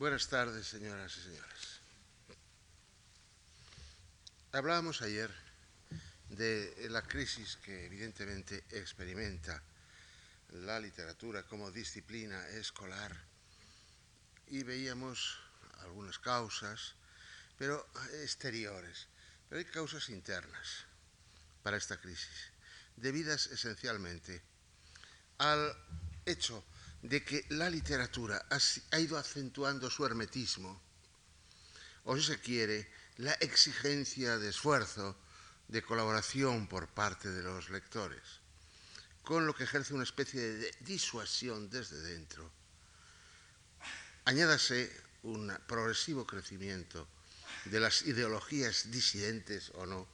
Buenas 0.00 0.28
tardes, 0.28 0.66
señoras 0.66 1.14
y 1.18 1.20
señores. 1.20 1.80
Hablábamos 4.50 5.02
ayer 5.02 5.30
de 6.30 6.88
la 6.88 7.02
crisis 7.02 7.58
que 7.58 7.84
evidentemente 7.84 8.64
experimenta 8.70 9.62
la 10.52 10.80
literatura 10.80 11.42
como 11.42 11.70
disciplina 11.70 12.48
escolar 12.48 13.14
y 14.46 14.62
veíamos 14.62 15.36
algunas 15.80 16.18
causas, 16.18 16.94
pero 17.58 17.86
exteriores, 18.22 19.06
pero 19.50 19.58
hay 19.58 19.66
causas 19.66 20.08
internas 20.08 20.86
para 21.62 21.76
esta 21.76 22.00
crisis, 22.00 22.52
debidas 22.96 23.48
esencialmente 23.48 24.40
al 25.36 25.76
hecho 26.24 26.64
de 27.02 27.24
que 27.24 27.46
la 27.50 27.70
literatura 27.70 28.46
ha 28.50 28.98
ido 28.98 29.16
acentuando 29.16 29.90
su 29.90 30.04
hermetismo, 30.04 30.80
o 32.04 32.16
si 32.16 32.22
se 32.22 32.40
quiere, 32.40 32.90
la 33.16 33.32
exigencia 33.34 34.38
de 34.38 34.50
esfuerzo, 34.50 35.16
de 35.68 35.82
colaboración 35.82 36.66
por 36.68 36.88
parte 36.88 37.30
de 37.30 37.42
los 37.42 37.70
lectores, 37.70 38.22
con 39.22 39.46
lo 39.46 39.54
que 39.54 39.64
ejerce 39.64 39.94
una 39.94 40.04
especie 40.04 40.40
de 40.40 40.74
disuasión 40.80 41.70
desde 41.70 42.00
dentro. 42.00 42.50
Añádase 44.24 44.90
un 45.22 45.52
progresivo 45.66 46.26
crecimiento 46.26 47.08
de 47.66 47.80
las 47.80 48.02
ideologías 48.02 48.90
disidentes 48.90 49.70
o 49.74 49.86
no, 49.86 50.06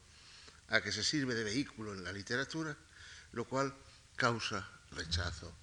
a 0.69 0.80
que 0.80 0.92
se 0.92 1.05
sirve 1.05 1.34
de 1.34 1.45
vehículo 1.45 1.95
en 1.95 2.05
la 2.05 2.12
literatura, 2.12 2.77
lo 3.33 3.45
cual 3.45 3.75
causa 4.16 4.69
rechazo 4.91 5.55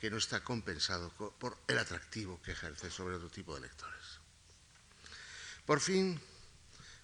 que 0.00 0.10
no 0.10 0.16
está 0.16 0.40
compensado 0.40 1.10
por 1.12 1.58
el 1.68 1.76
atractivo 1.76 2.40
que 2.40 2.52
ejerce 2.52 2.90
sobre 2.90 3.16
otro 3.16 3.28
tipo 3.28 3.54
de 3.54 3.60
lectores. 3.60 4.16
Por 5.66 5.78
fin, 5.78 6.18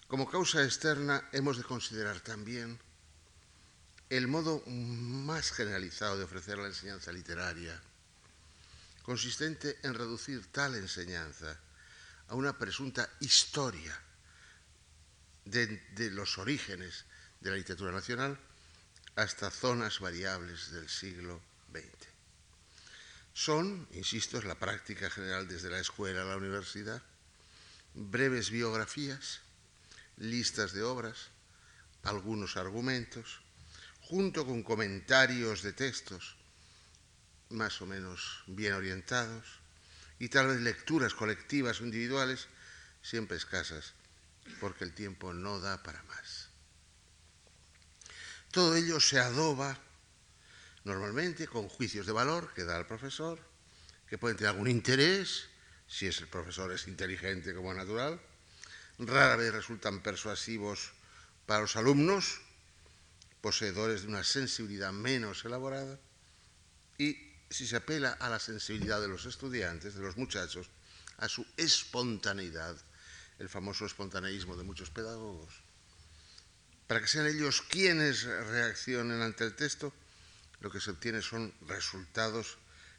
como 0.07 0.27
causa 0.27 0.63
externa, 0.63 1.29
hemos 1.31 1.57
de 1.57 1.63
considerar 1.63 2.21
también 2.21 2.79
el 4.09 4.27
modo 4.27 4.63
más 4.65 5.51
generalizado 5.51 6.17
de 6.17 6.23
ofrecer 6.23 6.57
la 6.57 6.69
enseñanza 6.69 7.11
literaria, 7.11 7.79
consistente 9.03 9.77
en 9.83 9.93
reducir 9.93 10.51
tal 10.51 10.73
enseñanza 10.73 11.55
a 12.29 12.33
una 12.33 12.57
presunta 12.57 13.07
historia 13.19 13.95
de, 15.45 16.09
los 16.09 16.39
orígenes 16.39 17.05
de 17.41 17.51
la 17.51 17.57
literatura 17.57 17.91
nacional 17.91 18.39
hasta 19.15 19.51
zonas 19.51 19.99
variables 19.99 20.71
del 20.71 20.89
siglo 20.89 21.39
XX. 21.71 22.06
Son, 23.37 23.87
insisto, 23.91 24.39
es 24.39 24.45
la 24.45 24.55
práctica 24.55 25.11
general 25.11 25.47
desde 25.47 25.69
la 25.69 25.77
escuela 25.77 26.23
a 26.23 26.25
la 26.25 26.37
universidad, 26.37 27.03
breves 27.93 28.49
biografías, 28.49 29.41
listas 30.17 30.73
de 30.73 30.81
obras, 30.81 31.27
algunos 32.01 32.57
argumentos, 32.57 33.39
junto 34.01 34.43
con 34.43 34.63
comentarios 34.63 35.61
de 35.61 35.71
textos 35.71 36.35
más 37.51 37.79
o 37.79 37.85
menos 37.85 38.41
bien 38.47 38.73
orientados 38.73 39.45
y 40.17 40.29
tal 40.29 40.47
vez 40.47 40.61
lecturas 40.61 41.13
colectivas 41.13 41.79
o 41.79 41.85
individuales 41.85 42.47
siempre 43.03 43.37
escasas, 43.37 43.93
porque 44.59 44.83
el 44.83 44.95
tiempo 44.95 45.31
no 45.35 45.59
da 45.59 45.83
para 45.83 46.01
más. 46.05 46.49
Todo 48.49 48.75
ello 48.75 48.99
se 48.99 49.19
adoba 49.19 49.79
normalmente 50.87 51.47
con 51.47 51.67
juicios 51.67 52.05
de 52.05 52.13
valor 52.13 52.53
que 52.55 52.63
da 52.63 52.79
el 52.79 52.87
profesor, 52.87 53.37
que 54.09 54.17
pueden 54.17 54.37
tener 54.37 54.51
algún 54.51 54.71
interés, 54.71 55.49
si 55.87 56.07
es 56.07 56.19
el 56.19 56.27
profesor 56.27 56.71
es 56.71 56.87
inteligente 56.87 57.53
como 57.53 57.73
natural, 57.73 58.19
rara 58.97 59.35
vez 59.35 59.53
resultan 59.53 60.01
persuasivos 60.01 60.91
para 61.45 61.61
los 61.61 61.75
alumnos, 61.75 62.41
poseedores 63.41 64.01
de 64.01 64.07
una 64.07 64.23
sensibilidad 64.23 64.91
menos 64.91 65.45
elaborada, 65.45 65.99
y 66.97 67.15
si 67.49 67.67
se 67.67 67.75
apela 67.75 68.13
a 68.19 68.29
la 68.29 68.39
sensibilidad 68.39 68.99
de 68.99 69.07
los 69.07 69.25
estudiantes, 69.25 69.95
de 69.95 70.01
los 70.01 70.17
muchachos, 70.17 70.67
a 71.17 71.29
su 71.29 71.45
espontaneidad, 71.57 72.75
el 73.39 73.49
famoso 73.49 73.85
espontaneísmo 73.85 74.57
de 74.57 74.63
muchos 74.63 74.89
pedagogos, 74.89 75.53
para 76.87 77.01
que 77.01 77.07
sean 77.07 77.27
ellos 77.27 77.61
quienes 77.61 78.23
reaccionen 78.23 79.21
ante 79.21 79.43
el 79.43 79.55
texto, 79.55 79.93
lo 80.59 80.71
que 80.71 80.79
se 80.79 80.91
obtiene 80.91 81.21
son 81.21 81.53
resultados 81.67 82.57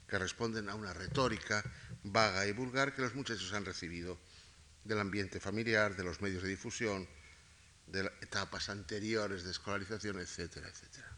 que 0.08 0.19
responden 0.19 0.69
a 0.69 0.74
una 0.74 0.94
retórica 0.94 1.62
vaga 2.02 2.46
y 2.46 2.52
vulgar 2.52 2.94
que 2.94 3.02
los 3.02 3.14
muchachos 3.14 3.52
han 3.52 3.64
recibido 3.64 4.19
del 4.84 5.00
ambiente 5.00 5.41
familiar, 5.41 5.97
de 5.97 6.04
los 6.04 6.20
medios 6.20 6.42
de 6.42 6.48
difusión, 6.48 7.06
de 7.86 8.10
etapas 8.20 8.68
anteriores 8.68 9.44
de 9.44 9.50
escolarización, 9.50 10.18
etcétera, 10.18 10.68
etcétera. 10.68 11.08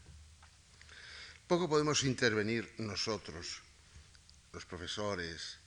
Poco 1.47 1.69
podemos 1.69 2.03
intervenir 2.03 2.73
nosotros, 2.77 3.61
los 4.53 4.65
profesores, 4.65 5.57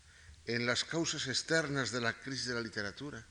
en 0.46 0.66
las 0.66 0.84
causas 0.84 1.26
externas 1.26 1.90
de 1.92 2.00
la 2.00 2.12
crisis 2.12 2.46
de 2.46 2.54
la 2.54 2.60
literatura, 2.60 3.24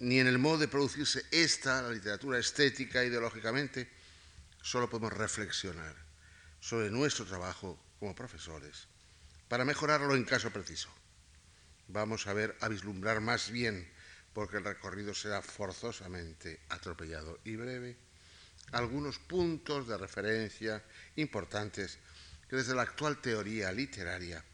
ni 0.00 0.20
en 0.20 0.26
el 0.26 0.38
modo 0.38 0.58
de 0.58 0.68
producirse 0.68 1.24
esta, 1.30 1.82
la 1.82 1.90
literatura 1.90 2.38
estética, 2.38 3.04
ideológicamente, 3.04 3.90
solo 4.62 4.88
podemos 4.90 5.12
reflexionar 5.12 5.94
sobre 6.60 6.90
nuestro 6.90 7.24
trabajo 7.24 7.78
como 7.98 8.14
profesores 8.14 8.88
para 9.48 9.64
mejorarlo 9.64 10.14
en 10.14 10.24
caso 10.24 10.50
preciso. 10.50 10.88
Vamos 11.88 12.26
a 12.26 12.34
ver, 12.34 12.56
a 12.60 12.68
vislumbrar 12.68 13.20
más 13.20 13.50
bien, 13.50 13.90
porque 14.34 14.58
el 14.58 14.64
recorrido 14.64 15.14
será 15.14 15.40
forzosamente 15.40 16.60
atropellado 16.68 17.38
y 17.44 17.56
breve, 17.56 17.96
algunos 18.72 19.18
puntos 19.18 19.88
de 19.88 19.96
referencia 19.96 20.84
importantes 21.16 21.98
que 22.48 22.56
desde 22.56 22.74
la 22.74 22.82
actual 22.82 23.20
teoría 23.20 23.72
literaria 23.72 24.44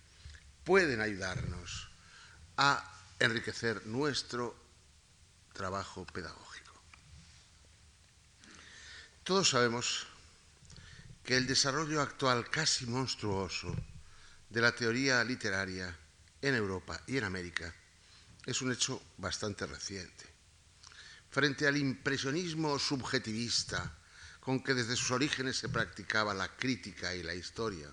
pueden 0.63 1.01
ayudarnos 1.01 1.91
a 2.57 2.91
enriquecer 3.19 3.85
nuestro 3.87 4.57
trabajo 5.53 6.07
pedagógico. 6.07 6.54
Todos 9.25 9.49
sabemos 9.49 10.07
que 11.25 11.39
el 11.39 11.47
desarrollo 11.47 12.03
actual 12.03 12.51
casi 12.51 12.85
monstruoso 12.85 13.75
de 14.51 14.61
la 14.61 14.75
teoría 14.75 15.25
literaria 15.25 15.97
en 16.43 16.55
Europa 16.55 17.01
y 17.07 17.17
en 17.17 17.25
América 17.25 17.75
es 18.45 18.61
un 18.61 18.71
hecho 18.71 19.03
bastante 19.17 19.67
reciente. 19.67 20.27
Frente 21.31 21.67
al 21.67 21.79
impresionismo 21.79 22.79
subjetivista 22.79 23.97
con 24.41 24.63
que 24.63 24.75
desde 24.75 24.95
sus 24.95 25.11
orígenes 25.13 25.57
se 25.57 25.71
practicaba 25.71 26.35
la 26.35 26.55
crítica 26.55 27.15
y 27.15 27.23
la 27.23 27.33
historia, 27.35 27.89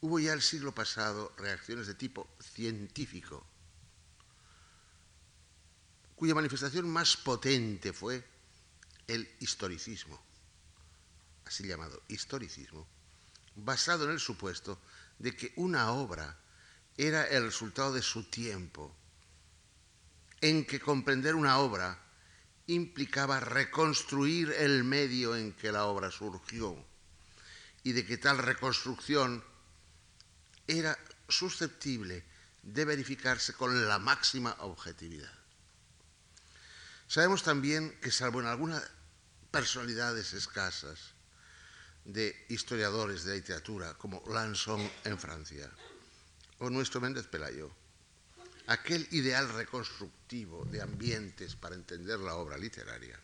hubo 0.00 0.18
ya 0.18 0.32
el 0.32 0.42
siglo 0.42 0.74
pasado 0.74 1.32
reacciones 1.38 1.86
de 1.86 1.94
tipo 1.94 2.28
científico, 2.40 3.46
cuya 6.16 6.34
manifestación 6.34 6.90
más 6.90 7.16
potente 7.16 7.92
fue 7.92 8.33
el 9.08 9.28
historicismo, 9.40 10.20
así 11.44 11.66
llamado 11.66 12.02
historicismo, 12.08 12.86
basado 13.56 14.04
en 14.04 14.12
el 14.12 14.20
supuesto 14.20 14.80
de 15.18 15.36
que 15.36 15.52
una 15.56 15.90
obra 15.92 16.38
era 16.96 17.26
el 17.26 17.44
resultado 17.44 17.92
de 17.92 18.02
su 18.02 18.24
tiempo, 18.24 18.94
en 20.40 20.64
que 20.64 20.80
comprender 20.80 21.34
una 21.34 21.58
obra 21.58 21.98
implicaba 22.66 23.40
reconstruir 23.40 24.50
el 24.52 24.84
medio 24.84 25.36
en 25.36 25.52
que 25.52 25.72
la 25.72 25.84
obra 25.84 26.10
surgió 26.10 26.76
y 27.82 27.92
de 27.92 28.06
que 28.06 28.16
tal 28.16 28.38
reconstrucción 28.38 29.44
era 30.66 30.98
susceptible 31.28 32.24
de 32.62 32.84
verificarse 32.84 33.52
con 33.52 33.86
la 33.86 33.98
máxima 33.98 34.56
objetividad. 34.60 35.32
Sabemos 37.06 37.42
también 37.42 37.98
que, 38.00 38.10
salvo 38.10 38.40
en 38.40 38.46
algunas 38.46 38.82
personalidades 39.54 40.32
escasas 40.32 41.14
de 42.04 42.34
historiadores 42.48 43.22
de 43.22 43.36
literatura, 43.36 43.94
como 43.94 44.20
Lanson 44.26 44.82
en 45.04 45.16
Francia, 45.16 45.70
o 46.58 46.68
nuestro 46.70 47.00
Méndez 47.00 47.28
Pelayo, 47.28 47.70
aquel 48.66 49.06
ideal 49.12 49.46
reconstructivo 49.54 50.64
de 50.74 50.82
ambientes 50.82 51.54
para 51.54 51.76
entender 51.76 52.18
la 52.18 52.34
obra 52.34 52.58
literaria, 52.58 53.14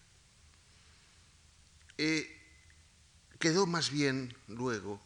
eh, 1.99 2.31
quedó 3.41 3.67
más 3.67 3.91
bien 3.91 4.32
luego 4.47 5.03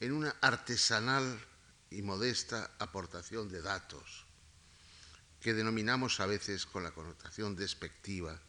en 0.00 0.12
una 0.12 0.34
artesanal 0.40 1.44
y 1.90 2.00
modesta 2.00 2.70
aportación 2.78 3.50
de 3.50 3.60
datos 3.60 4.24
que 5.42 5.52
denominamos 5.52 6.20
a 6.20 6.26
veces 6.26 6.64
con 6.64 6.84
la 6.84 6.92
connotación 6.92 7.54
despectiva 7.54 8.40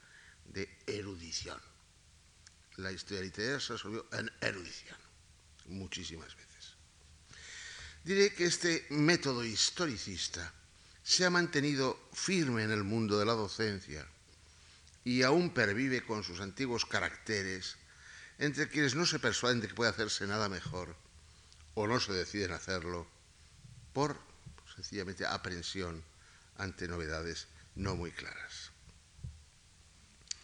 de 0.45 0.79
erudición. 0.87 1.74
La 2.77 2.91
historia 2.91 3.23
literaria 3.23 3.59
se 3.59 3.73
resolvió 3.73 4.05
en 4.11 4.31
erudición, 4.41 4.97
muchísimas 5.67 6.35
veces. 6.35 6.75
Diré 8.03 8.33
que 8.33 8.45
este 8.45 8.85
método 8.89 9.43
historicista 9.43 10.53
se 11.03 11.25
ha 11.25 11.29
mantenido 11.29 11.99
firme 12.13 12.63
en 12.63 12.71
el 12.71 12.83
mundo 12.83 13.17
de 13.17 13.25
la 13.25 13.33
docencia 13.33 14.05
y 15.03 15.21
aún 15.21 15.53
pervive 15.53 16.03
con 16.03 16.23
sus 16.23 16.41
antiguos 16.41 16.85
caracteres, 16.85 17.77
entre 18.39 18.67
quienes 18.67 18.95
no 18.95 19.05
se 19.05 19.19
persuaden 19.19 19.61
de 19.61 19.67
que 19.67 19.75
puede 19.75 19.91
hacerse 19.91 20.27
nada 20.27 20.49
mejor 20.49 20.95
o 21.75 21.87
no 21.87 21.99
se 21.99 22.11
deciden 22.11 22.51
hacerlo 22.51 23.07
por 23.93 24.19
sencillamente 24.75 25.25
aprensión 25.25 26.03
ante 26.57 26.87
novedades 26.87 27.47
no 27.75 27.95
muy 27.95 28.11
claras. 28.11 28.71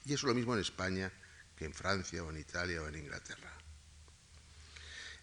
Y 0.06 0.14
eso 0.14 0.26
es 0.26 0.30
lo 0.30 0.36
mismo 0.36 0.54
en 0.54 0.62
España 0.62 1.12
en 1.66 1.74
Francia 1.74 2.24
o 2.24 2.30
en 2.30 2.38
Italia 2.38 2.82
o 2.82 2.88
en 2.88 2.96
Inglaterra. 2.96 3.52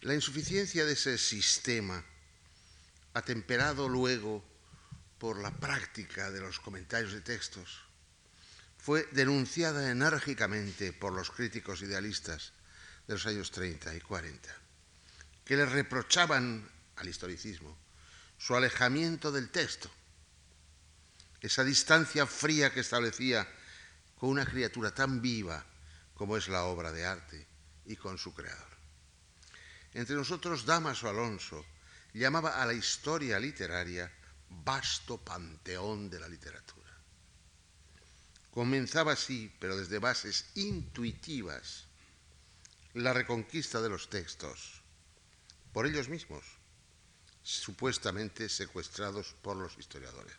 La 0.03 0.15
insuficiencia 0.15 0.85
de 0.85 0.93
ese 0.93 1.19
sistema, 1.19 2.05
atemperado 3.15 3.89
luego 3.89 4.45
por 5.19 5.41
la 5.41 5.51
práctica 5.51 6.31
de 6.31 6.41
los 6.41 6.61
comentarios 6.61 7.13
de 7.13 7.21
textos, 7.21 7.83
fue 8.79 9.09
denunciada 9.13 9.91
enérgicamente 9.91 10.93
por 10.93 11.13
los 11.13 11.31
críticos 11.31 11.83
idealistas 11.83 12.53
de 13.09 13.15
los 13.15 13.27
años 13.27 13.51
30 13.51 13.95
y 13.97 14.01
40, 14.01 14.55
que 15.45 15.57
le 15.57 15.67
reprochaban 15.67 16.69
al 16.97 17.09
historicismo 17.09 17.77
su 18.39 18.55
alejamiento 18.55 19.33
del 19.33 19.51
texto, 19.51 19.91
esa 21.41 21.65
distancia 21.65 22.27
fría 22.27 22.73
que 22.73 22.81
establecía 22.81 23.49
con 24.17 24.31
una 24.31 24.45
criatura 24.45 24.95
tan 24.95 25.21
viva 25.21 25.65
como 26.19 26.37
es 26.37 26.49
la 26.49 26.65
obra 26.65 26.93
de 26.93 27.07
arte 27.07 27.47
y 27.87 27.97
con 27.97 28.19
su 28.19 28.35
creador. 28.35 28.77
Entre 29.95 30.17
nosotros, 30.17 30.67
Damaso 30.67 31.09
Alonso 31.09 31.65
llamaba 32.13 32.61
a 32.61 32.67
la 32.67 32.75
historia 32.75 33.39
literaria 33.39 34.13
vasto 34.51 35.19
panteón 35.19 36.11
de 36.11 36.19
la 36.19 36.29
literatura. 36.29 36.91
Comenzaba 38.51 39.13
así, 39.13 39.55
pero 39.61 39.77
desde 39.77 40.01
bases 40.01 40.47
intuitivas, 40.57 41.85
la 42.95 43.13
reconquista 43.13 43.81
de 43.81 43.89
los 43.89 44.11
textos 44.11 44.83
por 45.73 45.87
ellos 45.87 46.09
mismos, 46.09 46.45
supuestamente 47.45 48.49
secuestrados 48.49 49.37
por 49.43 49.57
los 49.57 49.79
historiadores. 49.79 50.35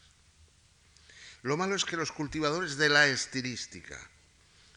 Lo 1.43 1.55
malo 1.55 1.75
es 1.75 1.85
que 1.85 1.95
los 1.95 2.11
cultivadores 2.11 2.75
de 2.75 2.89
la 2.89 3.07
estilística 3.07 3.97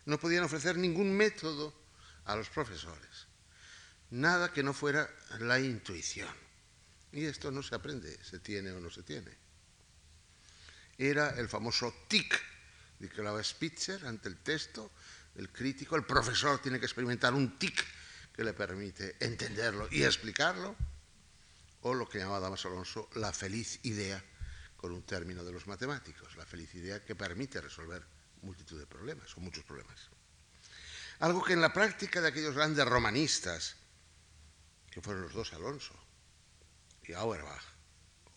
no 0.06 0.18
podían 0.18 0.44
ofrecer 0.44 0.76
ningún 0.76 1.16
método 1.16 1.72
a 2.24 2.36
los 2.36 2.48
profesores, 2.48 3.26
nada 4.10 4.52
que 4.52 4.62
no 4.62 4.72
fuera 4.72 5.08
la 5.40 5.58
intuición. 5.58 6.34
Y 7.12 7.24
esto 7.24 7.50
no 7.50 7.62
se 7.62 7.74
aprende, 7.74 8.18
se 8.24 8.38
tiene 8.38 8.72
o 8.72 8.80
no 8.80 8.90
se 8.90 9.02
tiene. 9.02 9.30
Era 10.96 11.30
el 11.38 11.48
famoso 11.48 11.94
tic 12.08 12.40
de 12.98 13.10
hablaba 13.18 13.42
Spitzer 13.42 14.06
ante 14.06 14.28
el 14.28 14.38
texto, 14.38 14.92
el 15.34 15.50
crítico, 15.50 15.96
el 15.96 16.04
profesor 16.04 16.60
tiene 16.60 16.78
que 16.78 16.86
experimentar 16.86 17.34
un 17.34 17.58
tic 17.58 17.84
que 18.32 18.44
le 18.44 18.52
permite 18.52 19.16
entenderlo 19.18 19.88
y 19.90 20.04
explicarlo, 20.04 20.76
o 21.82 21.94
lo 21.94 22.08
que 22.08 22.18
llamaba 22.18 22.40
Damas 22.40 22.64
Alonso 22.64 23.10
la 23.16 23.32
feliz 23.32 23.80
idea 23.82 24.22
con 24.76 24.92
un 24.92 25.02
término 25.02 25.44
de 25.44 25.52
los 25.52 25.66
matemáticos, 25.66 26.36
la 26.36 26.46
felicidad 26.46 27.02
que 27.02 27.16
permite 27.16 27.60
resolver 27.60 28.04
multitud 28.42 28.78
de 28.78 28.86
problemas 28.86 29.36
o 29.36 29.40
muchos 29.40 29.64
problemas. 29.64 30.08
Algo 31.20 31.42
que 31.42 31.52
en 31.52 31.60
la 31.60 31.72
práctica 31.72 32.20
de 32.20 32.28
aquellos 32.28 32.54
grandes 32.54 32.84
romanistas, 32.86 33.76
que 34.90 35.00
fueron 35.00 35.22
los 35.22 35.32
dos 35.32 35.52
Alonso 35.52 35.94
y 37.04 37.12
Auerbach, 37.12 37.62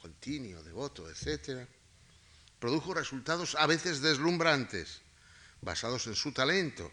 Continio, 0.01 0.63
Devoto, 0.63 1.09
etc., 1.09 1.67
produjo 2.59 2.93
resultados 2.93 3.55
a 3.55 3.65
veces 3.65 4.01
deslumbrantes, 4.01 5.01
basados 5.61 6.07
en 6.07 6.15
su 6.15 6.31
talento 6.31 6.91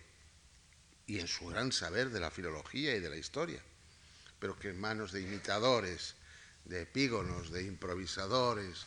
y 1.06 1.20
en 1.20 1.28
su 1.28 1.46
gran 1.46 1.72
saber 1.72 2.10
de 2.10 2.20
la 2.20 2.30
filología 2.30 2.96
y 2.96 3.00
de 3.00 3.10
la 3.10 3.16
historia, 3.16 3.62
pero 4.38 4.58
que 4.58 4.70
en 4.70 4.80
manos 4.80 5.12
de 5.12 5.20
imitadores, 5.20 6.14
de 6.64 6.82
epígonos, 6.82 7.50
de 7.50 7.64
improvisadores, 7.64 8.86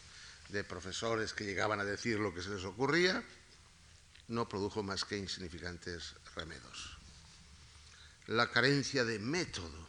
de 0.49 0.63
profesores 0.63 1.33
que 1.33 1.45
llegaban 1.45 1.79
a 1.79 1.85
decir 1.85 2.19
lo 2.19 2.33
que 2.33 2.41
se 2.41 2.49
les 2.49 2.63
ocurría, 2.63 3.23
no 4.27 4.47
produjo 4.49 4.83
más 4.83 5.05
que 5.05 5.17
insignificantes 5.17 6.15
remedos. 6.35 6.97
La 8.27 8.49
carencia 8.49 9.03
de 9.03 9.19
método, 9.19 9.87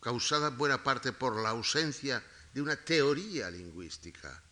causada 0.00 0.50
buena 0.50 0.82
parte 0.82 1.12
por 1.12 1.36
la 1.36 1.50
ausencia 1.50 2.22
de 2.54 2.62
una 2.62 2.76
teoría 2.76 3.50
lingüística 3.50 4.42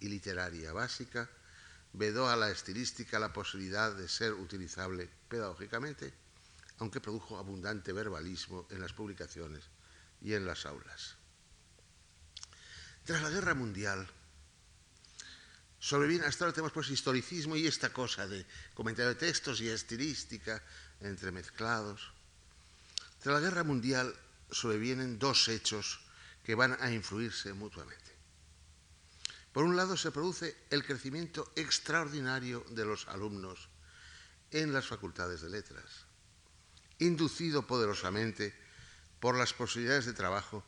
y 0.00 0.08
literaria 0.08 0.72
básica, 0.72 1.30
vedó 1.92 2.28
a 2.28 2.36
la 2.36 2.50
estilística 2.50 3.18
la 3.18 3.32
posibilidad 3.32 3.94
de 3.94 4.08
ser 4.08 4.32
utilizable 4.32 5.08
pedagógicamente, 5.28 6.12
aunque 6.78 7.00
produjo 7.00 7.38
abundante 7.38 7.92
verbalismo 7.92 8.66
en 8.70 8.80
las 8.80 8.92
publicaciones 8.92 9.64
y 10.20 10.34
en 10.34 10.44
las 10.44 10.66
aulas. 10.66 11.16
Tras 13.04 13.22
la 13.22 13.30
Guerra 13.30 13.54
Mundial, 13.54 14.06
sobreviene, 15.78 16.26
hasta 16.26 16.44
ahora 16.44 16.54
tenemos 16.54 16.72
pues 16.72 16.90
historicismo 16.90 17.56
y 17.56 17.66
esta 17.66 17.92
cosa 17.92 18.26
de 18.26 18.46
comentario 18.74 19.10
de 19.10 19.20
textos 19.20 19.60
y 19.60 19.68
estilística 19.68 20.62
entremezclados. 21.00 22.12
Tras 23.22 23.34
la 23.34 23.40
Guerra 23.40 23.64
Mundial 23.64 24.14
sobrevienen 24.50 25.18
dos 25.18 25.48
hechos 25.48 26.00
que 26.44 26.54
van 26.54 26.76
a 26.80 26.92
influirse 26.92 27.52
mutuamente. 27.52 28.14
Por 29.52 29.64
un 29.64 29.74
lado, 29.74 29.96
se 29.96 30.12
produce 30.12 30.54
el 30.70 30.84
crecimiento 30.84 31.50
extraordinario 31.56 32.64
de 32.70 32.84
los 32.84 33.08
alumnos 33.08 33.68
en 34.50 34.72
las 34.72 34.86
facultades 34.86 35.40
de 35.40 35.50
letras, 35.50 36.04
inducido 36.98 37.66
poderosamente 37.66 38.54
por 39.18 39.36
las 39.36 39.52
posibilidades 39.52 40.06
de 40.06 40.12
trabajo 40.12 40.62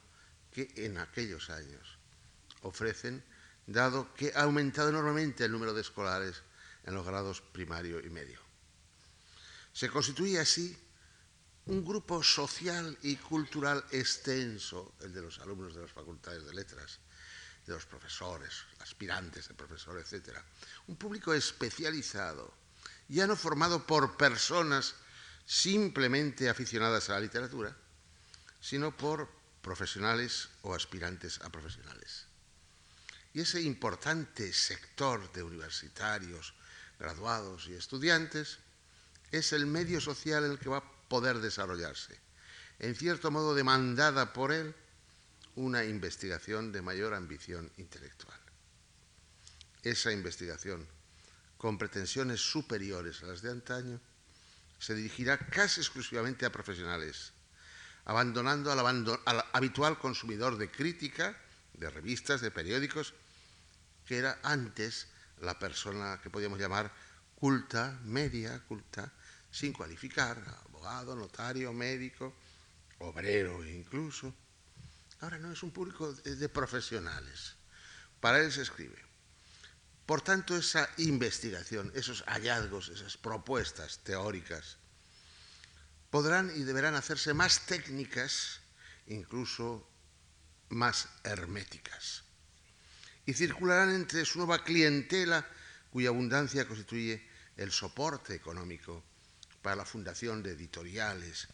que 0.53 0.73
en 0.77 0.99
aquellos 0.99 1.51
años 1.51 1.99
ofrecen, 2.63 3.23
dado 3.69 4.13
que 4.15 4.33
ha 4.35 4.43
aumentado 4.43 4.89
enormemente 4.89 5.45
el 5.45 5.53
número 5.53 5.75
de 5.75 5.83
escolares 5.83 6.43
en 6.85 6.95
los 6.95 7.05
grados 7.05 7.43
primario 7.43 8.01
y 8.01 8.09
medio. 8.09 8.41
Se 9.73 9.91
constituye 9.91 10.41
así 10.41 10.77
un 11.67 11.85
grupo 11.85 12.23
social 12.23 12.97
y 13.03 13.17
cultural 13.17 13.85
extenso, 13.91 14.95
el 15.03 15.13
de 15.13 15.21
los 15.21 15.39
alumnos 15.41 15.75
de 15.75 15.83
las 15.83 15.93
facultades 15.93 16.47
de 16.47 16.55
letras, 16.55 16.99
de 17.67 17.75
los 17.75 17.85
profesores, 17.85 18.65
aspirantes 18.81 19.49
de 19.49 19.55
profesor, 19.55 19.99
etc. 19.99 20.39
Un 20.87 20.97
público 20.97 21.35
especializado, 21.35 22.55
ya 23.09 23.27
no 23.27 23.37
formado 23.37 23.87
por 23.87 24.17
personas 24.17 24.95
simplemente 25.45 26.49
aficionadas 26.49 27.11
a 27.11 27.15
la 27.15 27.21
literatura, 27.21 27.77
sino 28.61 28.97
por 28.97 29.29
profesionales 29.61 30.49
o 30.63 30.75
aspirantes 30.75 31.39
a 31.43 31.51
profesionales. 31.51 32.28
Y 33.39 33.43
ese 33.43 33.61
importante 33.61 34.53
sector 34.53 35.31
de 35.33 35.45
universitarios, 35.45 36.55
graduados 36.99 37.69
y 37.69 37.75
estudiantes 37.75 38.59
es 39.31 39.53
el 39.53 39.65
medio 39.65 40.01
social 40.01 40.45
en 40.45 40.51
el 40.51 40.59
que 40.59 40.69
va 40.69 40.79
a 40.79 40.93
poder 41.07 41.39
desarrollarse, 41.39 42.19
en 42.81 42.97
cierto 42.97 43.31
modo 43.31 43.55
demandada 43.55 44.33
por 44.33 44.51
él 44.51 44.75
una 45.55 45.85
investigación 45.85 46.73
de 46.73 46.83
mayor 46.83 47.15
ambición 47.15 47.71
intelectual. 47.77 48.41
Esa 49.85 50.11
investigación, 50.11 50.85
con 51.59 51.79
pretensiones 51.79 52.41
superiores 52.41 53.23
a 53.23 53.27
las 53.27 53.41
de 53.41 53.53
antaño, 53.53 54.01
se 54.81 54.97
dirigirá 54.97 55.39
casi 55.39 55.81
exclusivamente 55.81 56.45
a 56.45 56.51
profesionales, 56.51 57.31
abandonando 58.05 58.73
al, 58.73 58.81
al 59.27 59.45
habitual 59.53 59.97
consumidor 59.97 60.59
de 60.59 60.73
crítica, 60.73 61.41
de 61.75 61.89
revistas, 61.89 62.41
de 62.41 62.51
periódicos, 62.51 63.15
que 64.09 64.17
era 64.17 64.41
antes 64.43 65.07
la 65.43 65.59
persona 65.59 66.19
que 66.23 66.31
podíamos 66.31 66.59
llamar 66.59 66.91
culta, 67.37 68.01
media 68.05 68.59
culta, 68.67 69.13
sin 69.51 69.75
cualificar, 69.75 70.43
abogado, 70.65 71.15
notario, 71.15 71.75
médico, 71.75 72.35
obrero 73.01 73.63
incluso. 73.67 74.35
Ahora 75.21 75.39
no 75.39 75.53
es 75.53 75.63
un 75.63 75.73
público 75.73 76.11
de 76.15 76.49
profesionales. 76.49 77.57
Para 78.19 78.41
él 78.41 78.51
se 78.51 78.63
escribe. 78.63 78.97
Por 80.07 80.23
tanto, 80.23 80.57
esa 80.57 80.89
investigación, 80.97 81.93
esos 81.95 82.25
hallazgos, 82.27 82.89
esas 82.89 83.19
propuestas 83.19 83.99
teóricas, 83.99 84.79
podrán 86.09 86.51
y 86.57 86.63
deberán 86.63 86.95
hacerse 86.95 87.35
más 87.35 87.67
técnicas, 87.67 88.61
incluso 89.07 89.87
más 90.71 91.11
herméticas 91.25 92.25
y 93.29 93.35
circularán 93.35 93.95
entre 93.95 94.25
su 94.25 94.39
nueva 94.39 94.65
clientela, 94.65 95.47
cuya 95.91 96.09
abundancia 96.09 96.67
constituye 96.67 97.29
el 97.59 97.71
soporte 97.71 98.35
económico 98.35 99.05
para 99.61 99.77
la 99.77 99.85
fundación 99.85 100.43
de 100.43 100.53
editoriales 100.53 101.47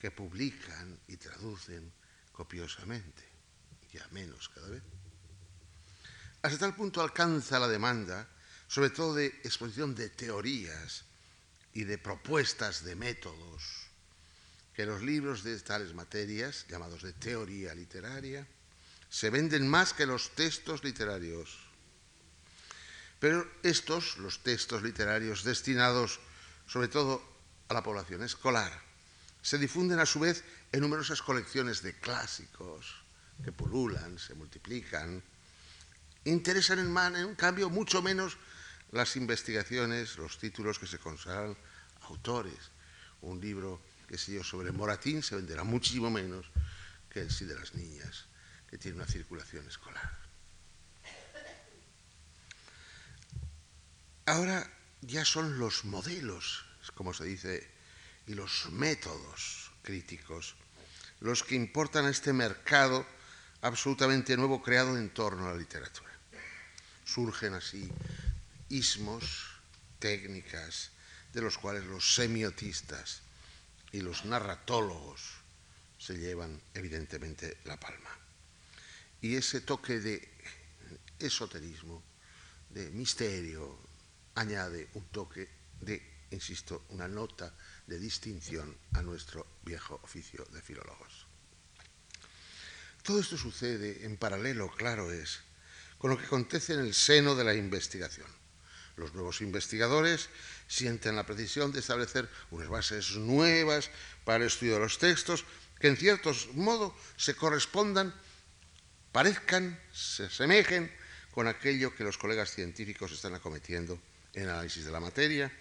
que 0.00 0.10
publican 0.10 0.98
y 1.06 1.18
traducen 1.18 1.92
copiosamente, 2.32 3.22
ya 3.92 4.04
menos 4.10 4.48
cada 4.48 4.68
vez. 4.68 4.82
Hasta 6.42 6.58
tal 6.58 6.74
punto 6.74 7.00
alcanza 7.00 7.60
la 7.60 7.68
demanda, 7.68 8.28
sobre 8.66 8.90
todo 8.90 9.14
de 9.14 9.26
exposición 9.26 9.94
de 9.94 10.10
teorías 10.10 11.04
y 11.72 11.84
de 11.84 11.98
propuestas 11.98 12.82
de 12.82 12.96
métodos, 12.96 13.62
que 14.74 14.86
los 14.86 15.02
libros 15.02 15.44
de 15.44 15.56
tales 15.60 15.94
materias, 15.94 16.66
llamados 16.68 17.02
de 17.02 17.12
teoría 17.12 17.76
literaria, 17.76 18.44
se 19.12 19.28
venden 19.28 19.68
más 19.68 19.92
que 19.92 20.06
los 20.06 20.30
textos 20.30 20.82
literarios. 20.82 21.60
Pero 23.20 23.46
estos, 23.62 24.16
los 24.16 24.42
textos 24.42 24.82
literarios 24.82 25.44
destinados 25.44 26.18
sobre 26.66 26.88
todo 26.88 27.22
a 27.68 27.74
la 27.74 27.82
población 27.82 28.22
escolar, 28.22 28.72
se 29.42 29.58
difunden 29.58 30.00
a 30.00 30.06
su 30.06 30.20
vez 30.20 30.42
en 30.72 30.80
numerosas 30.80 31.20
colecciones 31.20 31.82
de 31.82 31.92
clásicos 32.00 33.04
que 33.44 33.52
pululan, 33.52 34.18
se 34.18 34.32
multiplican, 34.32 35.22
interesan 36.24 36.78
en, 36.78 37.16
en 37.16 37.34
cambio 37.34 37.68
mucho 37.68 38.00
menos 38.00 38.38
las 38.92 39.16
investigaciones, 39.16 40.16
los 40.16 40.38
títulos 40.38 40.78
que 40.78 40.86
se 40.86 40.98
consagran 40.98 41.54
autores. 42.08 42.72
Un 43.20 43.42
libro, 43.42 43.82
que 44.08 44.16
sé 44.16 44.32
yo, 44.32 44.42
sobre 44.42 44.72
Moratín 44.72 45.22
se 45.22 45.36
venderá 45.36 45.64
muchísimo 45.64 46.10
menos 46.10 46.46
que 47.10 47.20
el 47.20 47.30
sí 47.30 47.44
de 47.44 47.54
las 47.54 47.74
niñas, 47.74 48.24
que 48.72 48.78
tiene 48.78 48.96
una 48.96 49.06
circulación 49.06 49.68
escolar. 49.68 50.10
Ahora 54.24 54.66
ya 55.02 55.26
son 55.26 55.58
los 55.58 55.84
modelos, 55.84 56.64
como 56.94 57.12
se 57.12 57.24
dice, 57.24 57.70
y 58.26 58.32
los 58.32 58.70
métodos 58.70 59.70
críticos 59.82 60.56
los 61.20 61.42
que 61.42 61.54
importan 61.54 62.06
a 62.06 62.10
este 62.10 62.32
mercado 62.32 63.06
absolutamente 63.60 64.38
nuevo 64.38 64.62
creado 64.62 64.96
en 64.96 65.10
torno 65.10 65.46
a 65.46 65.52
la 65.52 65.58
literatura. 65.58 66.10
Surgen 67.04 67.52
así 67.52 67.92
ismos, 68.70 69.50
técnicas, 69.98 70.92
de 71.34 71.42
los 71.42 71.58
cuales 71.58 71.84
los 71.84 72.14
semiotistas 72.14 73.20
y 73.92 74.00
los 74.00 74.24
narratólogos 74.24 75.20
se 75.98 76.16
llevan 76.16 76.58
evidentemente 76.72 77.58
la 77.64 77.78
palma. 77.78 78.21
Y 79.22 79.36
ese 79.36 79.62
toque 79.62 80.00
de 80.00 80.28
esoterismo, 81.18 82.02
de 82.68 82.90
misterio, 82.90 83.78
añade 84.34 84.90
un 84.94 85.06
toque 85.14 85.48
de, 85.80 86.26
insisto, 86.32 86.84
una 86.90 87.06
nota 87.06 87.54
de 87.86 87.98
distinción 87.98 88.76
a 88.92 89.02
nuestro 89.02 89.46
viejo 89.62 90.00
oficio 90.02 90.44
de 90.52 90.60
filólogos. 90.60 91.26
Todo 93.02 93.20
esto 93.20 93.36
sucede 93.36 94.04
en 94.04 94.16
paralelo, 94.16 94.70
claro 94.70 95.10
es, 95.12 95.40
con 95.98 96.10
lo 96.10 96.18
que 96.18 96.26
acontece 96.26 96.74
en 96.74 96.80
el 96.80 96.94
seno 96.94 97.34
de 97.34 97.44
la 97.44 97.54
investigación. 97.54 98.26
Los 98.96 99.14
nuevos 99.14 99.40
investigadores 99.40 100.28
sienten 100.68 101.16
la 101.16 101.26
precisión 101.26 101.72
de 101.72 101.80
establecer 101.80 102.28
unas 102.50 102.68
bases 102.68 103.16
nuevas 103.16 103.90
para 104.24 104.38
el 104.38 104.50
estudio 104.50 104.74
de 104.74 104.80
los 104.80 104.98
textos 104.98 105.44
que 105.78 105.88
en 105.88 105.96
cierto 105.96 106.32
modo 106.54 106.94
se 107.16 107.34
correspondan, 107.34 108.14
parezcan, 109.12 109.78
se 109.92 110.24
asemejen 110.24 110.90
con 111.32 111.46
aquello 111.46 111.94
que 111.94 112.04
los 112.04 112.18
colegas 112.18 112.50
científicos 112.50 113.12
están 113.12 113.34
acometiendo 113.34 113.98
en 114.34 114.44
el 114.44 114.50
análisis 114.50 114.84
de 114.84 114.90
la 114.90 115.00
materia 115.00 115.52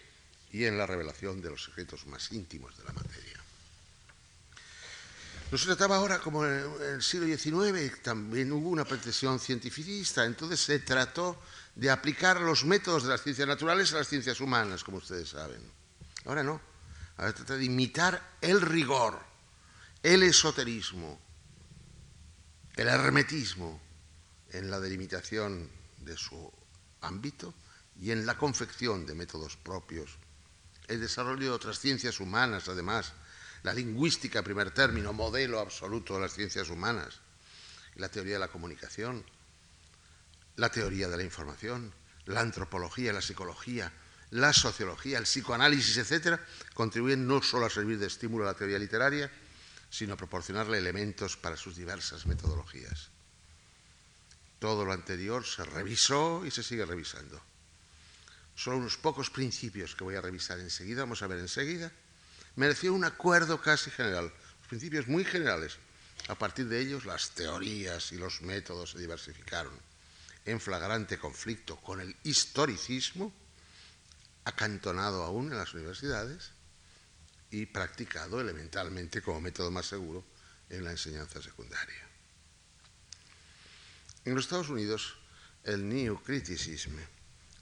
y 0.51 0.65
en 0.65 0.77
la 0.77 0.85
revelación 0.85 1.41
de 1.41 1.49
los 1.49 1.63
secretos 1.63 2.05
más 2.07 2.31
íntimos 2.31 2.77
de 2.77 2.83
la 2.83 2.93
materia. 2.93 3.39
No 5.51 5.57
se 5.57 5.65
trataba 5.65 5.97
ahora 5.97 6.19
como 6.19 6.45
en 6.45 6.63
el 6.81 7.03
siglo 7.03 7.25
XIX, 7.25 8.01
también 8.01 8.53
hubo 8.53 8.69
una 8.69 8.85
pretensión 8.85 9.37
cientificista, 9.37 10.23
entonces 10.23 10.61
se 10.61 10.79
trató 10.79 11.41
de 11.75 11.89
aplicar 11.89 12.39
los 12.39 12.63
métodos 12.63 13.03
de 13.03 13.09
las 13.09 13.21
ciencias 13.21 13.47
naturales 13.47 13.91
a 13.91 13.97
las 13.97 14.07
ciencias 14.07 14.39
humanas, 14.39 14.83
como 14.83 14.97
ustedes 14.97 15.29
saben. 15.29 15.61
Ahora 16.25 16.43
no, 16.43 16.61
ahora 17.17 17.33
trata 17.33 17.57
de 17.57 17.65
imitar 17.65 18.37
el 18.39 18.61
rigor, 18.61 19.19
el 20.03 20.23
esoterismo, 20.23 21.19
el 22.81 22.87
hermetismo 22.87 23.79
en 24.51 24.71
la 24.71 24.79
delimitación 24.79 25.69
de 25.99 26.17
su 26.17 26.51
ámbito 27.01 27.53
y 28.01 28.09
en 28.09 28.25
la 28.25 28.35
confección 28.35 29.05
de 29.05 29.13
métodos 29.13 29.55
propios, 29.55 30.17
el 30.87 30.99
desarrollo 30.99 31.43
de 31.43 31.51
otras 31.51 31.79
ciencias 31.79 32.19
humanas, 32.19 32.67
además, 32.69 33.13
la 33.61 33.73
lingüística, 33.73 34.41
primer 34.41 34.71
término, 34.71 35.13
modelo 35.13 35.59
absoluto 35.59 36.15
de 36.15 36.21
las 36.21 36.33
ciencias 36.33 36.69
humanas, 36.69 37.19
la 37.97 38.09
teoría 38.09 38.33
de 38.33 38.39
la 38.39 38.47
comunicación, 38.47 39.23
la 40.55 40.69
teoría 40.71 41.07
de 41.07 41.17
la 41.17 41.23
información, 41.23 41.93
la 42.25 42.41
antropología, 42.41 43.13
la 43.13 43.21
psicología, 43.21 43.93
la 44.31 44.53
sociología, 44.53 45.19
el 45.19 45.25
psicoanálisis, 45.25 45.97
etcétera, 45.97 46.43
contribuyen 46.73 47.27
no 47.27 47.43
solo 47.43 47.67
a 47.67 47.69
servir 47.69 47.99
de 47.99 48.07
estímulo 48.07 48.43
a 48.43 48.53
la 48.53 48.57
teoría 48.57 48.79
literaria, 48.79 49.31
sino 49.91 50.15
proporcionarle 50.17 50.77
elementos 50.77 51.35
para 51.35 51.57
sus 51.57 51.75
diversas 51.75 52.25
metodologías. 52.25 53.09
Todo 54.57 54.85
lo 54.85 54.93
anterior 54.93 55.45
se 55.45 55.65
revisó 55.65 56.45
y 56.45 56.51
se 56.51 56.63
sigue 56.63 56.85
revisando. 56.85 57.39
Solo 58.55 58.77
unos 58.77 58.97
pocos 58.97 59.29
principios 59.29 59.95
que 59.95 60.05
voy 60.05 60.15
a 60.15 60.21
revisar 60.21 60.59
enseguida, 60.59 61.01
vamos 61.01 61.21
a 61.21 61.27
ver 61.27 61.39
enseguida, 61.39 61.91
mereció 62.55 62.93
un 62.93 63.03
acuerdo 63.03 63.61
casi 63.61 63.91
general, 63.91 64.31
principios 64.69 65.07
muy 65.07 65.25
generales. 65.25 65.77
A 66.29 66.35
partir 66.35 66.67
de 66.67 66.79
ellos 66.79 67.05
las 67.05 67.31
teorías 67.31 68.11
y 68.13 68.17
los 68.17 68.41
métodos 68.41 68.91
se 68.91 68.99
diversificaron 68.99 69.77
en 70.45 70.59
flagrante 70.59 71.19
conflicto 71.19 71.75
con 71.77 71.99
el 71.99 72.15
historicismo, 72.23 73.33
acantonado 74.45 75.23
aún 75.23 75.51
en 75.51 75.57
las 75.57 75.73
universidades 75.73 76.51
y 77.51 77.65
practicado 77.65 78.39
elementalmente 78.39 79.21
como 79.21 79.41
método 79.41 79.69
más 79.71 79.85
seguro 79.85 80.23
en 80.69 80.83
la 80.83 80.91
enseñanza 80.91 81.41
secundaria. 81.41 82.07
En 84.23 84.35
los 84.35 84.45
Estados 84.45 84.69
Unidos, 84.69 85.15
el 85.63 85.87
New 85.87 86.21
Criticism, 86.23 86.93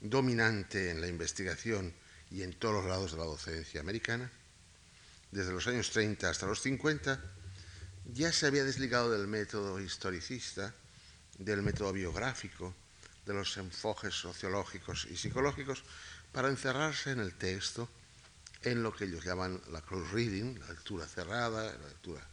dominante 0.00 0.90
en 0.90 1.00
la 1.00 1.08
investigación 1.08 1.92
y 2.30 2.42
en 2.42 2.54
todos 2.54 2.74
los 2.74 2.84
grados 2.84 3.12
de 3.12 3.18
la 3.18 3.24
docencia 3.24 3.80
americana, 3.80 4.30
desde 5.30 5.52
los 5.52 5.66
años 5.66 5.90
30 5.90 6.30
hasta 6.30 6.46
los 6.46 6.60
50, 6.60 7.20
ya 8.12 8.32
se 8.32 8.46
había 8.46 8.64
desligado 8.64 9.10
del 9.10 9.26
método 9.26 9.80
historicista, 9.80 10.74
del 11.38 11.62
método 11.62 11.92
biográfico, 11.92 12.74
de 13.26 13.34
los 13.34 13.56
enfoques 13.56 14.14
sociológicos 14.14 15.06
y 15.10 15.16
psicológicos, 15.16 15.82
para 16.32 16.48
encerrarse 16.48 17.10
en 17.10 17.20
el 17.20 17.34
texto, 17.34 17.88
en 18.62 18.82
lo 18.82 18.94
que 18.94 19.04
ellos 19.04 19.24
llaman 19.24 19.60
la 19.70 19.80
close 19.80 20.10
reading, 20.12 20.58
la 20.58 20.68
lectura 20.68 21.06
cerrada, 21.06 21.64
la 21.64 21.88
lectura 21.88 22.26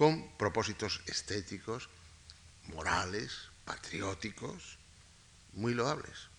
con 0.00 0.34
propósitos 0.38 1.02
estéticos, 1.04 1.90
morales, 2.72 3.50
patrióticos, 3.66 4.78
muy 5.52 5.74
loables. 5.74 6.30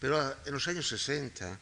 Pero 0.00 0.34
en 0.46 0.52
los 0.54 0.66
años 0.68 0.88
60, 0.88 1.60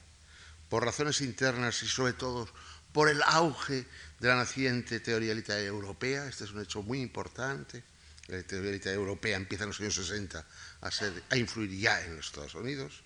por 0.68 0.84
razones 0.84 1.20
internas 1.20 1.82
y 1.82 1.88
sobre 1.88 2.12
todo 2.12 2.48
por 2.92 3.08
el 3.08 3.24
auge 3.24 3.86
de 4.20 4.28
la 4.28 4.36
naciente 4.36 5.00
teoría 5.00 5.34
literaria 5.34 5.66
europea. 5.66 6.28
Este 6.28 6.44
es 6.44 6.52
un 6.52 6.62
hecho 6.62 6.80
muy 6.80 7.00
importante. 7.00 7.82
La 8.28 8.40
teoría 8.44 8.70
literaria 8.70 9.00
europea 9.00 9.36
empieza 9.36 9.64
en 9.64 9.70
los 9.70 9.80
años 9.80 9.96
60 9.96 10.46
a, 10.80 10.90
ser, 10.92 11.24
a 11.28 11.36
influir 11.36 11.76
ya 11.76 12.04
en 12.04 12.14
los 12.14 12.26
Estados 12.26 12.54
Unidos. 12.54 13.02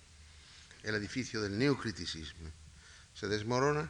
El 0.83 0.93
edificio 0.93 1.41
del 1.41 1.57
neocriticismo 1.57 2.51
se 3.13 3.27
desmorona, 3.27 3.89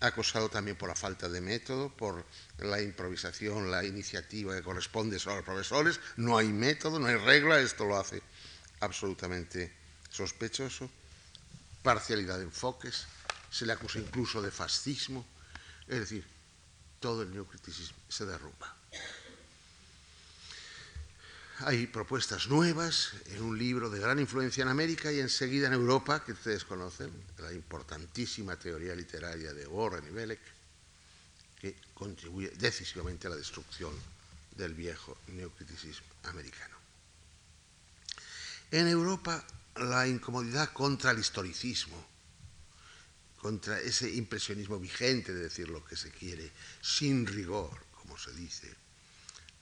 acosado 0.00 0.48
también 0.48 0.76
por 0.76 0.88
la 0.88 0.94
falta 0.94 1.28
de 1.28 1.40
método, 1.40 1.90
por 1.90 2.24
la 2.58 2.80
improvisación, 2.82 3.70
la 3.70 3.84
iniciativa 3.84 4.54
que 4.54 4.62
corresponde 4.62 5.18
solo 5.18 5.34
a 5.34 5.36
los 5.36 5.44
profesores. 5.44 6.00
No 6.16 6.36
hay 6.36 6.48
método, 6.48 6.98
no 6.98 7.06
hay 7.06 7.16
regla, 7.16 7.58
esto 7.60 7.84
lo 7.84 7.96
hace 7.96 8.22
absolutamente 8.80 9.72
sospechoso 10.10 10.90
parcialidad 11.84 12.38
de 12.38 12.44
enfoques, 12.44 13.06
se 13.50 13.66
le 13.66 13.74
acusa 13.74 13.98
incluso 13.98 14.40
de 14.40 14.50
fascismo, 14.50 15.24
es 15.86 16.00
decir, 16.00 16.26
todo 16.98 17.22
el 17.22 17.32
neocriticismo 17.32 17.98
se 18.08 18.24
derrumba. 18.24 18.74
Hay 21.60 21.86
propuestas 21.86 22.48
nuevas 22.48 23.12
en 23.26 23.42
un 23.42 23.56
libro 23.56 23.88
de 23.88 24.00
gran 24.00 24.18
influencia 24.18 24.62
en 24.62 24.68
América 24.68 25.12
y 25.12 25.20
enseguida 25.20 25.68
en 25.68 25.74
Europa, 25.74 26.24
que 26.24 26.32
ustedes 26.32 26.64
conocen, 26.64 27.12
la 27.38 27.52
importantísima 27.52 28.56
teoría 28.56 28.94
literaria 28.94 29.52
de 29.52 29.66
Warren 29.66 30.04
y 30.06 30.10
Belek, 30.10 30.40
que 31.60 31.76
contribuye 31.94 32.50
decisivamente 32.50 33.28
a 33.28 33.30
la 33.30 33.36
destrucción 33.36 33.94
del 34.56 34.74
viejo 34.74 35.16
neocriticismo 35.28 36.06
americano. 36.24 36.76
En 38.72 38.88
Europa 38.88 39.44
la 39.76 40.08
incomodidad 40.08 40.72
contra 40.72 41.12
el 41.12 41.20
historicismo, 41.20 42.04
contra 43.36 43.80
ese 43.80 44.10
impresionismo 44.10 44.80
vigente 44.80 45.32
de 45.32 45.44
decir 45.44 45.68
lo 45.68 45.84
que 45.84 45.96
se 45.96 46.10
quiere, 46.10 46.50
sin 46.80 47.26
rigor, 47.26 47.84
como 47.92 48.18
se 48.18 48.32
dice, 48.32 48.74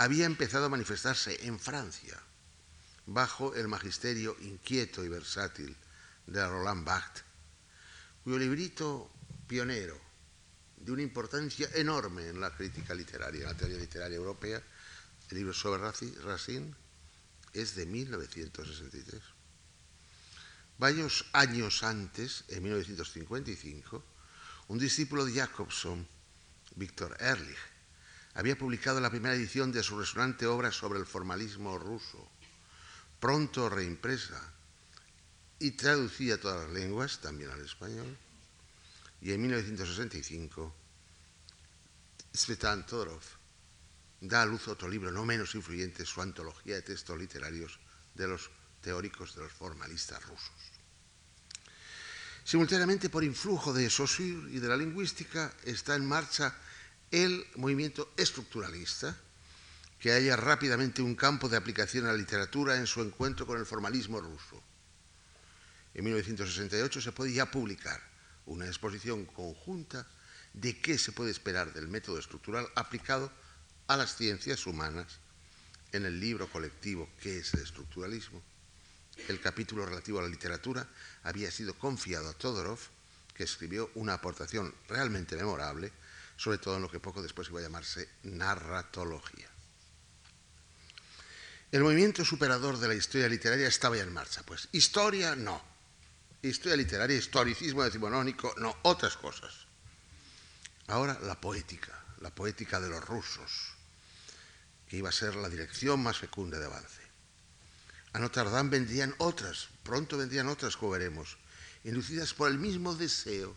había 0.03 0.27
empezado 0.27 0.67
a 0.67 0.69
manifestarse 0.69 1.47
en 1.47 1.61
Francia, 1.61 2.21
bajo 3.07 3.55
el 3.55 3.69
magisterio 3.69 4.37
inquieto 4.41 5.05
y 5.05 5.09
versátil 5.09 5.77
de 6.27 6.45
Roland 6.45 6.85
Barthes, 6.85 7.23
cuyo 8.25 8.39
librito 8.39 9.13
pionero, 9.47 10.01
de 10.77 10.91
una 10.91 11.03
importancia 11.03 11.69
enorme 11.75 12.27
en 12.27 12.41
la 12.41 12.51
crítica 12.51 12.97
literaria, 12.97 13.43
en 13.43 13.47
la 13.47 13.57
teoría 13.57 13.79
literaria 13.79 14.17
europea, 14.17 14.61
el 15.31 15.37
libro 15.37 15.55
sobre 15.55 15.81
Racine, 15.81 16.75
es 17.53 17.77
de 17.77 17.87
1963. 17.87 19.23
Varios 20.79 21.27
años 21.33 21.85
antes, 21.85 22.43
en 22.49 22.65
1955, 22.65 24.03
un 24.67 24.79
discípulo 24.81 25.25
de 25.25 25.35
Jacobson, 25.35 26.05
Víctor 26.75 27.17
Ehrlich, 27.21 27.72
había 28.35 28.57
publicado 28.57 29.01
la 29.01 29.11
primera 29.11 29.35
edición 29.35 29.73
de 29.73 29.83
su 29.83 29.99
resonante 29.99 30.47
obra 30.47 30.73
sobre 30.73 30.99
el 30.99 31.07
formalismo 31.07 31.79
ruso, 31.79 32.29
pronto 33.21 33.69
reimpresa 33.69 34.41
y 35.59 35.73
traducida 35.73 36.35
a 36.35 36.39
todas 36.39 36.65
las 36.65 36.73
lenguas, 36.73 37.21
también 37.21 37.51
al 37.51 37.61
español. 37.61 38.17
Y 39.21 39.33
en 39.33 39.43
1965, 39.43 40.75
Svetan 42.35 42.87
Todorov 42.87 43.23
da 44.21 44.43
a 44.43 44.47
luz 44.47 44.69
otro 44.69 44.89
libro 44.89 45.13
no 45.13 45.25
menos 45.25 45.55
influyente, 45.55 46.07
su 46.07 46.23
antología 46.23 46.77
de 46.77 46.83
textos 46.83 47.19
literarios 47.19 47.79
de 48.15 48.27
los 48.27 48.51
teóricos 48.81 49.35
de 49.35 49.43
los 49.43 49.53
formalistas 49.53 50.23
rusos. 50.27 50.51
Simultáneamente, 52.45 53.09
por 53.09 53.23
influjo 53.23 53.73
de 53.73 53.89
Saussure 53.89 54.51
y 54.51 54.59
de 54.59 54.69
la 54.69 54.77
lingüística, 54.77 55.55
está 55.65 55.95
en 55.95 56.07
marcha 56.07 56.57
el 57.13 57.47
movimiento 57.57 58.13
estructuralista, 58.17 59.17
que 60.01 60.11
halla 60.11 60.35
rápidamente 60.35 61.03
un 61.03 61.15
campo 61.15 61.49
de 61.49 61.57
aplicación 61.57 62.07
a 62.07 62.13
la 62.13 62.19
literatura 62.19 62.77
en 62.77 62.89
su 62.89 63.03
encuentro 63.03 63.47
con 63.47 63.59
el 63.59 63.67
formalismo 63.67 64.21
ruso. 64.21 64.61
En 65.95 66.05
1968 66.05 67.01
se 67.01 67.13
puede 67.13 67.33
ya 67.33 67.51
publicar 67.51 68.01
una 68.47 68.67
exposición 68.67 69.27
conjunta 69.27 70.09
de 70.55 70.81
qué 70.81 70.99
se 70.99 71.13
puede 71.13 71.31
esperar 71.31 71.73
del 71.73 71.87
método 71.87 72.19
estructural 72.19 72.67
aplicado 72.75 73.31
a 73.87 73.97
las 73.97 74.17
ciencias 74.17 74.67
humanas 74.67 75.19
en 75.93 76.07
el 76.07 76.19
libro 76.19 76.49
colectivo 76.49 77.09
¿Qué 77.21 77.39
es 77.39 77.53
el 77.55 77.61
estructuralismo? 77.61 78.43
El 79.29 79.41
capítulo 79.41 79.85
relativo 79.85 80.19
a 80.19 80.23
la 80.23 80.29
literatura 80.29 80.89
había 81.23 81.51
sido 81.51 81.75
confiado 81.75 82.31
a 82.31 82.33
Todorov, 82.33 82.79
que 83.35 83.45
escribió 83.45 83.91
una 83.95 84.15
aportación 84.15 84.75
realmente 84.89 85.37
memorable, 85.37 85.93
sobre 86.43 86.59
todo 86.59 86.75
en 86.75 86.83
lo 86.83 86.91
que 86.91 86.99
poco 86.99 87.23
después 87.23 87.49
iba 87.51 87.61
a 87.61 87.63
llamarse 87.63 88.09
narratología. 88.25 89.49
El 91.71 91.85
movimiento 91.85 92.25
superador 92.25 92.79
de 92.79 92.89
la 92.89 92.97
historia 92.97 93.29
literaria 93.29 93.69
estaba 93.69 93.97
ya 93.97 94.03
en 94.03 94.13
marcha. 94.13 94.43
Pues 94.43 94.69
historia 94.73 95.37
no. 95.37 95.63
Historia 96.43 96.77
literaria, 96.77 97.17
historicismo 97.17 97.85
decimonónico, 97.85 98.53
no, 98.59 98.77
otras 98.83 99.17
cosas. 99.17 99.55
Ahora 100.89 101.17
la 101.23 101.41
poética, 101.41 101.97
la 102.19 102.35
poética 102.35 102.81
de 102.81 102.89
los 102.89 103.05
rusos, 103.05 103.75
que 104.89 104.97
iba 104.97 105.11
a 105.11 105.13
ser 105.13 105.37
la 105.37 105.49
dirección 105.49 106.03
más 106.03 106.19
fecunda 106.19 106.59
de 106.59 106.67
avance. 106.67 107.03
A 108.15 108.19
Notre 108.19 108.51
Dame 108.51 108.71
vendrían 108.71 109.15
otras, 109.19 109.69
pronto 109.85 110.19
vendrían 110.19 110.49
otras, 110.49 110.77
como 110.77 110.91
veremos, 110.91 111.39
inducidas 111.85 112.35
por 112.35 112.51
el 112.51 112.59
mismo 112.59 112.97
deseo 112.97 113.57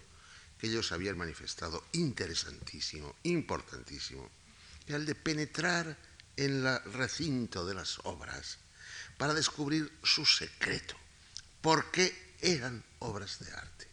que 0.57 0.67
ellos 0.67 0.91
habían 0.91 1.17
manifestado, 1.17 1.83
interesantísimo, 1.93 3.15
importantísimo, 3.23 4.29
que 4.85 4.95
el 4.95 5.05
de 5.05 5.15
penetrar 5.15 5.97
en 6.37 6.65
el 6.65 6.83
recinto 6.93 7.65
de 7.65 7.73
las 7.73 7.99
obras 8.03 8.57
para 9.17 9.33
descubrir 9.33 9.91
su 10.03 10.25
secreto, 10.25 10.95
por 11.61 11.91
qué 11.91 12.35
eran 12.41 12.83
obras 12.99 13.39
de 13.39 13.51
arte. 13.51 13.87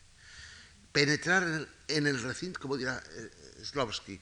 Penetrar 0.92 1.68
en 1.88 2.07
el, 2.07 2.22
recinto, 2.22 2.61
como 2.61 2.77
dirá 2.77 3.03
eh, 3.12 3.64
Slovsky, 3.64 4.20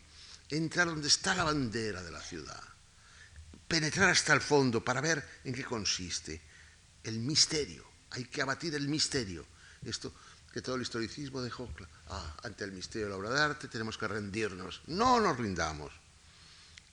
entrar 0.51 0.87
donde 0.87 1.09
está 1.09 1.35
la 1.35 1.45
bandera 1.45 2.03
de 2.03 2.11
la 2.11 2.21
ciudad, 2.21 2.63
penetrar 3.67 4.11
hasta 4.11 4.33
el 4.33 4.41
fondo 4.41 4.85
para 4.85 5.01
ver 5.01 5.41
en 5.45 5.55
qué 5.55 5.65
consiste 5.65 6.41
el 7.03 7.19
misterio. 7.19 7.89
Hay 8.11 8.25
que 8.25 8.43
abatir 8.43 8.75
el 8.75 8.89
misterio. 8.89 9.47
Esto 9.83 10.13
que 10.53 10.63
todo 10.63 10.77
el 10.77 10.83
historicismo 10.83 11.43
dejó 11.43 11.69
ah, 12.09 12.37
ante 12.43 12.65
el 12.65 12.73
misterio 12.73 13.07
de 13.07 13.11
la 13.11 13.19
obra 13.19 13.31
de 13.31 13.41
arte 13.41 13.69
tenemos 13.69 13.97
que 13.97 14.09
rendirnos. 14.09 14.83
No 14.87 15.21
nos 15.21 15.37
rindamos. 15.37 15.93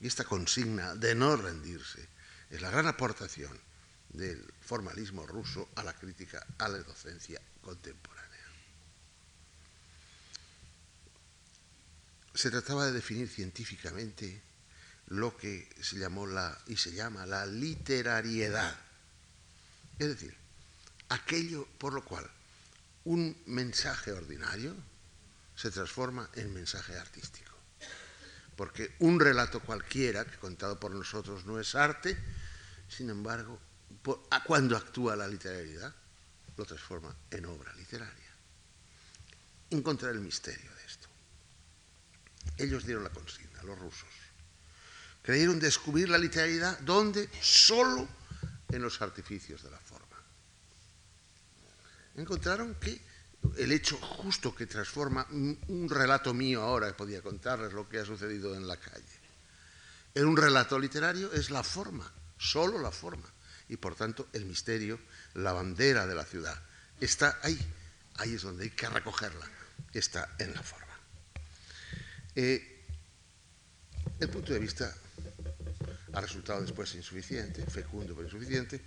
Y 0.00 0.06
esta 0.06 0.24
consigna 0.24 0.94
de 0.94 1.14
no 1.14 1.36
rendirse 1.36 2.06
es 2.50 2.60
la 2.62 2.70
gran 2.70 2.86
aportación 2.86 3.58
del 4.10 4.42
formalismo 4.60 5.26
ruso 5.26 5.68
a 5.74 5.82
la 5.82 5.92
crítica 5.92 6.46
a 6.58 6.68
la 6.68 6.78
docencia 6.78 7.40
contemporánea. 7.60 8.28
Se 12.32 12.50
trataba 12.50 12.86
de 12.86 12.92
definir 12.92 13.28
científicamente 13.28 14.40
lo 15.08 15.36
que 15.36 15.68
se 15.82 15.98
llamó 15.98 16.26
la 16.26 16.56
y 16.68 16.76
se 16.76 16.92
llama 16.92 17.26
la 17.26 17.44
literariedad. 17.44 18.78
Es 19.98 20.08
decir, 20.08 20.36
aquello 21.08 21.66
por 21.78 21.92
lo 21.92 22.04
cual 22.04 22.30
un 23.08 23.36
mensaje 23.46 24.12
ordinario 24.12 24.74
se 25.56 25.70
transforma 25.70 26.28
en 26.34 26.52
mensaje 26.52 26.96
artístico 26.96 27.48
porque 28.58 28.96
un 28.98 29.20
relato 29.20 29.60
cualquiera 29.60 30.24
que 30.24 30.36
contado 30.36 30.80
por 30.80 30.90
nosotros 30.90 31.46
no 31.46 31.60
es 31.60 31.76
arte, 31.76 32.18
sin 32.88 33.08
embargo, 33.08 33.56
cuando 34.44 34.76
actúa 34.76 35.14
la 35.14 35.28
literariedad, 35.28 35.94
lo 36.56 36.64
transforma 36.64 37.14
en 37.30 37.46
obra 37.46 37.72
literaria. 37.74 38.32
Encontrar 39.70 40.10
el 40.10 40.18
misterio 40.18 40.74
de 40.74 40.84
esto. 40.84 41.06
Ellos 42.56 42.84
dieron 42.84 43.04
la 43.04 43.10
consigna, 43.10 43.62
los 43.62 43.78
rusos. 43.78 44.08
Creyeron 45.22 45.60
descubrir 45.60 46.08
la 46.08 46.18
literariedad 46.18 46.80
donde 46.80 47.30
solo 47.40 48.08
en 48.70 48.82
los 48.82 49.00
artificios 49.00 49.62
de 49.62 49.70
la 49.70 49.78
forma. 49.78 50.07
Encontraron 52.18 52.74
que 52.74 53.00
el 53.58 53.70
hecho 53.70 53.96
justo 53.96 54.52
que 54.52 54.66
transforma 54.66 55.24
un 55.30 55.88
relato 55.88 56.34
mío 56.34 56.62
ahora, 56.62 56.88
que 56.88 56.94
podía 56.94 57.22
contarles 57.22 57.72
lo 57.72 57.88
que 57.88 58.00
ha 58.00 58.04
sucedido 58.04 58.56
en 58.56 58.66
la 58.66 58.76
calle, 58.76 59.04
en 60.16 60.26
un 60.26 60.36
relato 60.36 60.80
literario 60.80 61.32
es 61.32 61.50
la 61.50 61.62
forma, 61.62 62.12
solo 62.36 62.80
la 62.80 62.90
forma. 62.90 63.32
Y 63.68 63.76
por 63.76 63.94
tanto 63.94 64.26
el 64.32 64.46
misterio, 64.46 64.98
la 65.34 65.52
bandera 65.52 66.08
de 66.08 66.16
la 66.16 66.24
ciudad, 66.24 66.60
está 67.00 67.38
ahí. 67.42 67.58
Ahí 68.16 68.34
es 68.34 68.42
donde 68.42 68.64
hay 68.64 68.70
que 68.70 68.88
recogerla, 68.88 69.48
está 69.92 70.34
en 70.38 70.52
la 70.54 70.62
forma. 70.64 70.98
Eh, 72.34 72.84
el 74.18 74.28
punto 74.28 74.52
de 74.52 74.58
vista 74.58 74.92
ha 76.18 76.20
resultado 76.20 76.60
después 76.60 76.94
insuficiente, 76.96 77.64
fecundo 77.66 78.12
pero 78.14 78.26
insuficiente, 78.26 78.80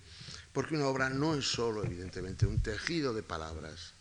porque 0.52 0.76
una 0.76 0.88
obra 0.88 1.10
no 1.10 1.34
es 1.34 1.46
solo, 1.50 1.84
evidentemente, 1.84 2.46
un 2.46 2.62
tejido 2.62 3.14
de 3.14 3.24
palabras, 3.24 3.94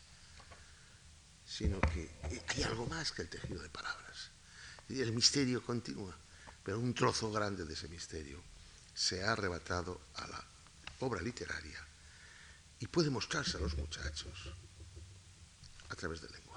sino 1.47 1.81
que 1.81 2.11
hay 2.49 2.63
algo 2.65 2.87
más 2.87 3.13
que 3.13 3.23
el 3.23 3.29
tejido 3.29 3.63
de 3.63 3.69
palabras. 3.69 4.31
El 4.89 5.13
misterio 5.13 5.65
continúa, 5.65 6.17
pero 6.65 6.81
un 6.81 6.93
trozo 6.93 7.31
grande 7.31 7.65
de 7.65 7.75
ese 7.75 7.89
misterio 7.89 8.43
se 8.93 9.23
ha 9.23 9.33
arrebatado 9.33 10.01
a 10.15 10.27
la 10.27 10.45
obra 10.99 11.23
literaria 11.23 11.79
y 12.81 12.89
puede 12.89 13.11
mostrarse 13.11 13.57
a 13.57 13.61
los 13.61 13.77
muchachos 13.77 14.53
a 15.89 15.95
través 15.95 16.21
del 16.21 16.33
lenguaje. 16.33 16.50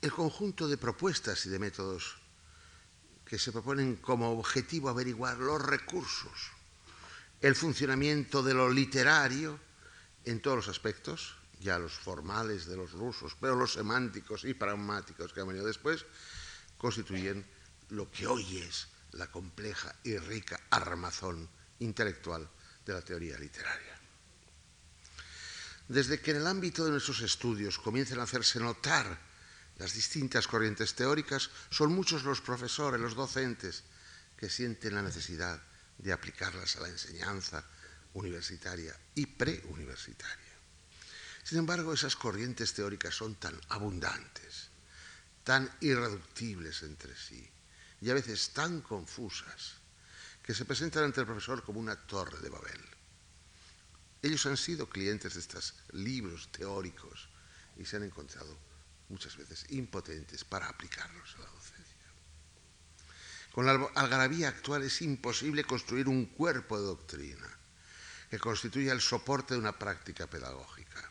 El 0.00 0.12
conjunto 0.12 0.66
de 0.68 0.78
propuestas 0.78 1.44
y 1.46 1.50
de 1.50 1.58
métodos 1.58 2.16
que 3.24 3.38
se 3.38 3.52
proponen 3.52 3.96
como 3.96 4.38
objetivo 4.38 4.88
averiguar 4.88 5.38
los 5.38 5.60
recursos 5.60 6.50
el 7.40 7.54
funcionamiento 7.54 8.42
de 8.42 8.54
lo 8.54 8.70
literario 8.70 9.58
en 10.24 10.40
todos 10.40 10.56
los 10.58 10.68
aspectos, 10.68 11.34
ya 11.60 11.78
los 11.78 11.92
formales 11.92 12.66
de 12.66 12.76
los 12.76 12.92
rusos, 12.92 13.36
pero 13.40 13.56
los 13.56 13.72
semánticos 13.72 14.44
y 14.44 14.54
pragmáticos 14.54 15.32
que 15.32 15.40
han 15.40 15.48
venido 15.48 15.66
después, 15.66 16.04
constituyen 16.76 17.44
lo 17.90 18.10
que 18.10 18.26
hoy 18.26 18.58
es 18.58 18.88
la 19.12 19.30
compleja 19.30 19.94
y 20.04 20.16
rica 20.18 20.60
armazón 20.70 21.48
intelectual 21.78 22.48
de 22.84 22.92
la 22.92 23.02
teoría 23.02 23.38
literaria. 23.38 23.98
Desde 25.88 26.20
que 26.20 26.30
en 26.32 26.38
el 26.38 26.46
ámbito 26.46 26.84
de 26.84 26.92
nuestros 26.92 27.20
estudios 27.20 27.78
comiencen 27.78 28.20
a 28.20 28.24
hacerse 28.24 28.60
notar 28.60 29.18
las 29.80 29.94
distintas 29.94 30.46
corrientes 30.46 30.94
teóricas, 30.94 31.48
son 31.70 31.94
muchos 31.94 32.22
los 32.22 32.42
profesores, 32.42 33.00
los 33.00 33.14
docentes, 33.14 33.82
que 34.36 34.50
sienten 34.50 34.94
la 34.94 35.00
necesidad 35.00 35.58
de 35.96 36.12
aplicarlas 36.12 36.76
a 36.76 36.80
la 36.80 36.88
enseñanza 36.88 37.64
universitaria 38.12 38.94
y 39.14 39.24
preuniversitaria. 39.24 40.52
Sin 41.42 41.58
embargo, 41.58 41.94
esas 41.94 42.14
corrientes 42.14 42.74
teóricas 42.74 43.14
son 43.14 43.36
tan 43.36 43.58
abundantes, 43.70 44.68
tan 45.44 45.70
irreductibles 45.80 46.82
entre 46.82 47.16
sí, 47.16 47.48
y 48.02 48.10
a 48.10 48.14
veces 48.14 48.50
tan 48.50 48.82
confusas 48.82 49.76
que 50.42 50.54
se 50.54 50.66
presentan 50.66 51.04
ante 51.04 51.20
el 51.20 51.26
profesor 51.26 51.64
como 51.64 51.80
una 51.80 51.96
torre 51.96 52.38
de 52.40 52.50
Babel. 52.50 52.84
Ellos 54.20 54.44
han 54.44 54.58
sido 54.58 54.90
clientes 54.90 55.34
de 55.34 55.40
estos 55.40 55.74
libros 55.92 56.52
teóricos 56.52 57.30
y 57.78 57.86
se 57.86 57.96
han 57.96 58.02
encontrado 58.02 58.69
muchas 59.10 59.36
veces 59.36 59.66
impotentes 59.70 60.44
para 60.44 60.68
aplicarlos 60.68 61.34
a 61.34 61.38
la 61.40 61.50
docencia. 61.50 62.06
Con 63.52 63.66
la 63.66 63.72
algarabía 63.94 64.48
actual 64.48 64.84
es 64.84 65.02
imposible 65.02 65.64
construir 65.64 66.08
un 66.08 66.26
cuerpo 66.26 66.78
de 66.78 66.86
doctrina 66.86 67.58
que 68.30 68.38
constituya 68.38 68.92
el 68.92 69.00
soporte 69.00 69.54
de 69.54 69.60
una 69.60 69.76
práctica 69.76 70.28
pedagógica. 70.28 71.10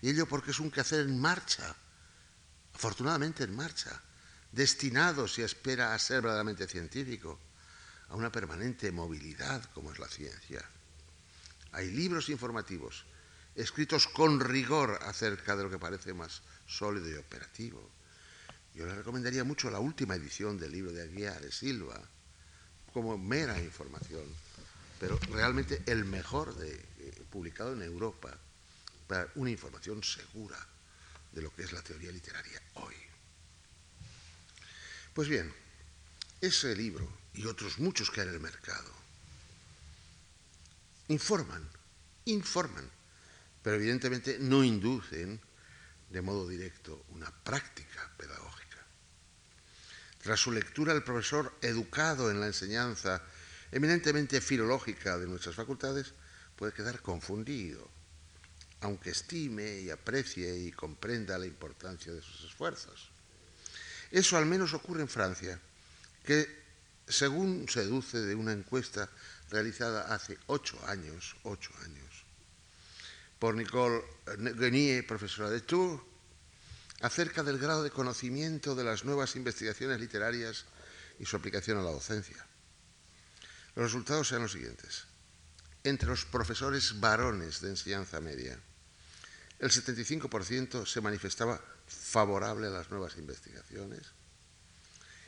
Y 0.00 0.08
ello 0.08 0.26
porque 0.26 0.52
es 0.52 0.60
un 0.60 0.70
quehacer 0.70 1.00
en 1.00 1.20
marcha, 1.20 1.76
afortunadamente 2.74 3.44
en 3.44 3.54
marcha, 3.54 4.00
destinado, 4.50 5.28
si 5.28 5.42
espera 5.42 5.94
a 5.94 5.98
ser 5.98 6.22
verdaderamente 6.22 6.66
científico, 6.66 7.38
a 8.08 8.16
una 8.16 8.32
permanente 8.32 8.90
movilidad 8.90 9.62
como 9.74 9.92
es 9.92 9.98
la 9.98 10.08
ciencia. 10.08 10.64
Hay 11.72 11.90
libros 11.90 12.30
informativos 12.30 13.04
escritos 13.54 14.06
con 14.08 14.40
rigor 14.40 14.98
acerca 15.02 15.56
de 15.56 15.64
lo 15.64 15.70
que 15.70 15.78
parece 15.78 16.14
más 16.14 16.42
sólido 16.70 17.10
y 17.10 17.14
operativo. 17.14 17.90
Yo 18.74 18.86
le 18.86 18.94
recomendaría 18.94 19.44
mucho 19.44 19.70
la 19.70 19.80
última 19.80 20.14
edición 20.14 20.58
del 20.58 20.72
libro 20.72 20.92
de 20.92 21.02
Aguiar 21.02 21.40
de 21.40 21.50
Silva, 21.50 22.00
como 22.92 23.18
mera 23.18 23.60
información, 23.60 24.24
pero 24.98 25.18
realmente 25.32 25.82
el 25.86 26.04
mejor 26.04 26.54
eh, 26.62 27.24
publicado 27.30 27.72
en 27.72 27.82
Europa 27.82 28.36
para 29.06 29.28
una 29.34 29.50
información 29.50 30.02
segura 30.02 30.58
de 31.32 31.42
lo 31.42 31.54
que 31.54 31.62
es 31.62 31.72
la 31.72 31.82
teoría 31.82 32.12
literaria 32.12 32.60
hoy. 32.74 32.94
Pues 35.14 35.28
bien, 35.28 35.52
ese 36.40 36.74
libro 36.76 37.08
y 37.34 37.46
otros 37.46 37.78
muchos 37.78 38.10
que 38.10 38.20
hay 38.20 38.28
en 38.28 38.34
el 38.34 38.40
mercado 38.40 39.00
informan, 41.08 41.68
informan, 42.26 42.88
pero 43.62 43.76
evidentemente 43.76 44.38
no 44.38 44.62
inducen 44.62 45.40
de 46.10 46.22
modo 46.22 46.46
directo 46.48 47.04
una 47.10 47.30
práctica 47.30 48.10
pedagógica. 48.16 48.76
Tras 50.22 50.40
su 50.40 50.52
lectura, 50.52 50.92
el 50.92 51.02
profesor, 51.02 51.56
educado 51.62 52.30
en 52.30 52.40
la 52.40 52.46
enseñanza 52.46 53.22
eminentemente 53.72 54.40
filológica 54.40 55.16
de 55.16 55.26
nuestras 55.26 55.54
facultades, 55.54 56.12
puede 56.56 56.72
quedar 56.72 57.00
confundido, 57.00 57.88
aunque 58.80 59.10
estime 59.10 59.80
y 59.80 59.90
aprecie 59.90 60.58
y 60.58 60.72
comprenda 60.72 61.38
la 61.38 61.46
importancia 61.46 62.12
de 62.12 62.20
sus 62.20 62.44
esfuerzos. 62.44 63.10
Eso 64.10 64.36
al 64.36 64.46
menos 64.46 64.74
ocurre 64.74 65.02
en 65.02 65.08
Francia, 65.08 65.58
que 66.24 66.60
según 67.06 67.68
se 67.68 67.80
deduce 67.80 68.18
de 68.18 68.34
una 68.34 68.52
encuesta 68.52 69.08
realizada 69.50 70.14
hace 70.14 70.38
ocho 70.46 70.78
años, 70.86 71.36
ocho 71.44 71.72
años, 71.84 72.09
por 73.40 73.54
Nicole 73.56 74.04
Guenier, 74.36 75.06
profesora 75.06 75.48
de 75.48 75.62
Tours, 75.62 76.02
acerca 77.00 77.42
del 77.42 77.58
grado 77.58 77.82
de 77.82 77.90
conocimiento 77.90 78.74
de 78.74 78.84
las 78.84 79.06
nuevas 79.06 79.34
investigaciones 79.34 79.98
literarias 79.98 80.66
y 81.18 81.24
su 81.24 81.36
aplicación 81.36 81.78
a 81.78 81.82
la 81.82 81.90
docencia. 81.90 82.36
Los 83.74 83.86
resultados 83.86 84.28
sean 84.28 84.42
los 84.42 84.52
siguientes. 84.52 85.06
Entre 85.82 86.06
los 86.06 86.26
profesores 86.26 87.00
varones 87.00 87.62
de 87.62 87.70
enseñanza 87.70 88.20
media, 88.20 88.60
el 89.58 89.70
75% 89.70 90.86
se 90.86 91.00
manifestaba 91.00 91.58
favorable 91.86 92.66
a 92.66 92.70
las 92.70 92.90
nuevas 92.90 93.16
investigaciones 93.16 94.12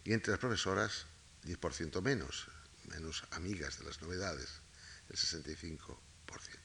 y 0.04 0.12
entre 0.12 0.32
las 0.32 0.40
profesoras 0.40 1.06
10% 1.46 2.02
menos, 2.02 2.48
menos 2.84 3.24
amigas 3.30 3.78
de 3.78 3.86
las 3.86 4.02
novedades, 4.02 4.50
el 5.08 5.16
65% 5.16 6.61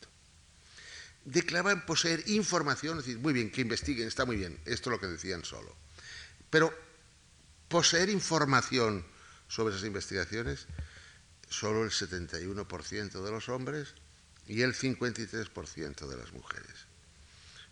declaraban 1.27 1.85
poseer 1.85 2.23
información, 2.27 2.97
es 2.97 3.05
decir, 3.05 3.19
muy 3.19 3.33
bien, 3.33 3.51
que 3.51 3.61
investiguen, 3.61 4.07
está 4.07 4.25
muy 4.25 4.37
bien, 4.37 4.57
esto 4.65 4.89
es 4.89 4.91
lo 4.93 4.99
que 4.99 5.07
decían 5.07 5.43
solo. 5.43 5.75
Pero 6.49 6.73
poseer 7.67 8.09
información 8.09 9.05
sobre 9.49 9.75
esas 9.75 9.85
investigaciones, 9.85 10.67
solo 11.49 11.83
el 11.83 11.91
71% 11.91 13.23
de 13.23 13.31
los 13.31 13.49
hombres 13.49 13.93
y 14.47 14.61
el 14.61 14.73
53% 14.73 16.07
de 16.07 16.17
las 16.17 16.31
mujeres. 16.31 16.87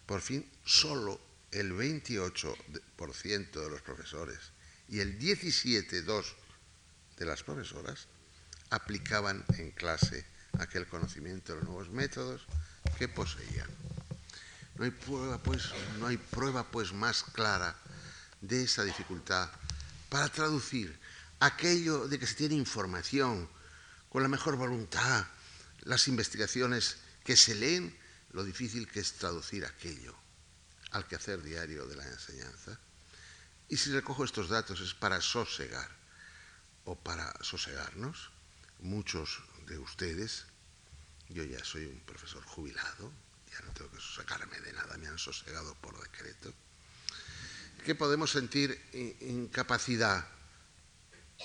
Por 0.05 0.19
fin, 0.19 0.45
solo 0.65 1.19
el 1.51 1.71
28% 1.71 3.51
de 3.51 3.69
los 3.69 3.81
profesores 3.81 4.39
y 4.89 4.99
el 4.99 5.17
17,2% 5.17 6.35
de 7.17 7.25
las 7.25 7.43
profesoras 7.43 8.07
aplicaban 8.69 9.45
en 9.57 9.71
clase 9.71 10.25
aquel 10.59 10.87
conocimiento 10.87 11.53
de 11.53 11.59
los 11.59 11.69
nuevos 11.69 11.89
métodos, 11.89 12.45
que 12.97 13.07
poseían. 13.07 13.69
No 14.75 14.85
hay 14.85 14.91
prueba, 14.91 15.37
pues, 15.37 15.69
no 15.99 16.07
hay 16.07 16.17
prueba 16.17 16.63
pues 16.69 16.93
más 16.93 17.23
clara 17.23 17.75
de 18.41 18.63
esa 18.63 18.83
dificultad 18.83 19.49
para 20.09 20.29
traducir 20.29 20.97
aquello 21.39 22.07
de 22.07 22.19
que 22.19 22.27
se 22.27 22.35
tiene 22.35 22.55
información 22.55 23.49
con 24.09 24.23
la 24.23 24.29
mejor 24.29 24.55
voluntad, 24.55 25.25
las 25.81 26.07
investigaciones 26.07 26.97
que 27.23 27.35
se 27.35 27.55
leen, 27.55 27.97
lo 28.31 28.43
difícil 28.43 28.87
que 28.87 28.99
es 28.99 29.13
traducir 29.13 29.65
aquello 29.65 30.15
al 30.91 31.07
quehacer 31.07 31.41
diario 31.41 31.85
de 31.85 31.95
la 31.95 32.05
enseñanza. 32.05 32.79
Y 33.67 33.77
si 33.77 33.91
recojo 33.91 34.23
estos 34.23 34.49
datos 34.49 34.79
es 34.79 34.93
para 34.93 35.19
sosegar 35.21 35.89
o 36.85 36.95
para 36.95 37.33
sosegarnos. 37.41 38.31
Muchos 38.79 39.41
de 39.67 39.79
ustedes 39.79 40.45
yo 41.29 41.43
ya 41.43 41.63
soy 41.63 41.85
un 41.85 41.99
profesor 42.01 42.43
jubilado, 42.43 43.11
ya 43.51 43.59
no 43.65 43.73
tengo 43.73 43.91
que 43.91 44.01
sacarme 44.01 44.59
de 44.59 44.73
nada, 44.73 44.97
me 44.97 45.07
han 45.07 45.17
sosegado 45.17 45.75
por 45.75 45.99
decreto. 46.01 46.53
Que 47.83 47.95
podemos 47.95 48.31
sentir 48.31 48.79
incapacidad 49.21 50.27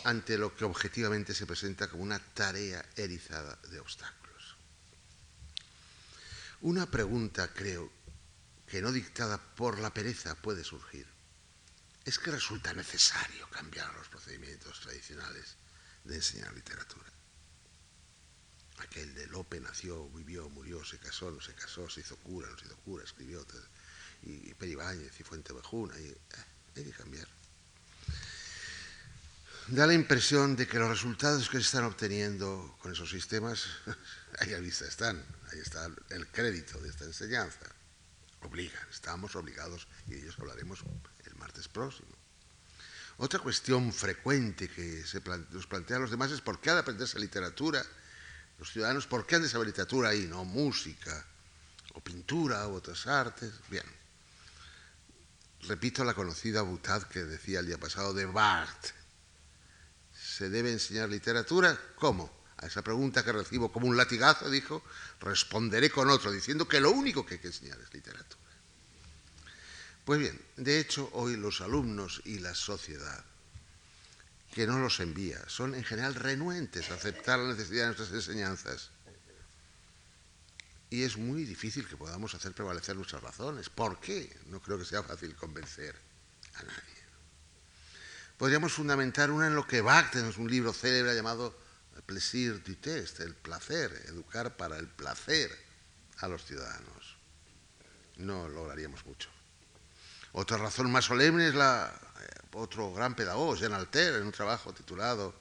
ante 0.04 0.38
lo 0.38 0.54
que 0.54 0.64
objetivamente 0.64 1.34
se 1.34 1.46
presenta 1.46 1.88
como 1.88 2.02
una 2.02 2.18
tarea 2.18 2.84
erizada 2.96 3.56
de 3.70 3.80
obstáculos. 3.80 4.56
Una 6.62 6.90
pregunta, 6.90 7.52
creo, 7.52 7.90
que 8.66 8.80
no 8.80 8.92
dictada 8.92 9.38
por 9.38 9.78
la 9.80 9.92
pereza 9.92 10.34
puede 10.34 10.62
surgir, 10.62 11.06
es 12.04 12.18
que 12.18 12.30
resulta 12.30 12.72
necesario 12.72 13.48
cambiar 13.50 13.92
los 13.94 14.08
procedimientos 14.08 14.80
tradicionales 14.80 15.56
de 16.04 16.16
enseñar 16.16 16.54
literatura 16.54 17.10
aquel 18.80 19.14
de 19.14 19.26
Lope 19.28 19.60
nació, 19.60 20.08
vivió, 20.10 20.48
murió, 20.50 20.84
se 20.84 20.98
casó, 20.98 21.30
no 21.30 21.40
se 21.40 21.54
casó, 21.54 21.88
se 21.88 22.00
hizo 22.00 22.16
cura, 22.16 22.48
no 22.48 22.58
se 22.58 22.66
hizo 22.66 22.76
cura, 22.78 23.04
escribió, 23.04 23.46
y, 24.22 24.54
Peribáñez 24.54 25.18
y 25.18 25.22
Fuente 25.22 25.52
Bejuna, 25.52 25.98
y, 25.98 26.06
eh, 26.06 26.16
hay 26.76 26.84
que 26.84 26.92
cambiar. 26.92 27.26
Da 29.68 29.86
la 29.86 29.94
impresión 29.94 30.56
de 30.56 30.66
que 30.66 30.78
los 30.78 30.88
resultados 30.88 31.48
que 31.48 31.58
se 31.58 31.64
están 31.64 31.84
obteniendo 31.84 32.76
con 32.80 32.92
esos 32.92 33.10
sistemas, 33.10 33.66
ahí 34.40 34.52
a 34.52 34.58
vista 34.58 34.86
están, 34.86 35.24
ahí 35.52 35.58
está 35.58 35.88
el 36.10 36.26
crédito 36.28 36.78
de 36.80 36.88
esta 36.88 37.04
enseñanza. 37.04 37.66
Obligan, 38.42 38.88
estamos 38.90 39.36
obligados, 39.36 39.86
y 40.06 40.12
de 40.12 40.18
ellos 40.20 40.36
hablaremos 40.38 40.82
el 41.24 41.34
martes 41.36 41.68
próximo. 41.68 42.08
Otra 43.18 43.38
cuestión 43.38 43.92
frecuente 43.92 44.68
que 44.68 45.04
se 45.04 45.20
nos 45.50 45.66
plantea 45.66 45.98
a 45.98 46.00
los 46.00 46.10
demás 46.10 46.30
es 46.30 46.40
por 46.40 46.58
qué 46.58 46.70
ha 46.70 46.74
de 46.74 46.80
aprenderse 46.80 47.18
literatura 47.18 47.84
los 48.60 48.70
ciudadanos, 48.70 49.06
¿por 49.06 49.26
qué 49.26 49.36
han 49.36 49.42
de 49.42 49.48
saber 49.48 49.68
literatura 49.68 50.10
ahí, 50.10 50.26
no 50.28 50.44
música, 50.44 51.24
o 51.94 52.00
pintura, 52.00 52.68
u 52.68 52.74
otras 52.74 53.06
artes? 53.06 53.50
Bien. 53.70 53.84
Repito 55.62 56.04
la 56.04 56.12
conocida 56.12 56.60
butad 56.60 57.04
que 57.04 57.24
decía 57.24 57.60
el 57.60 57.66
día 57.66 57.78
pasado 57.78 58.12
de 58.12 58.26
Barthes. 58.26 58.92
¿Se 60.14 60.50
debe 60.50 60.72
enseñar 60.72 61.08
literatura? 61.08 61.78
¿Cómo? 61.96 62.30
A 62.58 62.66
esa 62.66 62.82
pregunta 62.82 63.24
que 63.24 63.32
recibo 63.32 63.72
como 63.72 63.86
un 63.86 63.96
latigazo, 63.96 64.50
dijo, 64.50 64.84
responderé 65.20 65.88
con 65.90 66.10
otro, 66.10 66.30
diciendo 66.30 66.68
que 66.68 66.80
lo 66.80 66.90
único 66.90 67.24
que 67.24 67.34
hay 67.34 67.40
que 67.40 67.46
enseñar 67.46 67.80
es 67.80 67.92
literatura. 67.94 68.42
Pues 70.04 70.20
bien, 70.20 70.38
de 70.58 70.78
hecho, 70.78 71.08
hoy 71.14 71.36
los 71.36 71.62
alumnos 71.62 72.20
y 72.26 72.40
la 72.40 72.54
sociedad 72.54 73.24
que 74.52 74.66
no 74.66 74.78
los 74.78 75.00
envía. 75.00 75.38
Son 75.48 75.74
en 75.74 75.84
general 75.84 76.14
renuentes 76.14 76.90
a 76.90 76.94
aceptar 76.94 77.38
la 77.38 77.54
necesidad 77.54 77.82
de 77.82 77.94
nuestras 77.94 78.12
enseñanzas. 78.12 78.90
Y 80.90 81.04
es 81.04 81.16
muy 81.16 81.44
difícil 81.44 81.86
que 81.86 81.96
podamos 81.96 82.34
hacer 82.34 82.52
prevalecer 82.52 82.96
nuestras 82.96 83.22
razones. 83.22 83.70
¿Por 83.70 84.00
qué? 84.00 84.36
No 84.46 84.60
creo 84.60 84.78
que 84.78 84.84
sea 84.84 85.02
fácil 85.02 85.36
convencer 85.36 85.94
a 86.54 86.62
nadie. 86.64 87.00
Podríamos 88.36 88.72
fundamentar 88.72 89.30
una 89.30 89.46
en 89.46 89.54
lo 89.54 89.66
que 89.66 89.82
Bach 89.82 90.14
es 90.16 90.36
un 90.36 90.50
libro 90.50 90.72
célebre 90.72 91.14
llamado 91.14 91.54
Plaisir 92.10 92.62
du 92.64 92.74
test, 92.74 93.20
el 93.20 93.34
placer, 93.34 93.92
educar 94.08 94.56
para 94.56 94.78
el 94.78 94.88
placer 94.88 95.56
a 96.18 96.26
los 96.26 96.44
ciudadanos. 96.44 97.16
No 98.16 98.48
lograríamos 98.48 99.06
mucho. 99.06 99.28
Otra 100.32 100.56
razón 100.56 100.90
más 100.90 101.06
solemne 101.06 101.48
es 101.48 101.54
la 101.54 101.92
eh, 102.20 102.26
otro 102.52 102.92
gran 102.92 103.14
pedagogo, 103.14 103.56
Jean 103.56 103.72
Alter, 103.72 104.14
en 104.14 104.24
un 104.24 104.32
trabajo 104.32 104.72
titulado 104.72 105.34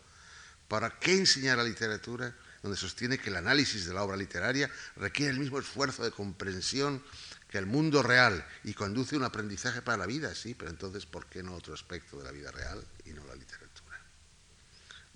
¿Para 0.68 1.00
qué 1.00 1.18
enseñar 1.18 1.58
la 1.58 1.64
literatura? 1.64 2.34
donde 2.62 2.78
sostiene 2.78 3.18
que 3.18 3.30
el 3.30 3.38
análisis 3.38 3.86
de 3.86 3.94
la 3.94 4.04
obra 4.04 4.18
literaria 4.18 4.70
requiere 4.98 5.32
el 5.32 5.40
mismo 5.40 5.60
esfuerzo 5.60 6.04
de 6.04 6.12
comprensión 6.12 7.02
que 7.50 7.58
el 7.58 7.66
mundo 7.66 8.04
real 8.04 8.46
y 8.64 8.74
conduce 8.74 9.16
un 9.16 9.24
aprendizaje 9.24 9.82
para 9.82 9.98
la 9.98 10.06
vida, 10.06 10.36
sí, 10.36 10.54
pero 10.54 10.70
entonces 10.70 11.06
¿por 11.06 11.26
qué 11.28 11.42
no 11.42 11.56
otro 11.56 11.74
aspecto 11.74 12.18
de 12.18 12.26
la 12.26 12.32
vida 12.32 12.52
real 12.52 12.86
y 13.06 13.12
no 13.12 13.26
la 13.26 13.36
literatura? 13.36 13.98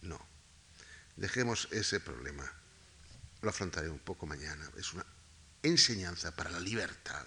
No. 0.01 0.25
Dejemos 1.15 1.67
ese 1.71 1.99
problema. 1.99 2.49
Lo 3.41 3.49
afrontaré 3.49 3.89
un 3.89 3.99
poco 3.99 4.25
mañana. 4.25 4.67
Es 4.77 4.93
una 4.93 5.05
enseñanza 5.61 6.35
para 6.35 6.49
la 6.49 6.59
libertad. 6.59 7.25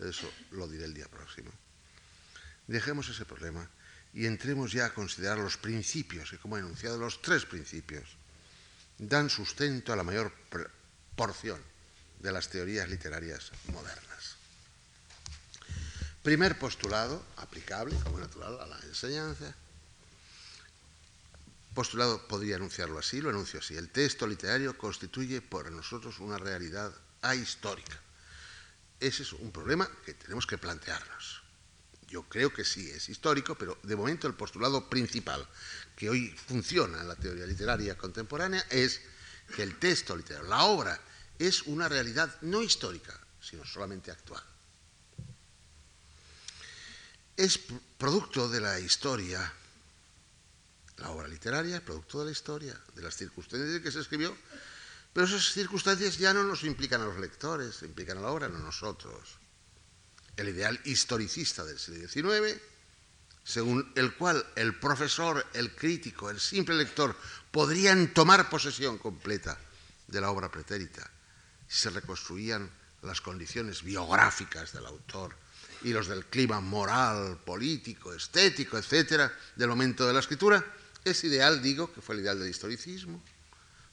Pero 0.00 0.12
eso 0.12 0.32
lo 0.52 0.66
diré 0.66 0.86
el 0.86 0.94
día 0.94 1.06
próximo. 1.08 1.52
Dejemos 2.66 3.06
ese 3.10 3.26
problema 3.26 3.68
y 4.14 4.24
entremos 4.24 4.72
ya 4.72 4.86
a 4.86 4.94
considerar 4.94 5.36
los 5.36 5.58
principios, 5.58 6.30
que 6.30 6.38
como 6.38 6.56
he 6.56 6.60
enunciado, 6.60 6.96
los 6.96 7.20
tres 7.20 7.44
principios 7.44 8.16
dan 8.96 9.28
sustento 9.28 9.92
a 9.92 9.96
la 9.96 10.02
mayor 10.02 10.32
porción 11.14 11.60
de 12.18 12.32
las 12.32 12.48
teorías 12.48 12.88
literarias 12.88 13.52
modernas. 13.66 14.36
Primer 16.22 16.58
postulado, 16.58 17.22
aplicable 17.36 17.94
como 17.96 18.20
natural 18.20 18.58
a 18.58 18.66
la 18.66 18.80
enseñanza. 18.88 19.54
Postulado 21.74 22.26
podría 22.26 22.56
enunciarlo 22.56 22.98
así, 22.98 23.20
lo 23.20 23.28
enuncio 23.28 23.60
así. 23.60 23.76
El 23.76 23.90
texto 23.90 24.26
literario 24.26 24.78
constituye 24.78 25.42
por 25.42 25.70
nosotros 25.70 26.20
una 26.20 26.38
realidad 26.38 26.90
ahistórica. 27.20 28.00
Ese 29.00 29.22
es 29.22 29.32
un 29.32 29.50
problema 29.50 29.90
que 30.04 30.12
tenemos 30.12 30.46
que 30.46 30.58
plantearnos. 30.58 31.42
Yo 32.06 32.24
creo 32.24 32.52
que 32.52 32.64
sí 32.64 32.90
es 32.90 33.08
histórico, 33.08 33.54
pero 33.54 33.78
de 33.82 33.96
momento 33.96 34.26
el 34.26 34.34
postulado 34.34 34.90
principal 34.90 35.46
que 35.96 36.10
hoy 36.10 36.28
funciona 36.30 37.00
en 37.00 37.08
la 37.08 37.16
teoría 37.16 37.46
literaria 37.46 37.96
contemporánea 37.96 38.66
es 38.68 39.00
que 39.54 39.62
el 39.62 39.78
texto 39.78 40.16
literario, 40.16 40.48
la 40.48 40.64
obra, 40.64 41.00
es 41.38 41.62
una 41.62 41.88
realidad 41.88 42.36
no 42.42 42.62
histórica, 42.62 43.18
sino 43.40 43.64
solamente 43.64 44.10
actual. 44.10 44.42
Es 47.36 47.58
producto 47.96 48.48
de 48.48 48.60
la 48.60 48.78
historia, 48.78 49.50
la 50.98 51.10
obra 51.10 51.26
literaria 51.26 51.76
es 51.76 51.82
producto 51.82 52.18
de 52.18 52.26
la 52.26 52.32
historia, 52.32 52.78
de 52.94 53.02
las 53.02 53.16
circunstancias 53.16 53.70
en 53.70 53.82
que 53.82 53.90
se 53.90 54.00
escribió, 54.00 54.36
pero 55.12 55.26
esas 55.26 55.52
circunstancias 55.52 56.18
ya 56.18 56.32
no 56.32 56.44
nos 56.44 56.64
implican 56.64 57.00
a 57.00 57.06
los 57.06 57.18
lectores, 57.18 57.82
implican 57.82 58.18
a 58.18 58.22
la 58.22 58.30
obra, 58.30 58.48
no 58.48 58.58
a 58.58 58.60
nosotros 58.60 59.40
el 60.36 60.48
ideal 60.48 60.80
historicista 60.84 61.64
del 61.64 61.78
siglo 61.78 62.32
XIX, 62.32 62.60
según 63.44 63.92
el 63.94 64.14
cual 64.14 64.44
el 64.56 64.78
profesor, 64.78 65.44
el 65.54 65.74
crítico, 65.74 66.30
el 66.30 66.40
simple 66.40 66.74
lector 66.74 67.14
podrían 67.50 68.14
tomar 68.14 68.48
posesión 68.48 68.98
completa 68.98 69.58
de 70.06 70.20
la 70.20 70.30
obra 70.30 70.50
pretérita 70.50 71.08
si 71.68 71.78
se 71.78 71.90
reconstruían 71.90 72.68
las 73.02 73.20
condiciones 73.20 73.82
biográficas 73.82 74.72
del 74.72 74.86
autor 74.86 75.36
y 75.82 75.92
los 75.92 76.08
del 76.08 76.26
clima 76.26 76.60
moral, 76.60 77.38
político, 77.44 78.12
estético, 78.12 78.76
etcétera, 78.76 79.32
del 79.56 79.68
momento 79.68 80.06
de 80.06 80.12
la 80.12 80.20
escritura. 80.20 80.64
Ese 81.04 81.28
ideal, 81.28 81.62
digo, 81.62 81.92
que 81.92 82.02
fue 82.02 82.16
el 82.16 82.22
ideal 82.22 82.38
del 82.38 82.50
historicismo. 82.50 83.22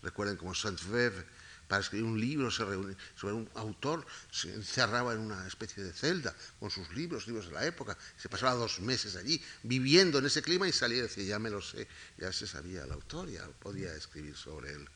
Recuerden 0.07 0.37
cómo 0.37 0.55
Saint-Beuve 0.55 1.25
para 1.67 1.81
escribir 1.81 2.05
un 2.05 2.17
libro 2.17 2.49
sobre 2.49 2.77
un 2.77 3.49
autor, 3.55 4.05
se 4.31 4.53
encerraba 4.53 5.11
en 5.11 5.19
una 5.19 5.45
especie 5.45 5.83
de 5.83 5.91
celda 5.91 6.33
con 6.61 6.71
sus 6.71 6.89
libros, 6.93 7.27
libros 7.27 7.47
de 7.47 7.51
la 7.51 7.65
época, 7.65 7.97
se 8.15 8.29
pasaba 8.29 8.53
dos 8.53 8.79
meses 8.79 9.17
allí 9.17 9.43
viviendo 9.63 10.19
en 10.19 10.27
ese 10.27 10.41
clima 10.41 10.65
y 10.65 10.71
salía 10.71 10.99
y 10.99 11.01
decía, 11.01 11.25
ya 11.25 11.39
me 11.39 11.49
lo 11.49 11.61
sé, 11.61 11.85
ya 12.17 12.31
se 12.31 12.47
sabía 12.47 12.85
el 12.85 12.91
autor, 12.93 13.29
ya 13.29 13.45
podía 13.59 13.93
escribir 13.93 14.37
sobre 14.37 14.71
él. 14.71 14.87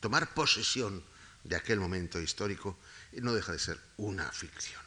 Tomar 0.00 0.34
posesión 0.34 1.00
de 1.44 1.54
aquel 1.54 1.78
momento 1.78 2.20
histórico 2.20 2.76
no 3.12 3.32
deja 3.32 3.52
de 3.52 3.60
ser 3.60 3.78
una 3.98 4.30
ficción. 4.32 4.82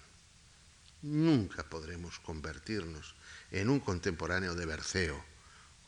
Nunca 1.03 1.63
podremos 1.63 2.19
convertirnos 2.19 3.15
en 3.51 3.69
un 3.69 3.79
contemporáneo 3.79 4.55
de 4.55 4.65
Berceo 4.65 5.23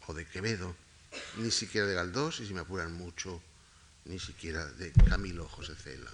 o 0.08 0.14
de 0.14 0.26
Quevedo, 0.26 0.78
ni 1.38 1.52
siquiera 1.52 1.88
de 1.88 1.96
Galdós, 1.96 2.40
y 2.40 2.48
si 2.48 2.54
me 2.54 2.62
apuran 2.62 2.94
mucho, 2.94 3.42
ni 4.10 4.20
siquiera 4.20 4.66
de 4.66 4.92
Camilo 4.92 5.48
José 5.48 5.76
Cela 5.76 6.10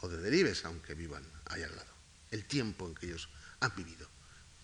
o 0.00 0.08
de 0.08 0.16
Delibes, 0.16 0.64
aunque 0.64 0.94
vivan 0.94 1.22
ahí 1.52 1.62
al 1.62 1.76
lado. 1.76 1.92
El 2.30 2.46
tiempo 2.46 2.88
en 2.88 2.94
que 2.94 3.06
ellos 3.06 3.28
han 3.60 3.76
vivido, 3.76 4.08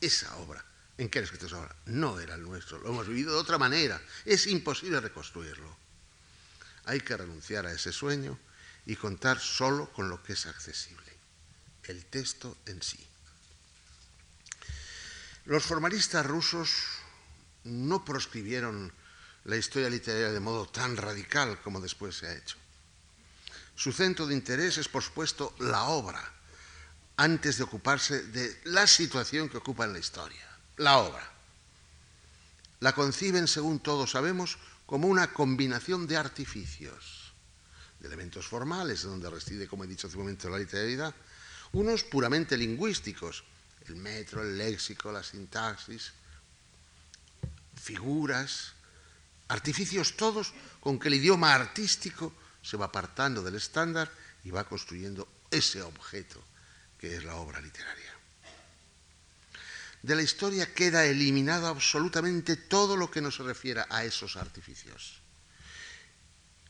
esa 0.00 0.34
obra 0.38 0.64
en 0.96 1.10
que 1.10 1.18
han 1.18 1.24
escrito 1.24 1.46
esa 1.46 1.58
obra, 1.60 1.76
no 1.84 2.18
era 2.18 2.34
el 2.34 2.42
nuestro, 2.42 2.78
lo 2.78 2.88
hemos 2.88 3.06
vivido 3.06 3.32
de 3.32 3.40
otra 3.40 3.58
manera, 3.58 4.00
es 4.24 4.46
imposible 4.46 4.98
reconstruirlo. 5.00 5.76
Hay 6.86 7.02
que 7.02 7.16
renunciar 7.16 7.66
a 7.66 7.72
ese 7.72 7.92
sueño 7.92 8.38
y 8.86 8.96
contar 8.96 9.38
solo 9.38 9.92
con 9.92 10.08
lo 10.08 10.22
que 10.22 10.32
es 10.32 10.46
accesible, 10.46 11.12
el 11.84 12.06
texto 12.06 12.56
en 12.64 12.82
sí. 12.82 13.04
Los 15.44 15.64
formalistas 15.64 16.24
rusos 16.24 16.70
no 17.64 18.02
proscribieron 18.02 18.90
la 19.46 19.56
historia 19.56 19.88
literaria 19.88 20.32
de 20.32 20.40
modo 20.40 20.66
tan 20.66 20.96
radical 20.96 21.60
como 21.62 21.80
después 21.80 22.16
se 22.16 22.26
ha 22.26 22.34
hecho. 22.34 22.56
Su 23.76 23.92
centro 23.92 24.26
de 24.26 24.34
interés 24.34 24.78
es, 24.78 24.88
por 24.88 25.02
supuesto, 25.02 25.54
la 25.60 25.84
obra, 25.84 26.22
antes 27.16 27.56
de 27.56 27.64
ocuparse 27.64 28.22
de 28.24 28.60
la 28.64 28.86
situación 28.86 29.48
que 29.48 29.58
ocupa 29.58 29.84
en 29.84 29.92
la 29.92 29.98
historia, 29.98 30.44
la 30.78 30.98
obra. 30.98 31.30
La 32.80 32.92
conciben, 32.92 33.46
según 33.46 33.78
todos 33.80 34.10
sabemos, 34.10 34.58
como 34.84 35.08
una 35.08 35.32
combinación 35.32 36.06
de 36.06 36.16
artificios, 36.16 37.32
de 38.00 38.08
elementos 38.08 38.46
formales, 38.46 39.02
donde 39.02 39.30
reside, 39.30 39.68
como 39.68 39.84
he 39.84 39.86
dicho 39.86 40.08
hace 40.08 40.16
un 40.16 40.24
momento, 40.24 40.50
la 40.50 40.58
literalidad, 40.58 41.14
unos 41.72 42.02
puramente 42.02 42.56
lingüísticos, 42.56 43.44
el 43.86 43.96
metro, 43.96 44.42
el 44.42 44.58
léxico, 44.58 45.12
la 45.12 45.22
sintaxis, 45.22 46.12
figuras, 47.80 48.75
Artificios 49.48 50.16
todos 50.16 50.52
con 50.80 50.98
que 50.98 51.08
el 51.08 51.14
idioma 51.14 51.54
artístico 51.54 52.32
se 52.62 52.76
va 52.76 52.86
apartando 52.86 53.42
del 53.42 53.54
estándar 53.54 54.10
y 54.42 54.50
va 54.50 54.64
construyendo 54.64 55.28
ese 55.50 55.82
objeto 55.82 56.42
que 56.98 57.16
es 57.16 57.24
la 57.24 57.36
obra 57.36 57.60
literaria. 57.60 58.12
De 60.02 60.14
la 60.14 60.22
historia 60.22 60.72
queda 60.72 61.04
eliminado 61.04 61.68
absolutamente 61.68 62.56
todo 62.56 62.96
lo 62.96 63.10
que 63.10 63.20
no 63.20 63.30
se 63.30 63.42
refiera 63.42 63.86
a 63.90 64.04
esos 64.04 64.36
artificios. 64.36 65.20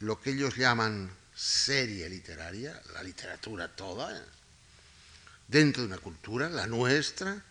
Lo 0.00 0.20
que 0.20 0.30
ellos 0.30 0.56
llaman 0.56 1.10
serie 1.34 2.08
literaria, 2.08 2.80
la 2.92 3.02
literatura 3.02 3.68
toda, 3.74 4.22
dentro 5.48 5.82
de 5.82 5.88
una 5.88 5.98
cultura, 5.98 6.48
la 6.48 6.66
nuestra, 6.66 7.42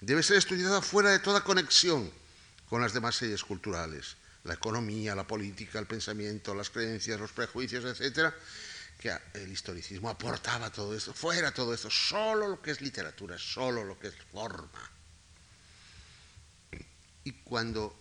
debe 0.00 0.22
ser 0.22 0.36
estudiada 0.38 0.80
fuera 0.80 1.10
de 1.10 1.18
toda 1.18 1.44
conexión 1.44 2.10
con 2.68 2.80
las 2.80 2.92
demás 2.92 3.16
series 3.16 3.44
culturales 3.44 4.16
la 4.44 4.54
economía, 4.54 5.14
la 5.14 5.26
política, 5.26 5.78
el 5.78 5.86
pensamiento, 5.86 6.54
las 6.54 6.70
creencias, 6.70 7.20
los 7.20 7.32
prejuicios, 7.32 7.84
etcétera, 7.84 8.34
que 8.98 9.16
el 9.34 9.50
historicismo 9.50 10.08
aportaba 10.08 10.70
todo 10.70 10.94
esto, 10.94 11.12
fuera 11.12 11.52
todo 11.52 11.74
esto, 11.74 11.90
solo 11.90 12.48
lo 12.48 12.62
que 12.62 12.70
es 12.70 12.80
literatura, 12.80 13.38
solo 13.38 13.84
lo 13.84 13.98
que 13.98 14.08
es 14.08 14.14
forma. 14.32 14.90
Y 17.24 17.32
cuando 17.32 17.94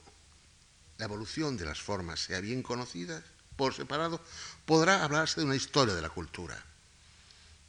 la 0.98 1.06
evolución 1.06 1.58
de 1.58 1.66
las 1.66 1.82
formas 1.82 2.20
sea 2.20 2.40
bien 2.40 2.64
conocida, 2.64 3.24
por 3.56 3.74
separado, 3.74 4.20
podrá 4.66 5.04
hablarse 5.04 5.42
de 5.42 5.46
una 5.46 5.56
historia 5.56 5.94
de 5.94 6.02
la 6.02 6.10
cultura. 6.10 6.64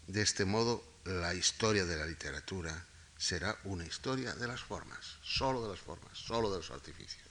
De 0.07 0.23
este 0.23 0.45
modo, 0.45 0.83
la 1.05 1.35
historia 1.35 1.85
de 1.85 1.97
la 1.97 2.07
literatura 2.07 2.87
será 3.19 3.57
una 3.65 3.85
historia 3.85 4.35
de 4.35 4.47
las 4.47 4.61
formas, 4.61 5.17
solo 5.23 5.63
de 5.63 5.69
las 5.69 5.81
formas, 5.81 6.17
solo 6.17 6.51
de 6.51 6.59
los 6.59 6.71
artificios. 6.71 7.22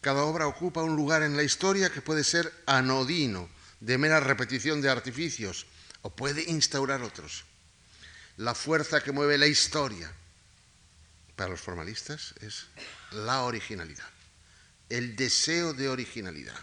Cada 0.00 0.22
obra 0.22 0.46
ocupa 0.46 0.82
un 0.82 0.96
lugar 0.96 1.22
en 1.22 1.36
la 1.36 1.42
historia 1.42 1.92
que 1.92 2.00
puede 2.00 2.24
ser 2.24 2.50
anodino, 2.64 3.50
de 3.80 3.98
mera 3.98 4.20
repetición 4.20 4.80
de 4.80 4.88
artificios, 4.88 5.66
o 6.02 6.10
puede 6.10 6.42
instaurar 6.48 7.02
otros. 7.02 7.44
La 8.38 8.54
fuerza 8.54 9.02
que 9.02 9.12
mueve 9.12 9.36
la 9.36 9.46
historia 9.46 10.10
para 11.36 11.50
los 11.50 11.60
formalistas 11.60 12.34
es 12.40 12.66
la 13.12 13.42
originalidad, 13.42 14.08
el 14.88 15.16
deseo 15.16 15.74
de 15.74 15.90
originalidad. 15.90 16.58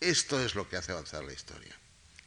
Esto 0.00 0.42
es 0.42 0.54
lo 0.54 0.68
que 0.68 0.76
hace 0.76 0.92
avanzar 0.92 1.24
la 1.24 1.32
historia. 1.32 1.76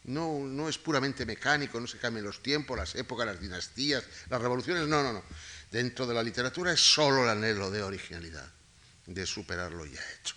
No, 0.03 0.39
no 0.39 0.69
es 0.69 0.77
puramente 0.77 1.25
mecánico, 1.25 1.79
no 1.79 1.88
se 1.88 1.97
cambian 1.97 2.25
los 2.25 2.43
tiempos, 2.43 2.77
las 2.77 2.93
épocas, 2.93 3.25
las 3.25 3.41
dinastías, 3.41 4.03
las 4.29 4.39
revoluciones, 4.39 4.88
no, 4.88 5.01
no, 5.01 5.12
no. 5.12 5.23
Dentro 5.71 6.05
de 6.05 6.13
la 6.13 6.21
literatura 6.21 6.71
es 6.71 6.79
solo 6.79 7.23
el 7.23 7.29
anhelo 7.29 7.71
de 7.71 7.81
originalidad 7.81 8.55
de 9.06 9.26
superar 9.26 9.72
lo 9.72 9.86
ya 9.86 10.02
hecho. 10.20 10.36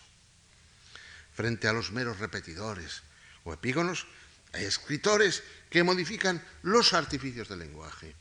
Frente 1.35 1.69
a 1.69 1.73
los 1.73 1.93
meros 1.93 2.19
repetidores 2.19 3.03
o 3.45 3.53
epígonos, 3.53 4.07
hay 4.53 4.65
escritores 4.65 5.43
que 5.71 5.83
modifican 5.83 6.43
los 6.63 6.93
artificios 6.93 7.49
del 7.49 7.61
lenguaje. 7.61 8.15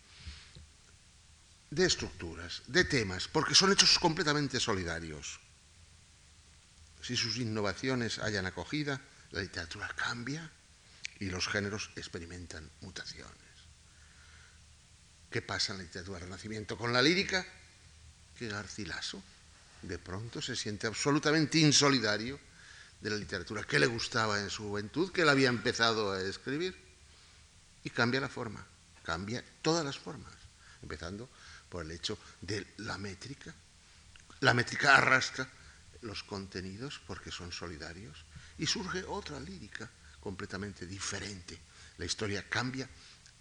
de 1.70 1.86
estructuras, 1.86 2.64
de 2.68 2.86
temas, 2.86 3.28
porque 3.28 3.54
son 3.54 3.74
hechos 3.74 4.00
completamente 4.00 4.58
solidarios. 4.58 5.42
Si 7.02 7.18
sus 7.18 7.36
innovaciones 7.38 8.20
hayan 8.20 8.46
acogida, 8.46 9.02
la 9.32 9.42
literatura 9.42 9.90
cambia 9.90 10.50
y 11.20 11.30
los 11.30 11.48
géneros 11.50 11.92
experimentan 11.98 12.70
mutaciones. 12.80 13.36
¿Qué 15.30 15.42
pasa 15.42 15.74
en 15.74 15.80
la 15.80 15.84
literatura 15.84 16.20
del 16.20 16.30
Renacimiento 16.30 16.78
con 16.78 16.94
la 16.94 17.02
lírica? 17.02 17.46
Que 18.40 18.48
Garcilaso 18.48 19.22
de 19.82 20.00
pronto 20.00 20.42
se 20.42 20.56
siente 20.56 20.88
absolutamente 20.88 21.60
insolidario 21.60 22.40
de 23.02 23.10
la 23.10 23.16
literatura 23.16 23.64
que 23.64 23.80
le 23.80 23.86
gustaba 23.86 24.40
en 24.40 24.50
su 24.50 24.64
juventud, 24.64 25.12
que 25.12 25.22
él 25.22 25.30
había 25.30 25.50
empezado 25.50 26.12
a 26.12 26.22
escribir, 26.22 26.76
y 27.84 27.90
cambia 27.90 28.20
la 28.20 28.30
forma, 28.30 28.66
cambia 29.04 29.44
todas 29.62 29.86
las 29.86 29.98
formas, 29.98 30.34
empezando 30.82 31.30
por 31.70 31.86
el 31.86 31.92
hecho 31.92 32.18
de 32.42 32.66
la 32.78 32.98
métrica. 32.98 33.54
La 34.42 34.54
métrica 34.54 34.98
arrastra 34.98 35.48
los 36.02 36.24
contenidos 36.24 37.00
porque 37.06 37.32
son 37.32 37.52
solidarios 37.52 38.26
y 38.58 38.66
surge 38.66 39.04
otra 39.04 39.40
lírica 39.40 39.90
completamente 40.20 40.86
diferente. 40.86 41.58
La 41.98 42.06
historia 42.06 42.48
cambia 42.50 42.90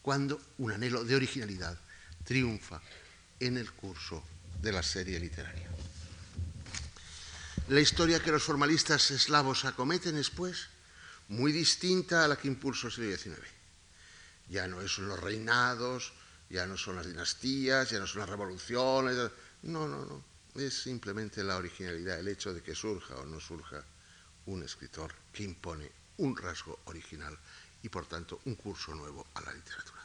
cuando 0.03 0.41
un 0.59 0.73
anhelo 0.73 1.05
de 1.05 1.17
originalidad 1.17 1.77
triunfa 2.25 2.81
en 3.41 3.57
el 3.57 3.73
curso 3.73 4.23
de 4.63 4.73
la 4.73 4.83
serie 4.83 5.19
literaria. 5.19 5.69
La 7.69 7.81
historia 7.81 8.23
que 8.23 8.31
los 8.31 8.45
formalistas 8.45 9.11
eslavos 9.11 9.65
acometen 9.65 10.17
es, 10.17 10.31
pues, 10.31 10.69
muy 11.27 11.51
distinta 11.51 12.25
a 12.25 12.29
la 12.29 12.37
que 12.37 12.47
impulsó 12.47 12.87
el 12.87 12.93
siglo 12.93 13.17
XIX. 13.17 13.49
Ya 14.49 14.69
no 14.69 14.87
son 14.87 15.09
los 15.09 15.19
reinados, 15.19 16.13
ya 16.49 16.65
no 16.65 16.77
son 16.77 16.95
las 16.95 17.07
dinastías, 17.07 17.91
ya 17.91 17.99
no 17.99 18.07
son 18.07 18.21
las 18.21 18.29
revoluciones. 18.29 19.17
No, 19.63 19.89
no, 19.89 20.05
no. 20.05 20.25
Es 20.55 20.81
simplemente 20.81 21.43
la 21.43 21.57
originalidad, 21.57 22.21
el 22.21 22.29
hecho 22.29 22.55
de 22.55 22.63
que 22.63 22.77
surja 22.77 23.17
o 23.17 23.27
no 23.27 23.41
surja 23.41 23.83
un 24.47 24.63
escritor 24.63 25.13
que 25.33 25.43
impone 25.43 25.91
un 26.19 26.37
rasgo 26.37 26.79
original 26.85 27.37
y, 27.83 27.89
por 27.89 28.07
tanto, 28.07 28.41
un 28.45 28.55
curso 28.55 28.95
nuevo 28.95 29.27
a 29.35 29.41
la 29.41 29.53
literatura. 29.53 29.97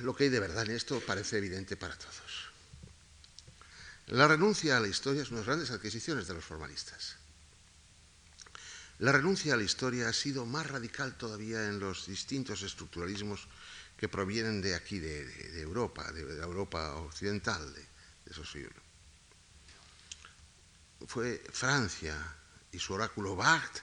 lo 0.00 0.14
que 0.14 0.24
hay 0.24 0.30
de 0.30 0.40
verdad 0.40 0.64
en 0.64 0.72
esto 0.72 1.00
parece 1.00 1.38
evidente 1.38 1.76
para 1.76 1.96
todos. 1.96 2.55
La 4.06 4.28
renuncia 4.28 4.76
a 4.76 4.80
la 4.80 4.88
historia 4.88 5.22
es 5.22 5.30
una 5.30 5.40
de 5.40 5.46
las 5.46 5.46
grandes 5.46 5.70
adquisiciones 5.70 6.28
de 6.28 6.34
los 6.34 6.44
formalistas. 6.44 7.16
La 8.98 9.12
renuncia 9.12 9.54
a 9.54 9.56
la 9.56 9.62
historia 9.62 10.08
ha 10.08 10.12
sido 10.12 10.46
más 10.46 10.66
radical 10.68 11.16
todavía 11.18 11.66
en 11.66 11.80
los 11.80 12.06
distintos 12.06 12.62
estructuralismos 12.62 13.46
que 13.96 14.08
provienen 14.08 14.62
de 14.62 14.74
aquí, 14.74 14.98
de, 14.98 15.60
Europa, 15.60 16.10
de, 16.12 16.20
Europa 16.20 16.94
occidental 16.96 17.74
de, 17.74 17.86
esos 18.30 18.50
siglos. 18.50 18.74
Fue 21.06 21.42
Francia 21.52 22.16
y 22.72 22.78
su 22.78 22.94
oráculo 22.94 23.36
Barthes 23.36 23.82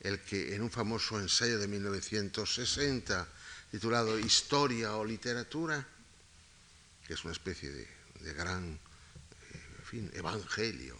el 0.00 0.20
que 0.20 0.54
en 0.54 0.62
un 0.62 0.70
famoso 0.70 1.18
ensayo 1.18 1.58
de 1.58 1.66
1960 1.66 3.26
titulado 3.70 4.18
Historia 4.18 4.96
o 4.96 5.04
Literatura, 5.04 5.84
que 7.06 7.14
es 7.14 7.24
una 7.24 7.32
especie 7.32 7.70
de, 7.70 8.32
gran 8.34 8.78
eh, 9.92 10.10
evangelio 10.14 10.96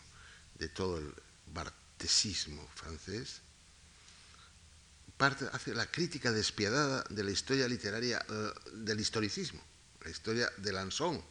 de 0.59 0.69
todo 0.69 0.99
el 0.99 1.15
bartesismo 1.53 2.67
francés, 2.75 3.41
hace 5.53 5.75
la 5.75 5.87
crítica 5.87 6.31
despiadada 6.31 7.05
de 7.11 7.25
la 7.25 7.31
historia 7.31 7.67
literaria 7.67 8.25
eh, 8.29 8.53
del 8.75 9.01
historicismo, 9.01 9.61
la 10.05 10.11
historia 10.11 10.51
de 10.57 10.73
Lanson. 10.73 11.23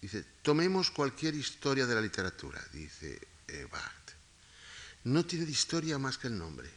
Dice, 0.00 0.24
tomemos 0.42 0.90
cualquier 0.90 1.34
historia 1.34 1.86
de 1.86 1.94
la 1.94 2.00
literatura, 2.00 2.62
dice 2.72 3.20
eh, 3.48 3.66
Barthes. 3.70 4.16
No 5.04 5.24
tiene 5.24 5.44
de 5.44 5.52
historia 5.52 5.98
más 5.98 6.16
que 6.16 6.28
el 6.28 6.38
nombre. 6.38 6.70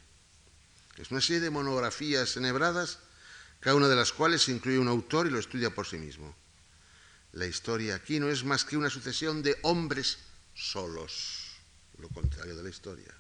Es 0.98 1.12
una 1.12 1.22
serie 1.22 1.42
de 1.42 1.50
monografías 1.50 2.36
enhebradas, 2.36 3.00
cada 3.60 3.76
una 3.76 3.88
de 3.88 3.96
las 3.96 4.12
cuales 4.12 4.48
incluye 4.50 4.80
un 4.80 4.88
autor 4.88 5.28
y 5.28 5.30
lo 5.30 5.40
estudia 5.40 5.74
por 5.74 5.88
sí 5.88 5.98
mismo. 5.98 6.36
La 7.38 7.46
historia 7.46 7.94
aquí 7.94 8.20
no 8.20 8.32
es 8.32 8.44
más 8.44 8.66
que 8.66 8.76
una 8.76 8.90
sucesión 8.90 9.44
de 9.44 9.60
hombres 9.62 10.18
solos 10.56 11.52
lo 12.00 12.10
contrario 12.10 12.56
de 12.56 12.64
la 12.64 12.70
historia. 12.70 13.14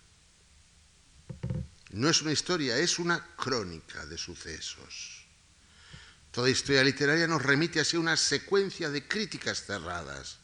No 1.91 2.09
es 2.09 2.23
una 2.23 2.31
historia, 2.31 2.79
es 2.79 2.97
una 2.97 3.23
crónica 3.35 4.07
de 4.07 4.17
sucesos. 4.17 5.23
Toda 6.31 6.49
historia 6.49 6.83
literaria 6.83 7.27
nos 7.27 7.43
remite 7.43 7.79
a 7.79 7.99
una 7.99 8.17
secuencia 8.17 8.89
de 8.89 9.07
críticas 9.07 9.63
cerradas. 9.63 10.39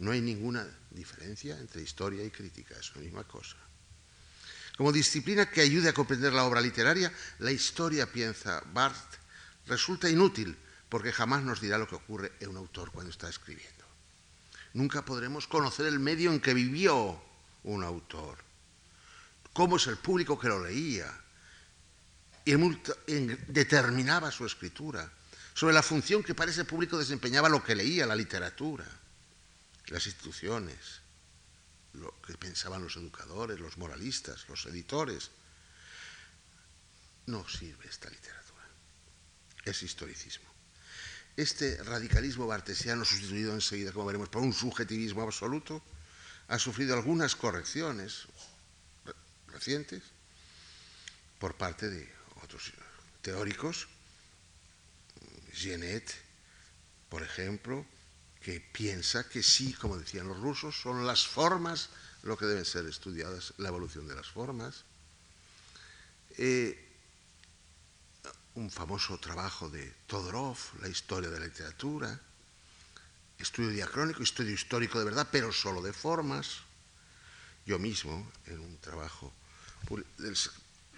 No 0.00 0.10
hay 0.10 0.20
ninguna 0.20 0.66
diferencia 0.90 1.56
entre 1.56 1.82
historia 1.82 2.24
y 2.24 2.30
crítica, 2.30 2.74
es 2.80 2.92
la 2.96 3.02
misma 3.02 3.22
cosa. 3.22 3.56
Como 4.76 4.90
disciplina 4.90 5.48
que 5.48 5.60
ayude 5.60 5.88
a 5.88 5.94
comprender 5.94 6.32
la 6.32 6.44
obra 6.44 6.60
literaria, 6.60 7.12
la 7.38 7.52
historia, 7.52 8.10
piensa 8.10 8.60
Barth, 8.72 9.18
resulta 9.66 10.10
inútil 10.10 10.56
porque 10.88 11.12
jamás 11.12 11.42
nos 11.42 11.60
dirá 11.60 11.78
lo 11.78 11.88
que 11.88 11.96
ocurre 11.96 12.32
en 12.40 12.50
un 12.50 12.56
autor 12.56 12.90
cuando 12.90 13.10
está 13.10 13.28
escribiendo. 13.28 13.84
Nunca 14.74 15.04
podremos 15.04 15.46
conocer 15.46 15.86
el 15.86 15.98
medio 15.98 16.32
en 16.32 16.40
que 16.40 16.54
vivió 16.54 17.20
un 17.64 17.84
autor, 17.84 18.38
cómo 19.52 19.76
es 19.76 19.86
el 19.86 19.96
público 19.96 20.38
que 20.38 20.48
lo 20.48 20.64
leía, 20.64 21.12
y 22.44 22.54
determinaba 23.48 24.30
su 24.30 24.46
escritura, 24.46 25.10
sobre 25.52 25.74
la 25.74 25.82
función 25.82 26.22
que 26.22 26.34
para 26.34 26.50
ese 26.50 26.64
público 26.64 26.96
desempeñaba 26.96 27.48
lo 27.48 27.62
que 27.62 27.74
leía, 27.74 28.06
la 28.06 28.14
literatura, 28.14 28.86
las 29.88 30.06
instituciones, 30.06 31.00
lo 31.94 32.14
que 32.22 32.38
pensaban 32.38 32.82
los 32.82 32.96
educadores, 32.96 33.58
los 33.58 33.76
moralistas, 33.76 34.48
los 34.48 34.64
editores. 34.66 35.30
No 37.26 37.46
sirve 37.48 37.88
esta 37.88 38.08
literatura, 38.08 38.64
es 39.64 39.82
historicismo. 39.82 40.48
Este 41.38 41.80
radicalismo 41.84 42.48
bartesiano, 42.48 43.04
sustituido 43.04 43.54
enseguida, 43.54 43.92
como 43.92 44.06
veremos, 44.06 44.28
por 44.28 44.42
un 44.42 44.52
subjetivismo 44.52 45.22
absoluto, 45.22 45.80
ha 46.48 46.58
sufrido 46.58 46.94
algunas 46.94 47.36
correcciones 47.36 48.26
recientes 49.46 50.02
por 51.38 51.54
parte 51.54 51.90
de 51.90 52.12
otros 52.42 52.72
teóricos, 53.22 53.86
Genet, 55.52 56.12
por 57.08 57.22
ejemplo, 57.22 57.86
que 58.42 58.58
piensa 58.60 59.28
que 59.28 59.44
sí, 59.44 59.72
como 59.74 59.96
decían 59.96 60.26
los 60.26 60.40
rusos, 60.40 60.74
son 60.74 61.06
las 61.06 61.24
formas 61.24 61.90
lo 62.24 62.36
que 62.36 62.46
deben 62.46 62.64
ser 62.64 62.84
estudiadas, 62.86 63.54
la 63.58 63.68
evolución 63.68 64.08
de 64.08 64.16
las 64.16 64.26
formas. 64.26 64.82
Eh, 66.36 66.87
un 68.58 68.70
famoso 68.70 69.18
trabajo 69.18 69.70
de 69.70 69.86
Todorov, 70.08 70.58
La 70.82 70.88
historia 70.88 71.30
de 71.30 71.38
la 71.38 71.46
literatura, 71.46 72.20
estudio 73.38 73.70
diacrónico, 73.70 74.22
estudio 74.22 74.52
histórico 74.52 74.98
de 74.98 75.04
verdad, 75.04 75.28
pero 75.30 75.52
solo 75.52 75.80
de 75.80 75.92
formas. 75.92 76.66
Yo 77.64 77.78
mismo, 77.78 78.32
en 78.46 78.58
un 78.58 78.78
trabajo 78.78 79.32
del, 80.18 80.36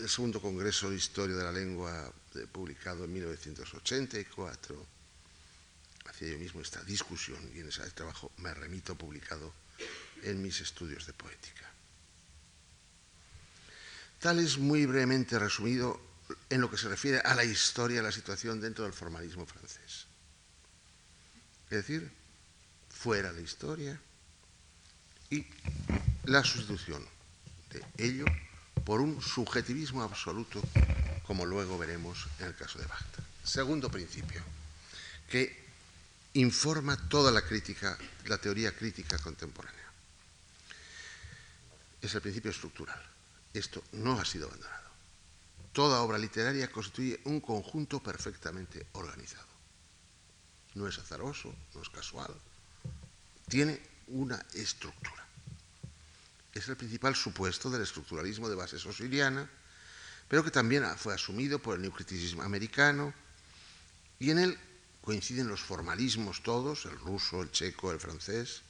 segundo 0.09 0.41
Congreso 0.41 0.89
de 0.89 0.97
Historia 0.97 1.37
de 1.37 1.45
la 1.45 1.53
Lengua, 1.53 2.11
publicado 2.51 3.05
en 3.05 3.13
1984, 3.13 4.87
hacía 6.07 6.29
yo 6.29 6.39
mismo 6.39 6.63
esta 6.63 6.83
discusión 6.85 7.39
y 7.55 7.61
en 7.61 7.69
ese 7.69 7.83
trabajo 7.91 8.33
me 8.39 8.55
remito 8.55 8.95
publicado 8.95 9.53
en 10.23 10.41
mis 10.41 10.63
estudios 10.63 11.07
de 11.07 11.13
poética. 11.13 11.71
Tal 14.19 14.39
es 14.39 14.57
muy 14.57 14.87
brevemente 14.87 15.39
resumido 15.39 16.10
en 16.49 16.61
lo 16.61 16.71
que 16.71 16.77
se 16.77 16.89
refiere 16.89 17.21
a 17.21 17.35
la 17.35 17.45
historia, 17.45 18.01
a 18.01 18.03
la 18.03 18.13
situación 18.13 18.61
dentro 18.61 18.85
del 18.85 18.93
formalismo 18.93 19.47
francés. 19.47 20.07
Es 21.71 21.77
decir, 21.77 22.11
fuera 22.89 23.33
la 23.33 23.41
historia 23.41 24.01
y 25.31 25.47
la 26.25 26.43
sustitución 26.45 27.07
de 27.71 27.85
ello 28.05 28.27
por 28.85 29.01
un 29.01 29.23
subjetivismo 29.23 30.03
absoluto, 30.03 30.63
como 31.27 31.47
luego 31.47 31.79
veremos 31.79 32.27
en 32.41 32.47
el 32.47 32.57
caso 32.57 32.79
de 32.79 32.87
Bach. 32.87 33.05
Segundo 33.45 33.91
principio, 33.91 34.43
que 35.29 35.71
informa 36.35 36.97
toda 37.09 37.31
la 37.31 37.43
crítica, 37.43 37.97
la 38.27 38.39
teoría 38.39 38.77
crítica 38.77 39.19
contemporánea. 39.19 39.81
Es 42.03 42.15
el 42.15 42.21
principio 42.21 42.51
estructural. 42.51 43.01
Esto 43.53 43.83
no 43.93 44.19
ha 44.19 44.25
sido 44.25 44.47
abandonado. 44.47 44.80
Toda 45.73 46.01
obra 46.03 46.19
literaria 46.19 46.71
constituye 46.71 47.21
un 47.25 47.41
conjunto 47.41 48.03
perfectamente 48.03 48.87
organizado. 48.93 49.47
No 50.75 50.87
es 50.87 50.99
azaroso, 50.99 51.55
no 51.75 51.83
es 51.83 51.89
casual, 51.91 52.35
tiene 53.49 53.81
una 54.09 54.45
estructura. 54.55 55.27
Es 56.55 56.69
el 56.69 56.77
principal 56.77 57.15
supuesto 57.15 57.71
del 57.71 57.83
estructuralismo 57.83 58.49
de 58.49 58.57
base 58.57 58.79
sosiliana, 58.79 59.49
pero 60.29 60.45
que 60.45 60.51
también 60.51 60.85
fue 60.97 61.15
asumido 61.15 61.59
por 61.59 61.77
el 61.77 61.83
neocriticismo 61.83 62.43
americano 62.43 63.15
y 64.19 64.31
en 64.31 64.39
él 64.39 64.59
coinciden 65.03 65.49
los 65.49 65.61
formalismos 65.61 66.43
todos, 66.43 66.85
el 66.85 66.99
ruso, 66.99 67.43
el 67.43 67.51
checo, 67.51 67.91
el 67.91 68.01
francés. 68.01 68.63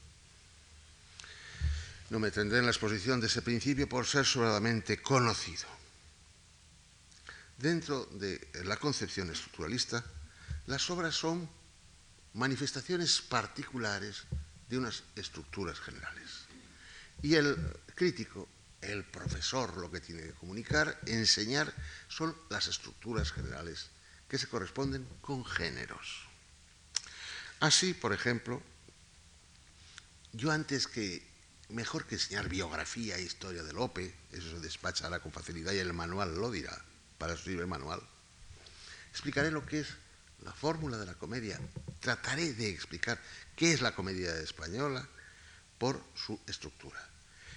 No 2.10 2.18
me 2.18 2.30
tendré 2.30 2.58
en 2.58 2.64
la 2.64 2.70
exposición 2.70 3.20
de 3.20 3.26
ese 3.26 3.42
principio 3.42 3.88
por 3.88 4.06
ser 4.06 4.24
sobradamente 4.24 5.00
conocido. 5.00 5.79
Dentro 7.60 8.06
de 8.06 8.40
la 8.64 8.78
concepción 8.78 9.28
estructuralista, 9.28 10.02
las 10.64 10.88
obras 10.88 11.14
son 11.14 11.46
manifestaciones 12.32 13.20
particulares 13.20 14.24
de 14.66 14.78
unas 14.78 15.02
estructuras 15.14 15.78
generales. 15.78 16.46
Y 17.20 17.34
el 17.34 17.54
crítico, 17.94 18.48
el 18.80 19.04
profesor, 19.04 19.76
lo 19.76 19.90
que 19.90 20.00
tiene 20.00 20.22
que 20.22 20.32
comunicar, 20.32 20.98
enseñar, 21.04 21.70
son 22.08 22.34
las 22.48 22.66
estructuras 22.66 23.30
generales 23.30 23.90
que 24.26 24.38
se 24.38 24.46
corresponden 24.46 25.06
con 25.20 25.44
géneros. 25.44 26.24
Así, 27.60 27.92
por 27.92 28.14
ejemplo, 28.14 28.62
yo 30.32 30.50
antes 30.50 30.86
que, 30.86 31.28
mejor 31.68 32.06
que 32.06 32.14
enseñar 32.14 32.48
biografía 32.48 33.18
e 33.18 33.22
historia 33.22 33.62
de 33.62 33.74
Lope, 33.74 34.14
eso 34.32 34.48
se 34.48 34.60
despachará 34.60 35.20
con 35.20 35.30
facilidad 35.30 35.74
y 35.74 35.78
el 35.78 35.92
manual 35.92 36.36
lo 36.36 36.50
dirá, 36.50 36.86
para 37.20 37.34
escribir 37.34 37.60
el 37.60 37.66
manual, 37.66 38.00
explicaré 39.10 39.50
lo 39.50 39.66
que 39.66 39.80
es 39.80 39.88
la 40.42 40.52
fórmula 40.54 40.96
de 40.96 41.04
la 41.04 41.14
comedia. 41.14 41.60
Trataré 42.00 42.54
de 42.54 42.70
explicar 42.70 43.20
qué 43.54 43.74
es 43.74 43.82
la 43.82 43.94
comedia 43.94 44.34
española 44.40 45.06
por 45.76 46.02
su 46.14 46.40
estructura, 46.46 46.98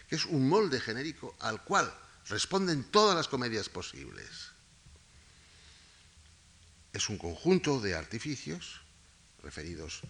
que 0.09 0.17
es 0.17 0.25
un 0.25 0.49
molde 0.49 0.81
genérico 0.81 1.37
al 1.39 1.63
cual 1.63 1.91
responden 2.27 2.83
todas 2.83 3.15
las 3.15 3.29
comedias 3.29 3.69
posibles. 3.69 4.51
Es 6.91 7.07
un 7.07 7.17
conjunto 7.17 7.79
de 7.79 7.95
artificios 7.95 8.81
referidos 9.41 10.01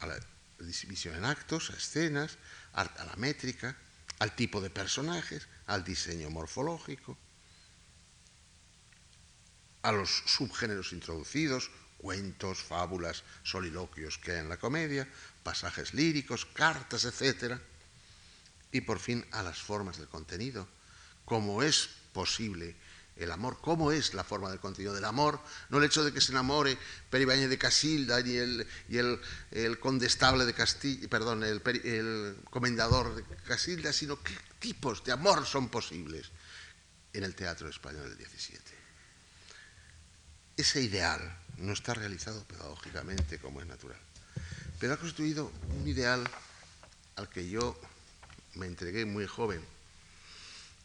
a 0.00 0.06
la 0.06 0.20
división 0.58 1.16
en 1.16 1.24
actos, 1.24 1.70
a 1.70 1.76
escenas, 1.76 2.36
a 2.74 2.84
la 2.84 3.16
métrica, 3.16 3.74
al 4.18 4.36
tipo 4.36 4.60
de 4.60 4.68
personajes, 4.68 5.48
al 5.66 5.82
diseño 5.82 6.28
morfológico, 6.28 7.16
a 9.88 9.92
los 9.92 10.22
subgéneros 10.26 10.92
introducidos, 10.92 11.70
cuentos, 11.96 12.58
fábulas, 12.58 13.24
soliloquios 13.42 14.18
que 14.18 14.32
hay 14.32 14.38
en 14.40 14.50
la 14.50 14.58
comedia, 14.58 15.08
pasajes 15.42 15.94
líricos, 15.94 16.44
cartas, 16.44 17.04
etc. 17.04 17.58
Y 18.70 18.82
por 18.82 18.98
fin 18.98 19.24
a 19.32 19.42
las 19.42 19.58
formas 19.58 19.96
del 19.96 20.08
contenido, 20.08 20.68
cómo 21.24 21.62
es 21.62 21.88
posible 22.12 22.76
el 23.16 23.32
amor, 23.32 23.60
cómo 23.62 23.90
es 23.90 24.12
la 24.12 24.24
forma 24.24 24.50
del 24.50 24.60
contenido 24.60 24.92
del 24.92 25.06
amor, 25.06 25.40
no 25.70 25.78
el 25.78 25.84
hecho 25.84 26.04
de 26.04 26.12
que 26.12 26.20
se 26.20 26.32
enamore 26.32 26.76
Peribáñez 27.08 27.48
de 27.48 27.56
Casilda 27.56 28.20
y 28.20 28.36
el, 28.36 28.66
y 28.90 28.98
el, 28.98 29.80
condestable 29.80 30.44
de 30.44 30.52
Castilla, 30.52 31.08
perdón, 31.08 31.44
el, 31.44 31.62
el, 31.64 32.36
comendador 32.50 33.16
de 33.16 33.24
Casilda, 33.46 33.94
sino 33.94 34.22
qué 34.22 34.36
tipos 34.58 35.02
de 35.02 35.12
amor 35.12 35.46
son 35.46 35.70
posibles 35.70 36.30
en 37.14 37.24
el 37.24 37.34
teatro 37.34 37.70
español 37.70 38.14
del 38.14 38.28
XVII. 38.28 38.77
Ese 40.58 40.82
ideal 40.82 41.20
no 41.58 41.72
está 41.72 41.94
realizado 41.94 42.42
pedagógicamente 42.42 43.38
como 43.38 43.60
es 43.60 43.66
natural, 43.68 44.00
pero 44.80 44.92
ha 44.92 44.96
constituido 44.96 45.52
un 45.70 45.86
ideal 45.86 46.28
al 47.14 47.28
que 47.28 47.48
yo 47.48 47.78
me 48.54 48.66
entregué 48.66 49.04
muy 49.04 49.24
joven 49.28 49.62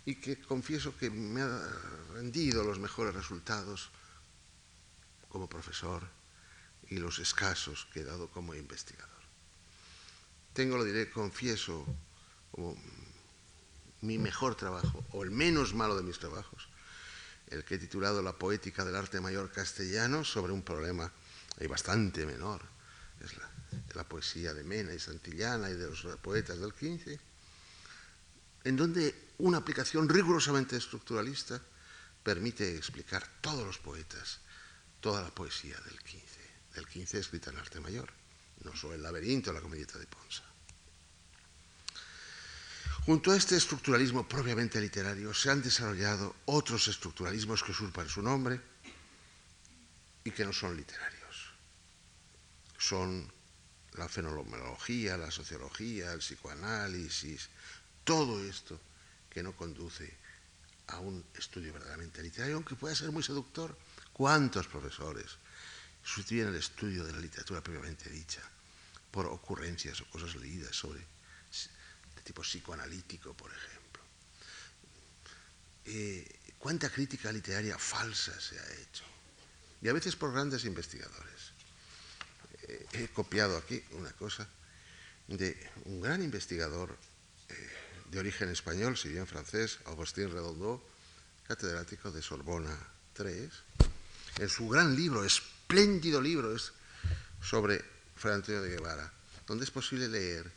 y 0.05 0.13
que 0.21 0.39
confieso 0.39 0.95
que 0.95 1.09
me 1.09 1.41
ha 1.41 1.59
rendido 2.13 2.63
los 2.63 2.77
mejores 2.77 3.15
resultados 3.15 3.89
como 5.29 5.49
profesor 5.49 6.07
y 6.91 6.97
los 6.97 7.17
escasos 7.17 7.87
que 7.91 8.01
he 8.01 8.03
dado 8.03 8.27
como 8.27 8.53
investigador. 8.53 9.09
Tengo, 10.53 10.77
lo 10.77 10.83
diré, 10.83 11.09
confieso, 11.09 11.83
como 12.51 12.77
mi 14.01 14.19
mejor 14.19 14.53
trabajo, 14.53 15.03
o 15.13 15.23
el 15.23 15.31
menos 15.31 15.73
malo 15.73 15.97
de 15.97 16.03
mis 16.03 16.19
trabajos, 16.19 16.67
el 17.47 17.63
que 17.63 17.75
he 17.75 17.77
titulado 17.77 18.21
La 18.21 18.33
poética 18.33 18.83
del 18.83 18.95
arte 18.95 19.19
mayor 19.19 19.51
castellano 19.51 20.23
sobre 20.23 20.53
un 20.53 20.63
problema 20.63 21.11
bastante 21.67 22.25
menor, 22.25 22.61
es 23.21 23.31
la, 23.95 24.03
poesía 24.03 24.53
de 24.53 24.63
Mena 24.63 24.93
y 24.93 24.99
Santillana 24.99 25.69
y 25.69 25.75
de 25.75 25.87
los 25.89 26.03
poetas 26.21 26.59
del 26.59 26.71
XV, 26.71 27.17
en 28.65 28.75
donde 28.75 29.31
una 29.39 29.59
aplicación 29.59 30.09
rigurosamente 30.09 30.75
estructuralista 30.75 31.61
permite 32.21 32.75
explicar 32.75 33.27
todos 33.41 33.65
los 33.65 33.77
poetas, 33.77 34.39
toda 34.99 35.21
la 35.21 35.33
poesía 35.33 35.75
del 35.81 35.99
XV, 35.99 36.75
del 36.75 36.85
XV 36.85 37.19
escrita 37.19 37.49
en 37.49 37.57
arte 37.57 37.79
mayor, 37.79 38.11
no 38.63 38.75
solo 38.75 38.95
el 38.95 39.03
laberinto 39.03 39.53
la 39.53 39.61
comedieta 39.61 39.97
de 39.97 40.07
Ponsa. 40.07 40.52
Junto 43.05 43.31
a 43.31 43.35
este 43.35 43.57
estructuralismo 43.57 44.25
propiamente 44.25 44.79
literario 44.79 45.33
se 45.33 45.51
han 45.51 45.61
desarrollado 45.61 46.37
otros 46.45 46.87
estructuralismos 46.87 47.61
que 47.61 47.71
usurpan 47.71 48.07
su 48.07 48.21
nombre 48.21 48.61
y 50.23 50.31
que 50.31 50.45
no 50.45 50.53
son 50.53 50.77
literarios. 50.77 51.51
Son 52.77 53.29
la 53.95 54.07
fenomenología, 54.07 55.17
la 55.17 55.31
sociología, 55.31 56.13
el 56.13 56.19
psicoanálisis, 56.19 57.49
todo 58.05 58.41
esto 58.41 58.79
que 59.29 59.43
no 59.43 59.51
conduce 59.51 60.15
a 60.87 60.99
un 60.99 61.25
estudio 61.35 61.73
verdaderamente 61.73 62.23
literario, 62.23 62.55
aunque 62.55 62.75
pueda 62.75 62.95
ser 62.95 63.11
muy 63.11 63.21
seductor. 63.21 63.77
¿Cuántos 64.13 64.67
profesores 64.67 65.27
sustituyen 66.01 66.47
el 66.47 66.55
estudio 66.55 67.03
de 67.03 67.11
la 67.11 67.19
literatura 67.19 67.61
previamente 67.61 68.09
dicha 68.09 68.41
por 69.11 69.25
ocurrencias 69.25 69.99
o 69.99 70.05
cosas 70.05 70.35
leídas 70.35 70.73
sobre 70.73 71.12
tipo 72.23 72.41
psicoanalítico, 72.41 73.33
por 73.33 73.51
ejemplo? 73.51 74.03
Eh, 75.85 76.39
¿Cuánta 76.57 76.89
crítica 76.89 77.31
literaria 77.31 77.77
falsa 77.77 78.39
se 78.39 78.57
ha 78.57 78.65
hecho? 78.81 79.03
Y 79.81 79.89
a 79.89 79.93
veces 79.93 80.15
por 80.15 80.31
grandes 80.31 80.63
investigadores. 80.63 81.51
Eh, 82.63 82.85
he 82.93 83.07
copiado 83.09 83.57
aquí 83.57 83.83
una 83.91 84.11
cosa 84.13 84.47
de 85.27 85.71
un 85.85 86.01
gran 86.01 86.23
investigador 86.23 86.97
eh, 87.49 87.69
de 88.09 88.19
origen 88.19 88.49
español, 88.49 88.97
si 88.97 89.09
bien 89.09 89.27
francés, 89.27 89.79
Agustín 89.85 90.31
Redondo, 90.31 90.81
catedrático 91.47 92.11
de 92.11 92.21
Sorbona 92.21 92.77
III, 93.19 93.49
en 94.39 94.49
su 94.49 94.69
gran 94.69 94.95
libro, 94.95 95.25
espléndido 95.25 96.21
libro, 96.21 96.55
es 96.55 96.71
sobre 97.41 97.83
Fray 98.15 98.35
Antonio 98.35 98.61
de 98.61 98.69
Guevara, 98.69 99.11
donde 99.45 99.65
es 99.65 99.71
posible 99.71 100.07
leer 100.07 100.49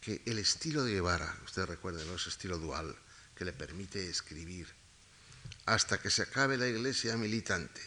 que 0.00 0.22
el 0.26 0.38
estilo 0.38 0.84
de 0.84 0.92
Guevara, 0.92 1.36
ustedes 1.44 1.68
recuerden, 1.68 2.06
¿no? 2.06 2.14
ese 2.14 2.28
estilo 2.28 2.58
dual 2.58 2.96
que 3.34 3.44
le 3.44 3.52
permite 3.52 4.08
escribir 4.08 4.68
hasta 5.66 5.98
que 5.98 6.10
se 6.10 6.22
acabe 6.22 6.56
la 6.56 6.68
iglesia 6.68 7.16
militante 7.16 7.80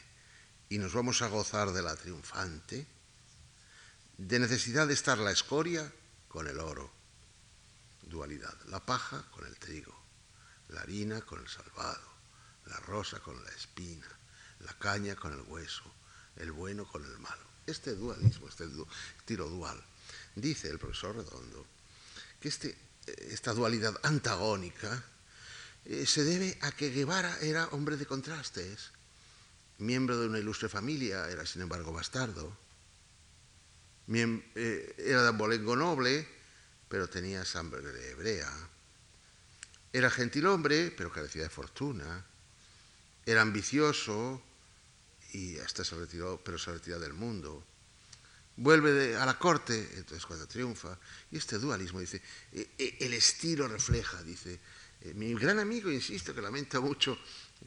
y 0.69 0.77
nos 0.77 0.93
vamos 0.93 1.21
a 1.21 1.27
gozar 1.27 1.71
de 1.71 1.81
la 1.81 1.95
triunfante, 1.95 2.85
de 4.17 4.39
necesidad 4.39 4.87
de 4.87 4.93
estar 4.93 5.17
la 5.17 5.31
escoria 5.31 5.91
con 6.27 6.47
el 6.47 6.59
oro, 6.59 6.91
dualidad, 8.03 8.53
la 8.67 8.85
paja 8.85 9.25
con 9.31 9.45
el 9.47 9.57
trigo, 9.57 9.97
la 10.69 10.81
harina 10.81 11.21
con 11.21 11.39
el 11.39 11.47
salvado, 11.47 12.07
la 12.65 12.77
rosa 12.81 13.19
con 13.19 13.43
la 13.43 13.49
espina, 13.51 14.07
la 14.59 14.73
caña 14.77 15.15
con 15.15 15.33
el 15.33 15.41
hueso, 15.41 15.83
el 16.35 16.51
bueno 16.51 16.85
con 16.85 17.03
el 17.03 17.17
malo. 17.19 17.43
Este 17.65 17.95
dualismo, 17.95 18.47
este 18.47 18.67
tiro 19.25 19.47
dual, 19.49 19.81
dice 20.35 20.69
el 20.69 20.79
profesor 20.79 21.15
Redondo, 21.15 21.65
que 22.39 22.49
este, 22.49 22.77
esta 23.29 23.53
dualidad 23.53 23.99
antagónica 24.03 25.03
eh, 25.85 26.05
se 26.05 26.23
debe 26.23 26.57
a 26.61 26.71
que 26.71 26.91
Guevara 26.91 27.37
era 27.41 27.67
hombre 27.67 27.97
de 27.97 28.05
contrastes, 28.05 28.91
miembro 29.79 30.19
de 30.19 30.27
una 30.27 30.39
ilustre 30.39 30.69
familia, 30.69 31.29
era 31.29 31.45
sin 31.45 31.61
embargo 31.61 31.91
bastardo, 31.91 32.55
eh, 34.11 34.95
era 34.97 35.21
de 35.21 35.27
abolengo 35.29 35.75
noble, 35.75 36.27
pero 36.87 37.07
tenía 37.07 37.45
sangre 37.45 38.09
hebrea. 38.09 38.51
Era 39.93 40.09
gentil 40.09 40.47
hombre, 40.47 40.91
pero 40.95 41.11
carecía 41.11 41.43
de 41.43 41.49
fortuna. 41.49 42.25
Era 43.25 43.41
ambicioso 43.41 44.41
y 45.33 45.59
hasta 45.59 45.83
se 45.83 45.95
retiró, 45.95 46.41
pero 46.43 46.57
se 46.57 46.71
retiró 46.71 46.99
del 46.99 47.13
mundo. 47.13 47.63
Vuelve 48.61 49.15
a 49.15 49.25
la 49.25 49.39
corte, 49.39 49.73
entonces 49.95 50.25
cuando 50.25 50.45
triunfa. 50.45 50.97
Y 51.31 51.37
este 51.37 51.57
dualismo 51.57 52.01
dice, 52.01 52.21
e, 52.51 52.71
e, 52.77 52.97
el 52.99 53.13
estilo 53.13 53.69
refleja, 53.69 54.21
dice, 54.23 54.59
eh, 54.99 55.13
mi 55.13 55.33
gran 55.33 55.59
amigo, 55.59 55.89
insisto, 55.89 56.35
que 56.35 56.41
lamenta 56.41 56.81
mucho 56.81 57.17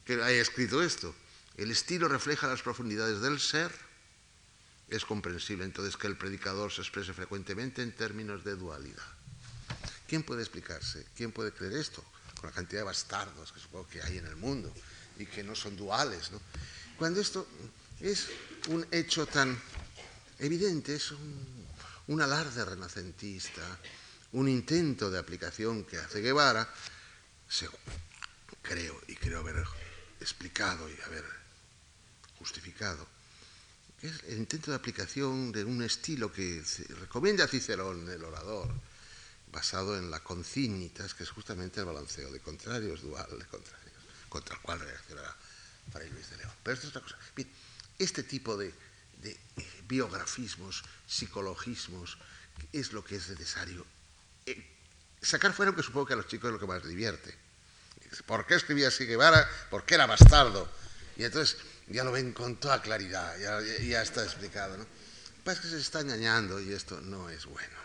que 0.05 0.21
haya 0.21 0.39
escrito 0.39 0.83
esto, 0.83 1.15
el 1.57 1.71
estilo 1.71 2.07
refleja 2.07 2.45
las 2.47 2.61
profundidades 2.61 3.21
del 3.21 3.39
ser. 3.39 3.71
Es 4.87 5.03
comprensible 5.03 5.65
entonces 5.65 5.97
que 5.97 6.05
el 6.05 6.15
predicador 6.15 6.71
se 6.71 6.81
exprese 6.81 7.11
frecuentemente 7.13 7.81
en 7.81 7.95
términos 7.95 8.43
de 8.43 8.55
dualidad. 8.55 9.07
¿Quién 10.07 10.21
puede 10.21 10.43
explicarse? 10.43 11.07
¿Quién 11.17 11.31
puede 11.31 11.51
creer 11.51 11.73
esto? 11.73 12.03
Con 12.39 12.51
la 12.51 12.55
cantidad 12.55 12.81
de 12.81 12.85
bastardos 12.85 13.51
que 13.51 13.59
supongo 13.59 13.87
que 13.87 14.03
hay 14.03 14.19
en 14.19 14.27
el 14.27 14.35
mundo 14.35 14.71
y 15.17 15.25
que 15.25 15.43
no 15.43 15.55
son 15.55 15.75
duales. 15.75 16.29
Cuando 16.99 17.19
esto 17.19 17.47
es 17.99 18.27
un 18.67 18.85
hecho 18.91 19.25
tan 19.25 19.59
evidente, 20.39 20.95
es 20.95 21.11
un, 21.11 22.21
alarde 22.21 22.63
renacentista, 22.65 23.61
un 24.33 24.47
intento 24.47 25.09
de 25.09 25.19
aplicación 25.19 25.83
que 25.83 25.97
hace 25.97 26.21
Guevara, 26.21 26.67
creo 28.61 28.99
y 29.07 29.15
creo 29.15 29.39
haber 29.39 29.63
explicado 30.19 30.89
y 30.89 30.99
haber 31.01 31.25
justificado, 32.39 33.07
que 33.99 34.07
es 34.07 34.23
el 34.27 34.37
intento 34.37 34.71
de 34.71 34.77
aplicación 34.77 35.51
de 35.51 35.63
un 35.63 35.81
estilo 35.83 36.31
que 36.31 36.63
recomienda 36.99 37.47
Cicerón, 37.47 38.09
el 38.09 38.23
orador, 38.23 38.69
basado 39.51 39.97
en 39.97 40.09
la 40.09 40.19
concígnitas, 40.21 41.13
que 41.13 41.23
es 41.23 41.29
justamente 41.29 41.79
el 41.79 41.85
balanceo 41.85 42.31
de 42.31 42.39
contrarios, 42.39 43.01
dual 43.01 43.29
de 43.37 43.45
contrarios, 43.45 43.93
contra 44.27 44.55
el 44.55 44.61
cual 44.61 44.79
reaccionará 44.79 45.35
Fray 45.91 46.09
Luis 46.09 46.29
de 46.31 46.37
León. 46.37 46.51
Pero 46.63 46.73
esto 46.73 46.87
es 46.87 46.95
otra 46.95 47.03
cosa. 47.03 47.17
Bien, 47.35 47.49
este 47.99 48.23
tipo 48.23 48.57
de, 48.57 48.73
de 49.23 49.37
biografismos, 49.87 50.83
psicologismos, 51.07 52.17
es 52.71 52.93
lo 52.93 53.03
que 53.03 53.15
es 53.15 53.29
necesario. 53.29 53.85
Eh, 54.45 54.61
sacar 55.21 55.53
fuera, 55.53 55.73
que 55.73 55.83
supongo 55.83 56.07
que 56.07 56.13
a 56.13 56.17
los 56.17 56.27
chicos 56.27 56.49
es 56.49 56.53
lo 56.53 56.59
que 56.59 56.67
más 56.67 56.85
divierte. 56.85 57.35
¿Por 58.25 58.45
qué 58.45 58.55
escribía 58.55 58.89
así 58.89 59.05
Guevara? 59.05 59.49
¿Por 59.69 59.85
qué 59.85 59.95
era 59.95 60.05
bastardo? 60.05 60.69
Y 61.17 61.23
entonces 61.23 61.57
ya 61.87 62.03
lo 62.03 62.11
ven 62.11 62.33
con 62.33 62.57
toda 62.57 62.81
claridad, 62.81 63.37
ya, 63.39 64.01
está 64.01 64.23
explicado. 64.23 64.77
¿no? 64.77 64.85
Pues 65.43 65.59
que 65.59 65.67
se 65.67 65.79
está 65.79 66.01
engañando 66.01 66.59
y 66.61 66.73
esto 66.73 67.01
no 67.01 67.29
es 67.29 67.45
bueno. 67.45 67.83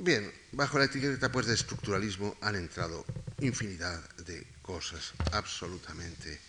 Bien, 0.00 0.32
bajo 0.52 0.78
la 0.78 0.84
etiqueta 0.84 1.32
pues, 1.32 1.46
de 1.46 1.54
estructuralismo 1.54 2.36
han 2.40 2.54
entrado 2.54 3.04
infinidad 3.40 4.00
de 4.18 4.46
cosas 4.62 5.12
absolutamente 5.32 6.40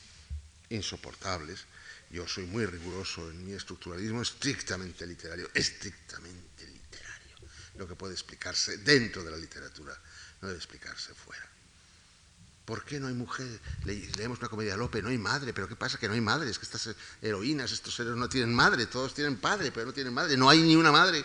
insoportables. 0.70 1.66
Yo 2.12 2.28
soy 2.28 2.46
muy 2.46 2.66
riguroso 2.66 3.30
en 3.30 3.46
mi 3.46 3.54
estructuralismo 3.54 4.22
estrictamente 4.22 5.06
literario, 5.06 5.50
estrictamente 5.54 6.66
literario. 6.66 7.36
Lo 7.76 7.88
que 7.88 7.96
puede 7.96 8.14
explicarse 8.14 8.78
dentro 8.80 9.24
de 9.24 9.32
la 9.32 9.38
literatura 9.38 9.96
no 10.42 10.48
debe 10.48 10.58
explicarse 10.58 11.14
fuera. 11.14 11.48
¿Por 12.66 12.84
qué 12.84 13.00
no 13.00 13.08
hay 13.08 13.14
mujer? 13.14 13.60
leemos 13.84 14.40
una 14.40 14.48
comedia 14.48 14.74
de 14.74 14.78
Lope, 14.78 15.02
no 15.02 15.10
hay 15.10 15.18
madre, 15.18 15.54
pero 15.54 15.68
¿qué 15.68 15.76
pasa? 15.76 15.98
Que 15.98 16.08
no 16.08 16.14
hay 16.14 16.22
madre, 16.22 16.50
es 16.50 16.60
que 16.60 16.66
estas 16.66 16.96
heroínas, 17.22 17.72
estos 17.72 17.96
seres 17.96 18.16
no 18.16 18.30
tienen 18.30 18.54
madre, 18.54 18.86
todos 18.86 19.14
tienen 19.14 19.38
padre, 19.38 19.72
pero 19.72 19.88
no 19.88 19.94
tienen 19.94 20.14
madre, 20.14 20.38
no 20.38 20.50
hay 20.50 20.62
ni 20.62 20.76
una 20.76 20.92
madre. 20.92 21.24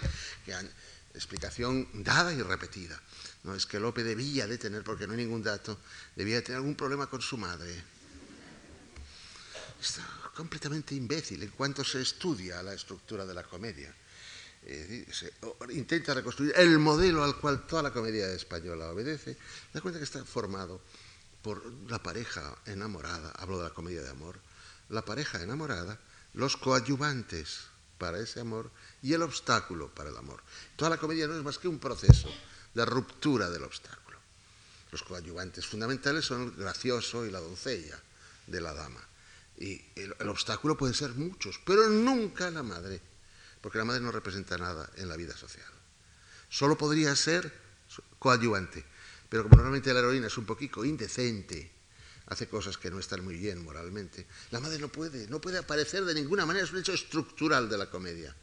explicación 1.14 1.88
dada 2.02 2.32
y 2.32 2.42
repetida. 2.42 3.00
No 3.42 3.54
es 3.54 3.66
que 3.66 3.78
Lope 3.78 4.02
debía 4.02 4.46
de 4.46 4.56
tener, 4.58 4.84
porque 4.84 5.06
no 5.06 5.12
hay 5.12 5.18
ningún 5.18 5.42
dato, 5.42 5.78
debía 6.16 6.36
de 6.36 6.42
tener 6.42 6.56
algún 6.56 6.76
problema 6.76 7.08
con 7.08 7.20
su 7.20 7.36
madre. 7.36 7.84
Está 9.80 10.23
completamente 10.34 10.94
imbécil 10.94 11.42
en 11.42 11.50
cuanto 11.50 11.84
se 11.84 12.02
estudia 12.02 12.62
la 12.62 12.74
estructura 12.74 13.24
de 13.24 13.34
la 13.34 13.44
comedia. 13.44 13.94
Se 14.64 15.32
intenta 15.70 16.14
reconstruir 16.14 16.52
el 16.56 16.78
modelo 16.78 17.22
al 17.22 17.36
cual 17.36 17.66
toda 17.66 17.82
la 17.82 17.92
comedia 17.92 18.32
española 18.32 18.90
obedece, 18.90 19.36
da 19.72 19.80
cuenta 19.80 19.98
que 19.98 20.04
está 20.04 20.24
formado 20.24 20.80
por 21.42 21.64
la 21.88 22.02
pareja 22.02 22.56
enamorada, 22.64 23.30
hablo 23.32 23.58
de 23.58 23.64
la 23.64 23.74
comedia 23.74 24.02
de 24.02 24.08
amor, 24.08 24.40
la 24.88 25.04
pareja 25.04 25.42
enamorada, 25.42 26.00
los 26.32 26.56
coadyuvantes 26.56 27.68
para 27.98 28.18
ese 28.18 28.40
amor 28.40 28.70
y 29.02 29.12
el 29.12 29.22
obstáculo 29.22 29.94
para 29.94 30.10
el 30.10 30.16
amor. 30.16 30.42
Toda 30.76 30.90
la 30.90 30.96
comedia 30.96 31.26
no 31.26 31.36
es 31.36 31.44
más 31.44 31.58
que 31.58 31.68
un 31.68 31.78
proceso 31.78 32.28
de 32.72 32.84
ruptura 32.84 33.50
del 33.50 33.64
obstáculo. 33.64 34.18
Los 34.90 35.02
coadyuvantes 35.02 35.66
fundamentales 35.66 36.24
son 36.24 36.42
el 36.42 36.50
gracioso 36.52 37.26
y 37.26 37.30
la 37.30 37.40
doncella 37.40 38.00
de 38.46 38.60
la 38.60 38.72
dama. 38.72 39.00
Y 39.56 39.80
el, 39.96 40.28
obstáculo 40.28 40.76
puede 40.76 40.94
ser 40.94 41.10
muchos, 41.14 41.60
pero 41.64 41.88
nunca 41.88 42.50
la 42.50 42.62
madre, 42.62 43.00
porque 43.60 43.78
la 43.78 43.84
madre 43.84 44.00
no 44.00 44.10
representa 44.10 44.58
nada 44.58 44.90
en 44.96 45.08
la 45.08 45.16
vida 45.16 45.36
social. 45.36 45.70
Solo 46.48 46.76
podría 46.76 47.14
ser 47.16 47.52
coadyuvante 48.18 48.84
pero 49.34 49.42
como 49.42 49.56
normalmente 49.56 49.92
la 49.92 49.98
heroína 49.98 50.28
es 50.28 50.38
un 50.38 50.44
poquito 50.44 50.84
indecente, 50.84 51.68
hace 52.26 52.48
cosas 52.48 52.78
que 52.78 52.90
no 52.90 52.98
están 52.98 53.24
muy 53.24 53.36
bien 53.36 53.62
moralmente, 53.62 54.26
la 54.50 54.60
madre 54.60 54.78
no 54.78 54.88
puede, 54.88 55.26
no 55.28 55.40
puede 55.40 55.58
aparecer 55.58 56.04
de 56.04 56.14
ninguna 56.14 56.46
manera, 56.46 56.64
es 56.64 56.72
un 56.72 56.78
hecho 56.78 56.94
estructural 56.94 57.68
de 57.68 57.78
la 57.78 57.90
comedia. 57.90 58.34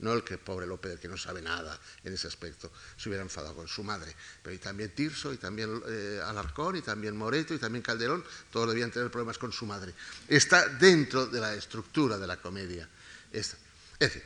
No 0.00 0.14
el 0.14 0.24
que 0.24 0.38
pobre 0.38 0.66
López, 0.66 0.98
que 0.98 1.08
no 1.08 1.18
sabe 1.18 1.42
nada 1.42 1.78
en 2.04 2.14
ese 2.14 2.26
aspecto, 2.26 2.72
se 2.96 3.10
hubiera 3.10 3.22
enfadado 3.22 3.54
con 3.54 3.68
su 3.68 3.84
madre. 3.84 4.16
Pero 4.42 4.56
y 4.56 4.58
también 4.58 4.94
Tirso, 4.94 5.30
y 5.30 5.36
también 5.36 5.82
eh, 5.86 6.20
Alarcón, 6.24 6.76
y 6.76 6.80
también 6.80 7.14
Moreto, 7.14 7.52
y 7.52 7.58
también 7.58 7.82
Calderón, 7.82 8.24
todos 8.50 8.70
debían 8.70 8.90
tener 8.90 9.10
problemas 9.10 9.36
con 9.36 9.52
su 9.52 9.66
madre. 9.66 9.92
Está 10.26 10.68
dentro 10.68 11.26
de 11.26 11.38
la 11.38 11.54
estructura 11.54 12.16
de 12.16 12.26
la 12.26 12.38
comedia. 12.38 12.88
Es 13.30 13.56
decir, 13.98 14.22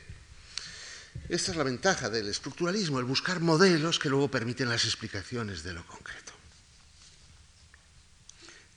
esta 1.28 1.50
es 1.50 1.56
la 1.56 1.64
ventaja 1.64 2.08
del 2.08 2.28
estructuralismo, 2.28 2.98
el 2.98 3.04
buscar 3.04 3.40
modelos 3.40 3.98
que 3.98 4.08
luego 4.08 4.30
permiten 4.30 4.68
las 4.68 4.84
explicaciones 4.84 5.62
de 5.62 5.72
lo 5.72 5.84
concreto. 5.86 6.23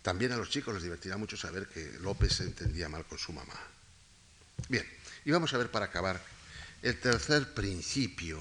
También 0.07 0.31
a 0.31 0.37
los 0.37 0.49
chicos 0.49 0.73
les 0.73 0.83
divertirá 0.83 1.17
mucho 1.17 1.35
saber 1.35 1.67
que 1.67 1.99
López 1.99 2.37
se 2.37 2.43
entendía 2.43 2.87
mal 2.87 3.03
con 3.03 3.17
su 3.17 3.33
mamá. 3.33 3.59
Bien, 4.69 4.87
y 5.25 5.31
vamos 5.31 5.53
a 5.53 5.57
ver 5.57 5.69
para 5.69 5.87
acabar 5.87 6.23
el 6.81 6.97
tercer 6.97 7.53
principio 7.53 8.39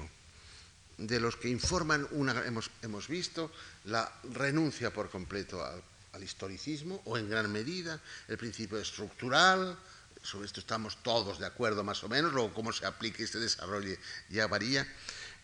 de 0.97 1.19
los 1.19 1.35
que 1.35 1.49
informan 1.49 2.07
una, 2.11 2.45
hemos, 2.45 2.71
hemos 2.83 3.09
visto 3.09 3.51
la 3.83 4.09
renuncia 4.31 4.93
por 4.93 5.09
completo 5.09 5.61
al, 5.61 6.23
historicismo 6.23 7.01
o 7.03 7.17
en 7.17 7.29
gran 7.29 7.51
medida 7.51 8.01
el 8.29 8.37
principio 8.37 8.79
estructural, 8.79 9.77
sobre 10.23 10.45
esto 10.45 10.61
estamos 10.61 11.03
todos 11.03 11.37
de 11.37 11.47
acuerdo 11.47 11.83
más 11.83 12.01
o 12.01 12.07
menos, 12.07 12.31
luego 12.31 12.53
cómo 12.53 12.71
se 12.71 12.85
aplique 12.85 13.23
este 13.23 13.39
desarrollo 13.39 13.93
ya 14.29 14.47
varía. 14.47 14.87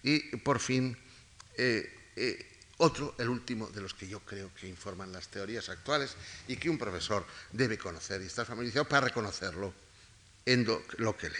Y 0.03 0.37
por 0.37 0.61
fin, 0.61 0.97
eh, 1.57 1.93
eh, 2.15 2.52
otro, 2.77 3.15
el 3.17 3.29
último 3.29 3.67
de 3.67 3.81
los 3.81 3.93
que 3.93 4.07
yo 4.07 4.19
creo 4.21 4.53
que 4.53 4.67
informan 4.67 5.11
las 5.11 5.27
teorías 5.27 5.69
actuales 5.69 6.15
y 6.47 6.57
que 6.57 6.69
un 6.69 6.77
profesor 6.77 7.25
debe 7.51 7.77
conocer 7.77 8.21
y 8.21 8.25
estar 8.25 8.45
familiarizado 8.45 8.87
para 8.87 9.07
reconocerlo 9.07 9.73
en 10.45 10.65
lo, 10.65 11.17
que 11.17 11.29
lee. 11.29 11.35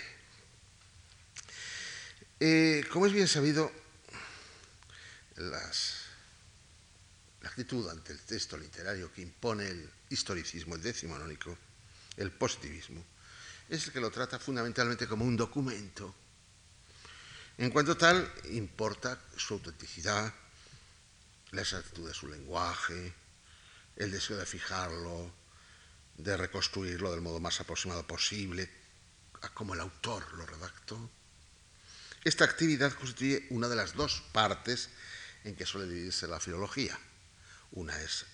Eh, 2.39 2.85
como 2.91 3.07
es 3.07 3.13
bien 3.13 3.27
sabido, 3.27 3.71
la 5.35 5.59
actitud 7.43 7.89
ante 7.89 8.13
el 8.13 8.19
texto 8.21 8.57
literario 8.57 9.11
que 9.11 9.21
impone 9.21 9.67
el 9.67 9.89
historicismo, 10.09 10.75
el 10.75 10.81
decimonónico, 10.81 11.57
el 12.17 12.31
positivismo, 12.31 13.03
es 13.69 13.87
el 13.87 13.93
que 13.93 13.99
lo 13.99 14.11
trata 14.11 14.39
fundamentalmente 14.39 15.07
como 15.07 15.25
un 15.25 15.35
documento. 15.35 16.13
En 17.57 17.69
cuanto 17.69 17.97
tal, 17.97 18.31
importa 18.51 19.19
su 19.35 19.55
autenticidad, 19.55 20.33
la 21.53 21.61
exactitud 21.61 22.07
de 22.07 22.13
su 22.13 22.27
lenguaje, 22.27 23.13
el 23.95 24.11
deseo 24.11 24.37
de 24.37 24.45
fijarlo, 24.45 25.31
de 26.17 26.35
reconstruirlo 26.35 27.11
del 27.11 27.21
modo 27.21 27.39
más 27.39 27.59
aproximado 27.59 28.05
posible, 28.05 28.69
como 29.53 29.75
el 29.75 29.79
autor 29.79 30.33
lo 30.33 30.45
redactó. 30.45 31.09
Esta 32.23 32.45
actividad 32.45 32.93
constituye 32.93 33.45
una 33.51 33.67
de 33.67 33.75
las 33.75 33.93
dos 33.93 34.23
partes 34.31 34.89
en 35.43 35.55
que 35.55 35.65
suele 35.65 35.87
dividirse 35.87 36.27
la 36.27 36.39
filología. 36.39 36.97
Una 37.73 38.01
es, 38.01 38.25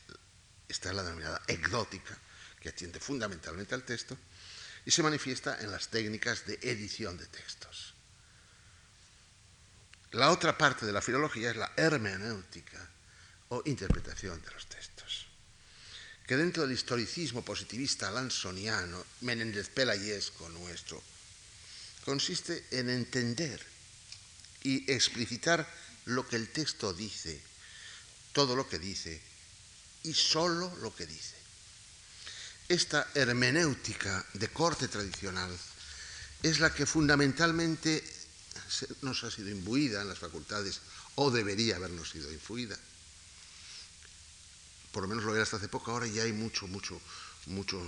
esta 0.69 0.89
es 0.89 0.95
la 0.95 1.03
denominada 1.03 1.41
ecdótica, 1.47 2.17
que 2.61 2.69
atiende 2.69 2.99
fundamentalmente 2.99 3.75
al 3.75 3.83
texto, 3.83 4.17
y 4.85 4.91
se 4.91 5.03
manifiesta 5.03 5.59
en 5.59 5.71
las 5.71 5.89
técnicas 5.89 6.45
de 6.45 6.57
edición 6.61 7.17
de 7.17 7.25
textos. 7.25 7.95
La 10.11 10.31
otra 10.31 10.57
parte 10.57 10.85
de 10.85 10.93
la 10.93 11.01
filología 11.01 11.51
es 11.51 11.57
la 11.57 11.73
hermenéutica 11.75 12.89
o 13.49 13.61
interpretación 13.65 14.41
de 14.41 14.51
los 14.51 14.67
textos, 14.67 15.27
que 16.25 16.37
dentro 16.37 16.63
del 16.63 16.73
historicismo 16.73 17.43
positivista 17.43 18.11
lansoniano, 18.11 19.03
Menéndez 19.21 19.69
Pelayesco 19.69 20.49
nuestro, 20.49 21.01
consiste 22.05 22.65
en 22.71 22.89
entender 22.89 23.61
y 24.63 24.91
explicitar 24.91 25.67
lo 26.05 26.27
que 26.27 26.35
el 26.35 26.49
texto 26.49 26.93
dice, 26.93 27.41
todo 28.33 28.55
lo 28.55 28.67
que 28.67 28.79
dice 28.79 29.21
y 30.03 30.13
solo 30.13 30.73
lo 30.77 30.95
que 30.95 31.05
dice 31.05 31.39
esta 32.69 33.09
hermenéutica 33.15 34.23
de 34.33 34.47
corte 34.49 34.87
tradicional 34.87 35.49
es 36.43 36.59
la 36.59 36.71
que 36.71 36.85
fundamentalmente 36.85 38.03
nos 39.01 39.23
ha 39.23 39.31
sido 39.31 39.49
imbuida 39.49 40.03
en 40.03 40.07
las 40.07 40.19
facultades 40.19 40.79
o 41.15 41.31
debería 41.31 41.77
habernos 41.77 42.11
sido 42.11 42.31
influida. 42.31 42.77
Por 44.91 45.03
lo 45.03 45.09
menos 45.09 45.23
lo 45.23 45.33
era 45.33 45.43
hasta 45.43 45.57
hace 45.57 45.67
poco, 45.67 45.91
ahora 45.91 46.07
ya 46.07 46.23
hay 46.23 46.33
mucho, 46.33 46.67
mucho, 46.67 46.99
mucho 47.45 47.79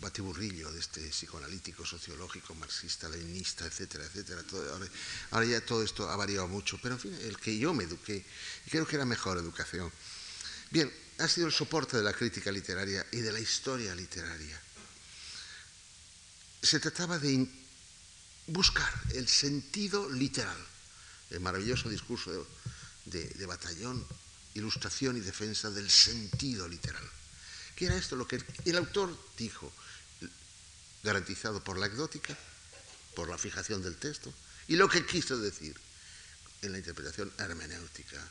batiburrillo 0.00 0.70
de 0.72 0.80
este 0.80 1.00
psicoanalítico, 1.08 1.86
sociológico, 1.86 2.54
marxista, 2.56 3.08
leninista, 3.08 3.64
etcétera, 3.64 4.04
etcétera. 4.04 4.42
ahora, 4.72 4.86
ahora, 5.30 5.46
ya 5.46 5.64
todo 5.64 5.82
esto 5.82 6.10
ha 6.10 6.16
variado 6.16 6.48
mucho, 6.48 6.78
pero 6.82 6.96
en 6.96 7.00
fin, 7.00 7.14
el 7.22 7.38
que 7.38 7.56
yo 7.56 7.72
me 7.72 7.84
eduqué, 7.84 8.24
creo 8.68 8.86
que 8.86 8.96
era 8.96 9.04
mejor 9.04 9.38
educación. 9.38 9.90
Bien, 10.70 10.92
ha 11.18 11.28
sido 11.28 11.46
el 11.46 11.52
soporte 11.52 11.96
de 11.96 12.02
la 12.02 12.12
crítica 12.12 12.50
literaria 12.50 13.06
y 13.12 13.18
de 13.18 13.32
la 13.32 13.38
historia 13.38 13.94
literaria. 13.94 14.60
Se 16.62 16.80
trataba 16.80 17.18
de 17.18 17.48
buscar 18.48 18.92
el 19.14 19.28
sentido 19.28 20.10
literal, 20.10 20.58
el 21.30 21.40
maravilloso 21.40 21.88
discurso 21.88 22.46
de, 23.04 23.24
de 23.24 23.46
Batallón, 23.46 24.04
ilustración 24.54 25.16
y 25.16 25.20
defensa 25.20 25.70
del 25.70 25.90
sentido 25.90 26.68
literal. 26.68 27.08
¿Qué 27.76 27.86
era 27.86 27.96
esto? 27.96 28.16
Lo 28.16 28.26
que 28.26 28.42
el 28.64 28.76
autor 28.76 29.16
dijo, 29.36 29.72
garantizado 31.02 31.62
por 31.64 31.78
la 31.78 31.86
anecdótica, 31.86 32.36
por 33.14 33.28
la 33.28 33.38
fijación 33.38 33.82
del 33.82 33.96
texto, 33.96 34.32
y 34.68 34.76
lo 34.76 34.88
que 34.88 35.04
quiso 35.04 35.38
decir 35.38 35.78
en 36.62 36.72
la 36.72 36.78
interpretación 36.78 37.32
hermenéutica. 37.38 38.22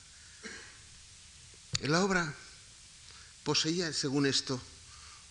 En 1.82 1.91
la 1.91 2.03
obra 2.03 2.34
poseía, 3.43 3.91
según 3.91 4.26
esto, 4.26 4.61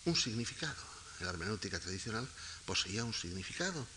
un 0.05 0.15
significado. 0.15 0.91
En 1.19 1.25
la 1.25 1.31
hermenéutica 1.31 1.79
tradicional 1.79 2.27
poseía 2.65 3.03
un 3.03 3.13
significado. 3.13 3.87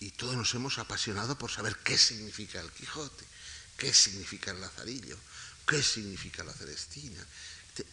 Y 0.00 0.10
todos 0.12 0.36
nos 0.36 0.54
hemos 0.54 0.78
apasionado 0.78 1.36
por 1.36 1.50
saber 1.50 1.76
qué 1.78 1.98
significa 1.98 2.60
el 2.60 2.70
Quijote, 2.70 3.24
qué 3.76 3.92
significa 3.92 4.50
el 4.50 4.60
Lazarillo, 4.60 5.18
qué 5.68 5.82
significa 5.82 6.42
la 6.42 6.52
Celestina. 6.52 7.24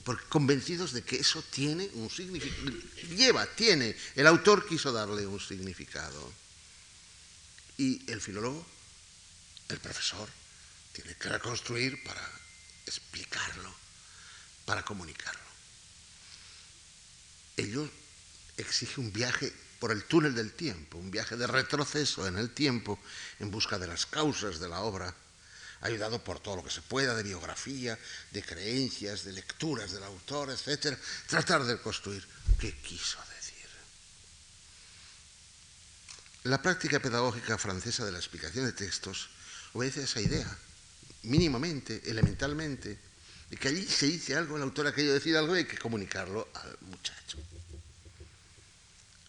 Porque 0.04 0.26
convencidos 0.26 0.94
de 0.94 1.04
que 1.04 1.18
eso 1.18 1.44
tiene 1.52 1.88
un 1.94 2.10
significado. 2.10 2.72
Lleva, 3.10 3.46
tiene. 3.46 3.96
El 4.16 4.26
autor 4.26 4.68
quiso 4.68 4.92
darle 4.92 5.28
un 5.28 5.40
significado. 5.40 6.34
Y 7.78 8.10
el 8.10 8.22
filólogo, 8.22 8.66
el 9.70 9.80
profesor, 9.80 10.28
tiene 10.94 11.14
que 11.16 11.30
reconstruir 11.30 12.02
para 12.04 12.32
explicarlo, 12.88 13.76
para 14.66 14.84
comunicarlo. 14.84 15.42
Ello 17.58 17.88
exige 18.58 19.02
un 19.02 19.12
viaje 19.12 19.54
por 19.80 19.92
el 19.92 20.06
túnel 20.06 20.34
del 20.34 20.54
tiempo, 20.54 20.98
un 20.98 21.12
viaje 21.12 21.36
de 21.36 21.48
retroceso 21.48 22.26
en 22.28 22.38
el 22.38 22.50
tiempo 22.50 22.98
en 23.40 23.52
busca 23.52 23.78
de 23.78 23.88
las 23.88 24.06
causas 24.06 24.60
de 24.60 24.70
la 24.70 24.82
obra, 24.82 25.14
ayudado 25.86 26.24
por 26.24 26.40
todo 26.40 26.58
lo 26.58 26.64
que 26.64 26.72
se 26.72 26.82
pueda 26.82 27.16
de 27.16 27.24
biografía, 27.24 27.98
de 28.32 28.44
creencias, 28.44 29.24
de 29.24 29.34
lecturas 29.34 29.92
del 29.92 30.04
autor, 30.04 30.52
etc. 30.52 30.98
Tratar 31.28 31.64
de 31.64 31.80
construir 31.80 32.26
qué 32.60 32.76
quiso 32.80 33.20
decir. 33.36 33.68
La 36.44 36.62
práctica 36.62 37.00
pedagógica 37.00 37.58
francesa 37.58 38.06
de 38.06 38.12
la 38.12 38.20
explicación 38.20 38.66
de 38.66 38.74
textos 38.74 39.30
obedece 39.74 40.02
a 40.02 40.04
esa 40.04 40.22
idea, 40.22 40.58
mínimamente, 41.24 42.02
elementalmente, 42.06 43.00
de 43.50 43.58
que 43.58 43.68
allí 43.68 43.86
se 43.86 44.08
dice 44.08 44.36
algo, 44.36 44.58
el 44.58 44.64
autor 44.64 44.88
ha 44.88 44.96
querido 44.96 45.14
decir 45.14 45.38
algo 45.38 45.56
y 45.56 45.60
hay 45.60 45.66
que 45.66 45.78
comunicarlo 45.78 46.48
al 46.54 46.78
muchacho. 46.82 47.38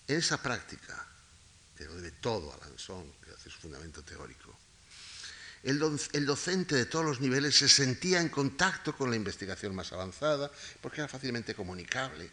En 0.08 0.16
esa 0.16 0.40
práctica, 0.40 1.06
que 1.76 1.84
lo 1.84 1.96
debe 1.96 2.12
todo 2.12 2.52
a 2.54 2.56
Lanzón, 2.58 3.12
que 3.24 3.32
hace 3.32 3.50
su 3.50 3.58
fundamento 3.58 4.02
teórico, 4.02 4.55
el, 5.62 6.26
docente 6.26 6.76
de 6.76 6.86
todos 6.86 7.04
los 7.04 7.20
niveles 7.20 7.56
se 7.56 7.68
sentía 7.68 8.20
en 8.20 8.28
contacto 8.28 8.96
con 8.96 9.10
la 9.10 9.16
investigación 9.16 9.74
más 9.74 9.92
avanzada 9.92 10.50
porque 10.80 11.00
era 11.00 11.08
fácilmente 11.08 11.54
comunicable. 11.54 12.30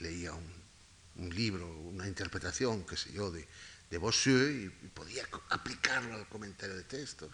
Leía 0.00 0.32
un, 0.32 1.34
libro, 1.34 1.66
una 1.66 2.06
interpretación, 2.06 2.84
qué 2.86 2.96
sé 2.96 3.12
yo, 3.12 3.30
de, 3.30 3.46
de 3.90 3.98
Bossuet 3.98 4.66
y 4.66 4.68
podía 4.88 5.26
aplicarlo 5.50 6.14
al 6.14 6.28
comentario 6.28 6.76
de 6.76 6.84
textos. 6.84 7.32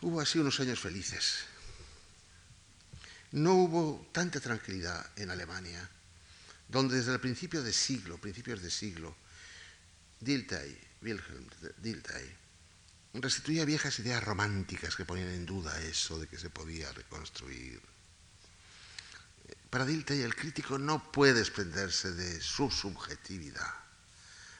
Hubo 0.00 0.20
así 0.20 0.38
unos 0.38 0.58
años 0.60 0.80
felices. 0.80 1.44
No 3.32 3.54
hubo 3.54 4.08
tanta 4.12 4.40
tranquilidad 4.40 5.06
en 5.16 5.30
Alemania, 5.30 5.88
donde 6.68 6.96
desde 6.96 7.12
el 7.12 7.20
principio 7.20 7.62
de 7.62 7.72
siglo, 7.72 8.18
principios 8.18 8.62
de 8.62 8.70
siglo, 8.70 9.14
Dilthey, 10.20 10.87
Wilhelm 11.02 11.46
Dilthey, 11.78 12.36
restituía 13.14 13.64
viejas 13.64 13.98
ideas 13.98 14.22
románticas 14.22 14.96
que 14.96 15.04
ponían 15.04 15.28
en 15.28 15.46
duda 15.46 15.80
eso 15.82 16.18
de 16.18 16.26
que 16.26 16.38
se 16.38 16.50
podía 16.50 16.92
reconstruir. 16.92 17.80
Para 19.70 19.84
Dilthey 19.84 20.22
el 20.22 20.34
crítico 20.34 20.78
no 20.78 21.12
puede 21.12 21.34
desprenderse 21.34 22.12
de 22.12 22.40
su 22.40 22.70
subjetividad 22.70 23.74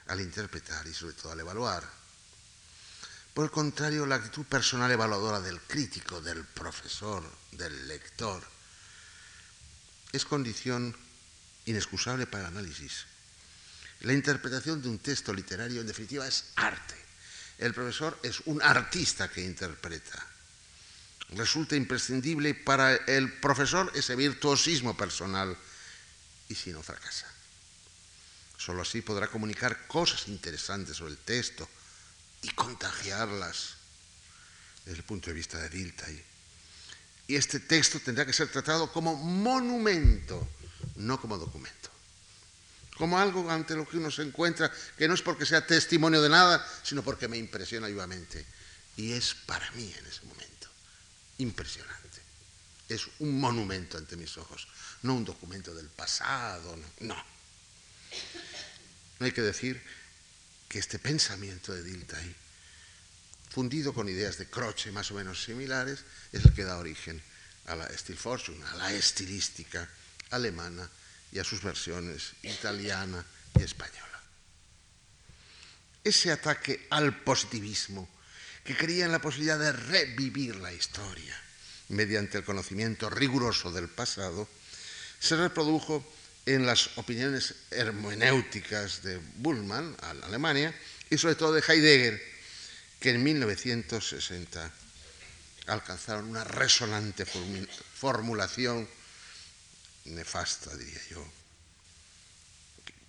al 0.07 0.21
interpretar 0.21 0.87
y 0.87 0.93
sobre 0.93 1.13
todo 1.13 1.31
al 1.31 1.39
evaluar. 1.39 1.83
Por 3.33 3.45
el 3.45 3.51
contrario, 3.51 4.05
la 4.05 4.15
actitud 4.15 4.45
personal 4.45 4.91
evaluadora 4.91 5.39
del 5.39 5.61
crítico, 5.61 6.19
del 6.21 6.43
profesor, 6.45 7.23
del 7.51 7.87
lector, 7.87 8.43
es 10.11 10.25
condición 10.25 10.95
inexcusable 11.65 12.25
para 12.25 12.47
el 12.47 12.57
análisis. 12.57 13.05
La 14.01 14.13
interpretación 14.13 14.81
de 14.81 14.89
un 14.89 14.99
texto 14.99 15.33
literario, 15.33 15.81
en 15.81 15.87
definitiva, 15.87 16.27
es 16.27 16.45
arte. 16.55 16.95
El 17.57 17.73
profesor 17.73 18.17
es 18.23 18.41
un 18.45 18.61
artista 18.61 19.29
que 19.29 19.43
interpreta. 19.43 20.25
Resulta 21.31 21.75
imprescindible 21.75 22.55
para 22.55 22.95
el 22.95 23.33
profesor 23.39 23.91
ese 23.93 24.15
virtuosismo 24.15 24.95
personal 24.95 25.55
y 26.47 26.55
si 26.55 26.71
no 26.71 26.81
fracasa. 26.81 27.27
Solo 28.57 28.81
así 28.81 29.01
podrá 29.01 29.27
comunicar 29.27 29.87
cosas 29.87 30.27
interesantes 30.27 30.97
sobre 30.97 31.11
el 31.11 31.17
texto, 31.17 31.69
y 32.41 32.49
contagiarlas 32.49 33.75
desde 34.85 34.99
el 34.99 35.03
punto 35.03 35.29
de 35.29 35.33
vista 35.33 35.57
de 35.59 35.69
Dilthey. 35.69 36.25
Y 37.27 37.35
este 37.35 37.59
texto 37.59 37.99
tendrá 37.99 38.25
que 38.25 38.33
ser 38.33 38.49
tratado 38.49 38.91
como 38.91 39.15
monumento, 39.15 40.47
no 40.95 41.19
como 41.19 41.37
documento. 41.37 41.88
Como 42.99 43.17
algo 43.17 43.49
ante 43.49 43.75
lo 43.75 43.87
que 43.87 43.95
uno 43.95 44.11
se 44.11 44.23
encuentra, 44.23 44.69
que 44.97 45.07
no 45.07 45.13
es 45.13 45.21
porque 45.21 45.45
sea 45.45 45.65
testimonio 45.65 46.21
de 46.21 46.27
nada, 46.27 46.59
sino 46.83 47.01
porque 47.01 47.29
me 47.29 47.37
impresiona 47.37 47.87
vivamente. 47.87 48.45
Y 48.97 49.13
es 49.13 49.33
para 49.33 49.71
mí 49.71 49.95
en 49.97 50.05
ese 50.05 50.25
momento 50.25 50.67
impresionante. 51.37 52.19
Es 52.89 53.07
un 53.19 53.39
monumento 53.39 53.97
ante 53.97 54.17
mis 54.17 54.37
ojos, 54.37 54.67
no 55.03 55.13
un 55.13 55.23
documento 55.23 55.73
del 55.73 55.87
pasado, 55.87 56.77
no. 56.99 57.25
No 59.19 59.25
hay 59.25 59.31
que 59.31 59.43
decir 59.43 59.81
que 60.67 60.79
este 60.79 60.99
pensamiento 60.99 61.73
de 61.73 61.83
Dilthey, 61.83 62.35
fundido 63.49 63.93
con 63.93 64.09
ideas 64.09 64.37
de 64.37 64.49
Croce 64.49 64.91
más 64.91 65.09
o 65.11 65.13
menos 65.13 65.41
similares, 65.41 66.03
es 66.33 66.43
el 66.43 66.53
que 66.53 66.65
da 66.65 66.77
origen 66.77 67.21
a 67.67 67.75
la 67.75 67.97
Stilforschung, 67.97 68.61
a 68.65 68.75
la 68.75 68.91
estilística 68.91 69.87
alemana 70.31 70.89
y 71.31 71.39
a 71.39 71.43
sus 71.43 71.61
versiones 71.61 72.33
italiana 72.43 73.23
y 73.57 73.63
española. 73.63 74.05
Ese 76.03 76.31
ataque 76.31 76.87
al 76.89 77.23
positivismo, 77.23 78.09
que 78.63 78.75
creía 78.75 79.05
en 79.05 79.11
la 79.11 79.21
posibilidad 79.21 79.59
de 79.59 79.71
revivir 79.71 80.55
la 80.57 80.73
historia 80.73 81.35
mediante 81.89 82.37
el 82.37 82.43
conocimiento 82.43 83.09
riguroso 83.09 83.71
del 83.71 83.89
pasado, 83.89 84.47
se 85.19 85.35
reprodujo 85.35 86.05
en 86.45 86.65
las 86.65 86.97
opiniones 86.97 87.55
hermenéuticas 87.71 89.03
de 89.03 89.19
Bullmann, 89.35 89.95
a 90.01 90.11
Alemania, 90.25 90.73
y 91.09 91.17
sobre 91.17 91.35
todo 91.35 91.53
de 91.53 91.63
Heidegger, 91.67 92.21
que 92.99 93.11
en 93.11 93.23
1960 93.23 94.71
alcanzaron 95.67 96.29
una 96.29 96.43
resonante 96.43 97.25
formulación 97.25 98.87
nefasta, 100.09 100.75
diría 100.75 101.01
yo, 101.09 101.25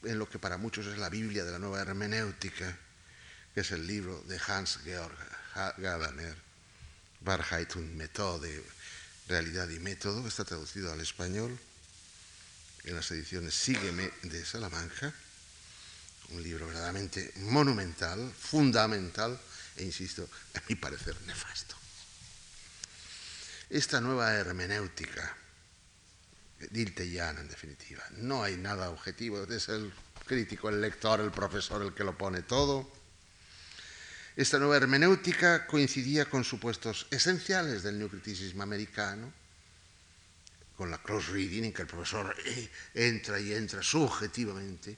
en 0.05 0.18
lo 0.18 0.28
que 0.28 0.38
para 0.38 0.57
muchos 0.57 0.86
es 0.86 0.98
la 0.98 1.09
Biblia 1.09 1.44
de 1.44 1.53
la 1.53 1.59
nueva 1.59 1.80
hermenéutica, 1.80 2.76
que 3.55 3.61
es 3.61 3.70
el 3.72 3.86
libro 3.86 4.22
de 4.22 4.38
Hans-Georg 4.38 5.16
Gadamer, 5.78 6.36
Wahrheit 7.24 7.76
und 7.76 7.96
Methode, 7.96 8.64
Realidad 9.28 9.68
y 9.68 9.78
Método, 9.78 10.22
que 10.22 10.28
está 10.28 10.44
traducido 10.44 10.92
al 10.92 11.01
español 11.01 11.59
en 12.84 12.96
las 12.96 13.11
ediciones 13.11 13.55
Sígueme 13.55 14.11
de 14.22 14.44
Salamanca, 14.44 15.12
un 16.30 16.42
libro 16.42 16.66
verdaderamente 16.66 17.32
monumental, 17.36 18.32
fundamental 18.32 19.38
e, 19.76 19.84
insisto, 19.84 20.28
a 20.55 20.62
mi 20.68 20.76
parecer 20.76 21.20
nefasto. 21.22 21.76
Esta 23.68 24.01
nueva 24.01 24.32
hermenéutica, 24.34 25.36
dilteyana 26.71 27.41
en 27.41 27.49
definitiva, 27.49 28.03
no 28.19 28.43
hay 28.43 28.57
nada 28.57 28.91
objetivo, 28.91 29.43
es 29.45 29.69
el 29.69 29.93
crítico, 30.27 30.69
el 30.69 30.81
lector, 30.81 31.21
el 31.21 31.31
profesor 31.31 31.83
el 31.83 31.93
que 31.93 32.05
lo 32.05 32.17
pone 32.17 32.43
todo. 32.43 32.89
Esta 34.37 34.59
nueva 34.59 34.77
hermenéutica 34.77 35.67
coincidía 35.67 36.27
con 36.27 36.45
supuestos 36.45 37.07
esenciales 37.11 37.83
del 37.83 37.99
neocriticismo 37.99 38.63
americano, 38.63 39.33
con 40.77 40.91
la 40.91 40.99
cross 41.03 41.29
reading 41.29 41.65
en 41.65 41.73
que 41.73 41.83
el 41.83 41.89
profesor 41.89 42.35
eh, 42.47 42.71
entra 42.95 43.39
y 43.41 43.53
entra 43.53 43.83
subjetivamente, 43.83 44.97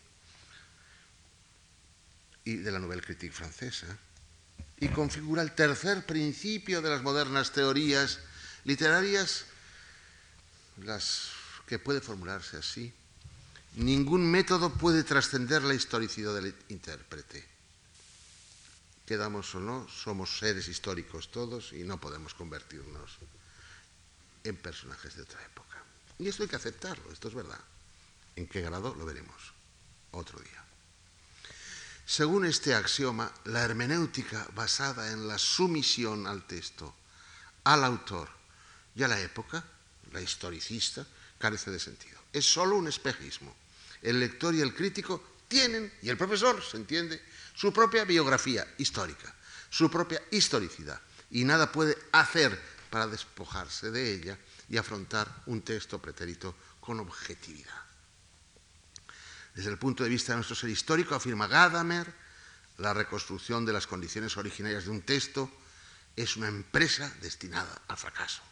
y 2.44 2.56
de 2.56 2.70
la 2.70 2.78
Nouvelle 2.78 3.02
Critique 3.02 3.34
francesa, 3.34 3.86
y 4.78 4.88
configura 4.88 5.42
el 5.42 5.52
tercer 5.52 6.04
principio 6.04 6.82
de 6.82 6.90
las 6.90 7.02
modernas 7.02 7.52
teorías 7.52 8.20
literarias, 8.64 9.46
las 10.76 11.31
que 11.66 11.78
puede 11.78 12.00
formularse 12.00 12.56
así, 12.56 12.92
ningún 13.76 14.30
método 14.30 14.72
puede 14.72 15.04
trascender 15.04 15.62
la 15.62 15.74
historicidad 15.74 16.34
del 16.34 16.54
intérprete. 16.68 17.46
Quedamos 19.06 19.54
o 19.54 19.60
no, 19.60 19.88
somos 19.88 20.38
seres 20.38 20.68
históricos 20.68 21.30
todos 21.30 21.72
y 21.72 21.84
no 21.84 22.00
podemos 22.00 22.34
convertirnos 22.34 23.18
en 24.44 24.56
personajes 24.56 25.16
de 25.16 25.22
otra 25.22 25.44
época. 25.44 25.82
Y 26.18 26.28
esto 26.28 26.42
hay 26.42 26.48
que 26.48 26.56
aceptarlo, 26.56 27.12
esto 27.12 27.28
es 27.28 27.34
verdad. 27.34 27.60
¿En 28.36 28.46
qué 28.46 28.60
grado 28.60 28.94
lo 28.94 29.04
veremos 29.04 29.52
otro 30.12 30.38
día? 30.40 30.64
Según 32.06 32.44
este 32.44 32.74
axioma, 32.74 33.32
la 33.44 33.62
hermenéutica 33.62 34.46
basada 34.54 35.12
en 35.12 35.28
la 35.28 35.38
sumisión 35.38 36.26
al 36.26 36.46
texto, 36.46 36.94
al 37.64 37.84
autor 37.84 38.28
y 38.94 39.02
a 39.02 39.08
la 39.08 39.20
época, 39.20 39.64
la 40.12 40.20
historicista, 40.20 41.06
carece 41.42 41.72
de 41.72 41.80
sentido. 41.80 42.20
Es 42.32 42.46
solo 42.46 42.76
un 42.76 42.86
espejismo. 42.86 43.52
El 44.00 44.20
lector 44.20 44.54
y 44.54 44.60
el 44.60 44.72
crítico 44.72 45.34
tienen, 45.48 45.92
y 46.00 46.08
el 46.08 46.16
profesor, 46.16 46.62
se 46.62 46.76
entiende, 46.76 47.20
su 47.52 47.72
propia 47.72 48.04
biografía 48.04 48.64
histórica, 48.78 49.34
su 49.68 49.90
propia 49.90 50.22
historicidad, 50.30 51.00
y 51.32 51.42
nada 51.42 51.72
puede 51.72 51.98
hacer 52.12 52.56
para 52.90 53.08
despojarse 53.08 53.90
de 53.90 54.14
ella 54.14 54.38
y 54.68 54.76
afrontar 54.76 55.26
un 55.46 55.62
texto 55.62 56.00
pretérito 56.00 56.54
con 56.78 57.00
objetividad. 57.00 57.82
Desde 59.54 59.70
el 59.70 59.78
punto 59.78 60.04
de 60.04 60.10
vista 60.10 60.32
de 60.32 60.36
nuestro 60.36 60.54
ser 60.54 60.70
histórico, 60.70 61.16
afirma 61.16 61.48
Gadamer, 61.48 62.06
la 62.78 62.94
reconstrucción 62.94 63.66
de 63.66 63.72
las 63.72 63.88
condiciones 63.88 64.36
originarias 64.36 64.84
de 64.84 64.90
un 64.90 65.02
texto 65.02 65.50
es 66.14 66.36
una 66.36 66.48
empresa 66.48 67.12
destinada 67.20 67.82
al 67.88 67.96
fracaso. 67.96 68.42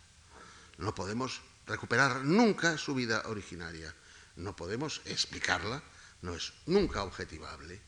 No 0.78 0.94
podemos 0.94 1.40
recuperar 1.70 2.24
nunca 2.24 2.76
su 2.76 2.94
vida 2.94 3.22
originaria, 3.26 3.94
no 4.36 4.56
podemos 4.56 5.00
explicarla, 5.04 5.82
no 6.22 6.34
es 6.34 6.52
nunca 6.66 7.04
objetivable, 7.04 7.80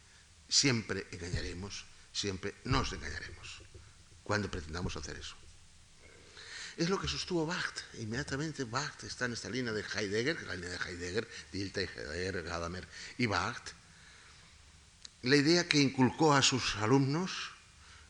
siempre 0.49 1.07
engañaremos, 1.11 1.85
siempre 2.13 2.55
nos 2.65 2.93
engañaremos 2.93 3.63
cuando 4.23 4.51
pretendamos 4.51 4.97
hacer 4.97 5.17
eso. 5.17 5.37
Es 6.77 6.89
lo 6.89 6.99
que 6.99 7.09
sostuvo 7.09 7.45
Bacht. 7.45 7.81
Inmediatamente 7.99 8.65
Bacht 8.65 9.05
está 9.05 9.27
en 9.27 9.35
esta 9.35 9.51
línea 9.51 9.73
de 9.73 9.85
Heidegger, 9.85 10.43
la 10.45 10.55
línea 10.55 10.71
de 10.71 10.79
Heidegger, 10.79 11.29
Dilthey, 11.53 11.85
Heidegger, 11.85 12.43
Gadamer 12.43 12.89
y 13.19 13.27
Bacht. 13.27 13.73
La 15.23 15.37
idea 15.37 15.69
que 15.69 15.79
inculcó 15.79 16.33
a 16.33 16.41
sus 16.41 16.77
alumnos, 16.77 17.51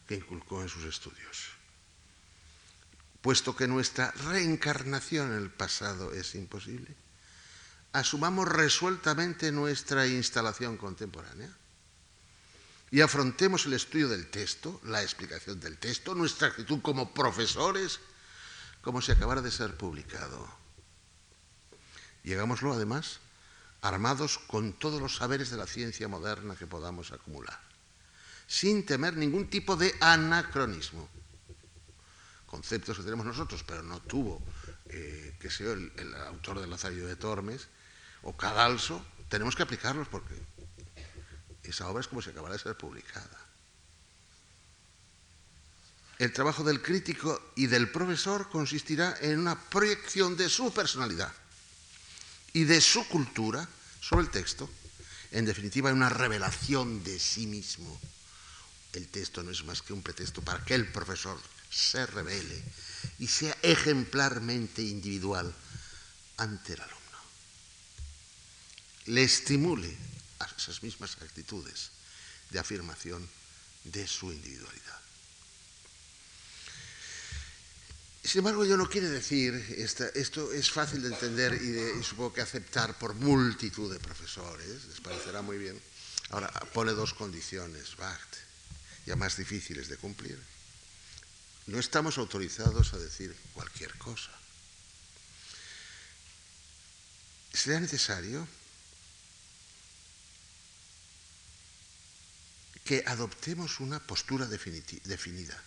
que 0.07 0.15
inculcó 0.15 0.63
en 0.63 0.69
sus 0.69 0.85
estudios. 0.85 1.51
Puesto 3.23 3.55
que 3.55 3.69
nuestra 3.69 4.11
reencarnación 4.11 5.33
en 5.33 5.39
el 5.39 5.51
pasado 5.51 6.13
es 6.13 6.35
imposible, 6.35 6.95
asumamos 7.93 8.49
resueltamente 8.49 9.53
nuestra 9.53 10.07
instalación 10.07 10.77
contemporánea 10.77 11.51
y 12.91 13.01
afrontemos 13.01 13.65
el 13.65 13.73
estudio 13.73 14.09
del 14.09 14.29
texto, 14.29 14.81
la 14.85 15.03
explicación 15.03 15.61
del 15.61 15.79
texto, 15.79 16.15
nuestra 16.15 16.49
actitud 16.49 16.83
como 16.83 17.15
profesores 17.15 18.01
como 18.83 19.01
si 19.01 19.13
acabara 19.13 19.41
de 19.41 19.51
ser 19.51 19.77
publicado. 19.77 20.47
Llegámoslo, 22.25 22.73
además, 22.73 23.21
armados 23.81 24.39
con 24.39 24.73
todos 24.73 25.01
los 25.01 25.17
saberes 25.17 25.51
de 25.51 25.57
la 25.57 25.67
ciencia 25.67 26.09
moderna 26.09 26.57
que 26.57 26.67
podamos 26.67 27.13
acumular, 27.13 27.59
sin 28.47 28.85
temer 28.85 29.17
ningún 29.17 29.49
tipo 29.49 29.77
de 29.77 29.95
anacronismo. 30.01 31.09
Conceptos 32.53 32.99
que 32.99 33.03
tenemos 33.03 33.25
nosotros, 33.25 33.65
pero 33.65 33.83
no 33.83 33.99
tuvo, 34.01 34.45
eh, 34.87 35.35
que 35.41 35.51
sea 35.51 35.73
el, 35.73 35.91
el, 35.97 36.15
autor 36.29 36.61
del 36.61 36.69
Lazarillo 36.69 37.09
de 37.09 37.17
Tormes 37.17 37.67
o 38.23 38.37
Cadalso, 38.37 39.03
tenemos 39.33 39.57
que 39.57 39.65
aplicarlos 39.65 40.07
porque 40.07 40.37
esa 41.65 41.89
obra 41.89 42.03
es 42.03 42.09
como 42.09 42.21
si 42.21 42.29
acabara 42.29 42.55
de 42.55 42.61
ser 42.61 42.77
publicada 42.77 43.43
el 46.23 46.33
trabajo 46.33 46.63
del 46.63 46.81
crítico 46.81 47.51
y 47.57 47.67
del 47.67 47.91
profesor 47.91 48.49
consistirá 48.49 49.17
en 49.23 49.41
una 49.41 49.59
proyección 49.59 50.37
de 50.37 50.49
su 50.49 50.73
personalidad 50.73 51.33
y 52.53 52.63
de 52.63 52.81
su 52.81 53.09
cultura 53.09 53.69
sobre 54.01 54.27
el 54.27 54.31
texto. 54.31 54.71
En 55.33 55.45
definitiva, 55.45 55.91
en 55.91 55.97
una 55.97 56.11
revelación 56.11 57.03
de 57.03 57.19
sí 57.19 57.49
mismo. 57.49 58.01
El 58.93 59.09
texto 59.09 59.43
no 59.43 59.51
es 59.51 59.65
más 59.65 59.83
que 59.83 59.95
un 59.95 60.03
pretexto 60.03 60.43
para 60.43 60.65
que 60.65 60.77
el 60.77 60.87
profesor 60.93 61.37
se 61.73 62.05
revele 62.07 62.63
y 63.19 63.27
sea 63.27 63.57
ejemplarmente 63.63 64.83
individual 64.83 65.53
ante 66.37 66.75
el 66.75 66.81
alumno. 66.81 67.19
Le 69.07 69.25
estimule 69.25 69.97
a 70.39 70.45
esas 70.57 70.83
mismas 70.83 71.17
actitudes 71.21 71.91
de 72.51 72.59
afirmación 72.59 73.27
de 73.85 74.07
su 74.07 74.31
individualidad. 74.33 75.01
Sin 78.23 78.39
embargo, 78.39 78.65
yo 78.65 78.77
no 78.77 78.89
quiere 78.89 79.09
decir, 79.09 79.55
esto 80.15 80.53
es 80.53 80.71
fácil 80.71 81.03
de 81.03 81.09
entender 81.09 81.55
y, 81.55 82.05
supongo 82.05 82.33
que 82.33 82.41
aceptar 82.41 82.97
por 82.97 83.15
multitud 83.15 83.93
de 83.93 83.99
profesores, 83.99 84.85
les 84.85 85.01
parecerá 85.01 85.43
muy 85.43 85.59
bien. 85.59 85.81
Ahora, 86.31 86.49
pone 86.73 86.93
dos 86.93 87.15
condiciones, 87.15 87.97
Bacht, 87.97 88.37
ya 89.07 89.17
más 89.17 89.37
difíciles 89.37 89.89
de 89.89 89.97
cumplir. 89.97 90.39
No 91.67 91.79
estamos 91.79 92.19
autorizados 92.19 92.93
a 92.93 92.99
decir 92.99 93.37
cualquier 93.55 93.97
cosa. 93.99 94.31
Será 97.53 97.79
necesario 97.79 98.49
que 102.85 103.05
adoptemos 103.07 103.79
una 103.79 104.01
postura 104.01 104.47
definida 104.47 105.63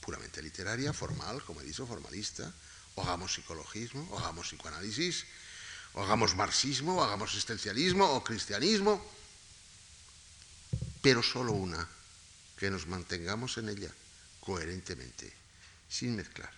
puramente 0.00 0.40
literaria, 0.40 0.92
formal, 0.92 1.42
como 1.42 1.60
he 1.60 1.64
dicho, 1.64 1.84
formalista, 1.84 2.54
o 2.94 3.02
hagamos 3.02 3.32
psicologismo, 3.34 4.06
o 4.12 4.18
hagamos 4.20 4.46
psicoanálisis, 4.46 5.26
o 5.94 6.04
hagamos 6.04 6.36
marxismo, 6.36 6.94
o 6.94 7.02
hagamos 7.02 7.34
existencialismo, 7.34 8.06
o 8.06 8.22
cristianismo, 8.22 9.02
pero 11.02 11.26
solo 11.26 11.58
una, 11.58 11.82
que 12.56 12.70
nos 12.70 12.86
mantengamos 12.86 13.58
en 13.58 13.68
ella 13.70 13.90
coherentemente, 14.46 15.32
sin 15.88 16.14
mezclar. 16.14 16.52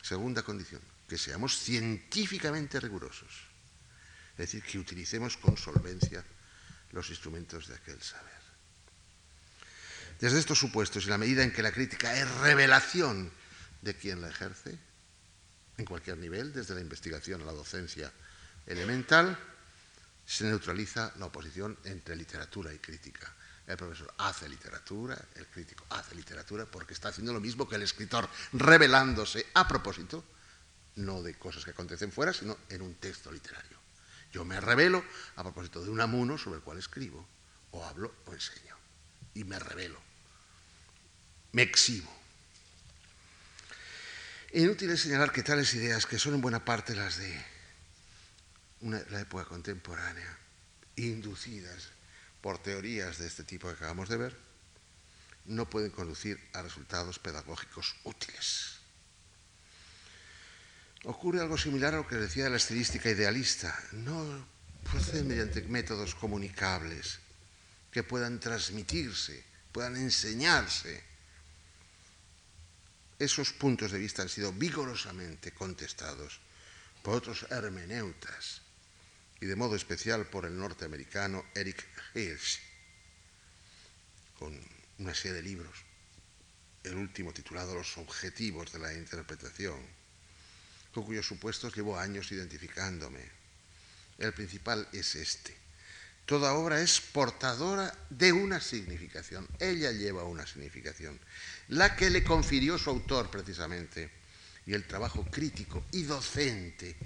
Segunda 0.00 0.40
condición, 0.42 0.80
que 1.06 1.18
seamos 1.18 1.60
científicamente 1.60 2.80
rigurosos, 2.80 3.28
es 4.32 4.38
decir, 4.38 4.62
que 4.62 4.78
utilicemos 4.78 5.36
con 5.36 5.58
solvencia 5.58 6.24
los 6.92 7.10
instrumentos 7.10 7.68
de 7.68 7.74
aquel 7.74 8.00
saber. 8.00 8.40
Desde 10.18 10.38
estos 10.38 10.58
supuestos 10.58 11.04
y 11.04 11.10
la 11.10 11.18
medida 11.18 11.44
en 11.44 11.52
que 11.52 11.62
la 11.62 11.72
crítica 11.72 12.16
es 12.16 12.26
revelación 12.40 13.30
de 13.82 13.94
quien 13.94 14.22
la 14.22 14.30
ejerce, 14.30 14.78
en 15.76 15.84
cualquier 15.84 16.16
nivel, 16.16 16.54
desde 16.54 16.74
la 16.74 16.80
investigación 16.80 17.42
a 17.42 17.44
la 17.44 17.52
docencia 17.52 18.10
elemental, 18.64 19.38
se 20.24 20.44
neutraliza 20.44 21.12
la 21.18 21.26
oposición 21.26 21.76
entre 21.84 22.16
literatura 22.16 22.72
y 22.72 22.78
crítica. 22.78 23.30
El 23.66 23.76
profesor 23.76 24.12
hace 24.18 24.48
literatura, 24.48 25.18
el 25.34 25.46
crítico 25.46 25.84
hace 25.90 26.14
literatura 26.14 26.66
porque 26.66 26.94
está 26.94 27.08
haciendo 27.08 27.32
lo 27.32 27.40
mismo 27.40 27.68
que 27.68 27.76
el 27.76 27.82
escritor, 27.82 28.28
revelándose 28.52 29.46
a 29.54 29.66
propósito, 29.66 30.24
no 30.96 31.22
de 31.22 31.34
cosas 31.34 31.64
que 31.64 31.72
acontecen 31.72 32.12
fuera, 32.12 32.32
sino 32.32 32.56
en 32.68 32.82
un 32.82 32.94
texto 32.94 33.30
literario. 33.30 33.76
Yo 34.32 34.44
me 34.44 34.60
revelo 34.60 35.04
a 35.36 35.42
propósito 35.42 35.82
de 35.82 35.90
un 35.90 36.00
amuno 36.00 36.38
sobre 36.38 36.58
el 36.58 36.62
cual 36.62 36.78
escribo, 36.78 37.26
o 37.72 37.84
hablo 37.84 38.14
o 38.26 38.32
enseño, 38.32 38.76
y 39.34 39.44
me 39.44 39.58
revelo 39.58 40.06
me 41.56 41.62
exhibo. 41.62 42.12
Inútil 44.52 44.90
es 44.90 45.00
señalar 45.00 45.32
que 45.32 45.42
tales 45.42 45.72
ideas, 45.72 46.04
que 46.04 46.18
son 46.18 46.34
en 46.34 46.42
buena 46.42 46.62
parte 46.62 46.94
las 46.94 47.16
de 47.16 47.32
la 48.82 49.20
época 49.20 49.46
contemporánea, 49.46 50.38
inducidas 50.96 51.95
por 52.46 52.62
teorías 52.62 53.18
de 53.18 53.26
este 53.26 53.42
tipo 53.42 53.66
que 53.66 53.74
acabamos 53.74 54.08
de 54.08 54.18
ver, 54.18 54.38
no 55.46 55.68
pueden 55.68 55.90
conducir 55.90 56.38
a 56.54 56.62
resultados 56.62 57.18
pedagógicos 57.18 57.96
útiles. 58.04 58.78
Ocurre 61.10 61.40
algo 61.40 61.58
similar 61.58 61.94
a 61.94 61.96
lo 61.96 62.06
que 62.06 62.14
decía 62.14 62.48
la 62.48 62.62
estilística 62.62 63.10
idealista. 63.10 63.74
No 63.98 64.46
proceden 64.88 65.26
mediante 65.26 65.60
métodos 65.62 66.14
comunicables 66.14 67.18
que 67.90 68.06
puedan 68.06 68.38
transmitirse, 68.38 69.42
puedan 69.72 69.96
enseñarse 69.96 71.02
esos 73.18 73.50
puntos 73.54 73.90
de 73.90 73.98
vista 73.98 74.22
han 74.22 74.30
sido 74.30 74.52
vigorosamente 74.52 75.50
contestados 75.50 76.38
por 77.02 77.16
otros 77.16 77.44
hermeneutas 77.50 78.62
y 79.40 79.46
de 79.46 79.56
modo 79.56 79.76
especial 79.76 80.26
por 80.26 80.46
el 80.46 80.58
norteamericano 80.58 81.44
Eric 81.54 81.84
Hirsch, 82.14 82.60
con 84.38 84.58
una 84.98 85.14
serie 85.14 85.34
de 85.34 85.42
libros. 85.42 85.76
El 86.82 86.94
último 86.96 87.32
titulado 87.32 87.74
Los 87.74 87.98
objetivos 87.98 88.72
de 88.72 88.78
la 88.78 88.92
interpretación, 88.94 89.78
con 90.92 91.04
cuyos 91.04 91.26
supuestos 91.26 91.76
llevo 91.76 91.98
años 91.98 92.30
identificándome. 92.32 93.20
El 94.18 94.32
principal 94.32 94.88
es 94.92 95.14
este. 95.16 95.54
Toda 96.24 96.54
obra 96.54 96.80
es 96.80 97.00
portadora 97.00 97.92
de 98.10 98.32
una 98.32 98.60
significación. 98.60 99.46
Ella 99.60 99.92
lleva 99.92 100.24
una 100.24 100.46
significación, 100.46 101.20
la 101.68 101.94
que 101.94 102.10
le 102.10 102.24
confirió 102.24 102.78
su 102.78 102.90
autor 102.90 103.30
precisamente. 103.30 104.10
Y 104.66 104.74
el 104.74 104.84
trabajo 104.84 105.24
crítico 105.30 105.84
y 105.92 106.02
docente 106.02 106.96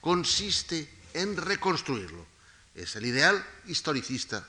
consiste 0.00 0.88
en 1.14 1.36
reconstruirlo. 1.36 2.26
Es 2.74 2.96
el 2.96 3.06
ideal 3.06 3.44
historicista, 3.66 4.46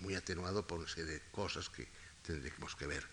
muy 0.00 0.14
atenuado 0.14 0.66
por 0.66 0.78
una 0.78 0.88
serie 0.88 1.12
de 1.12 1.22
cosas 1.30 1.68
que 1.68 1.88
tendremos 2.22 2.74
que 2.76 2.86
ver. 2.86 3.06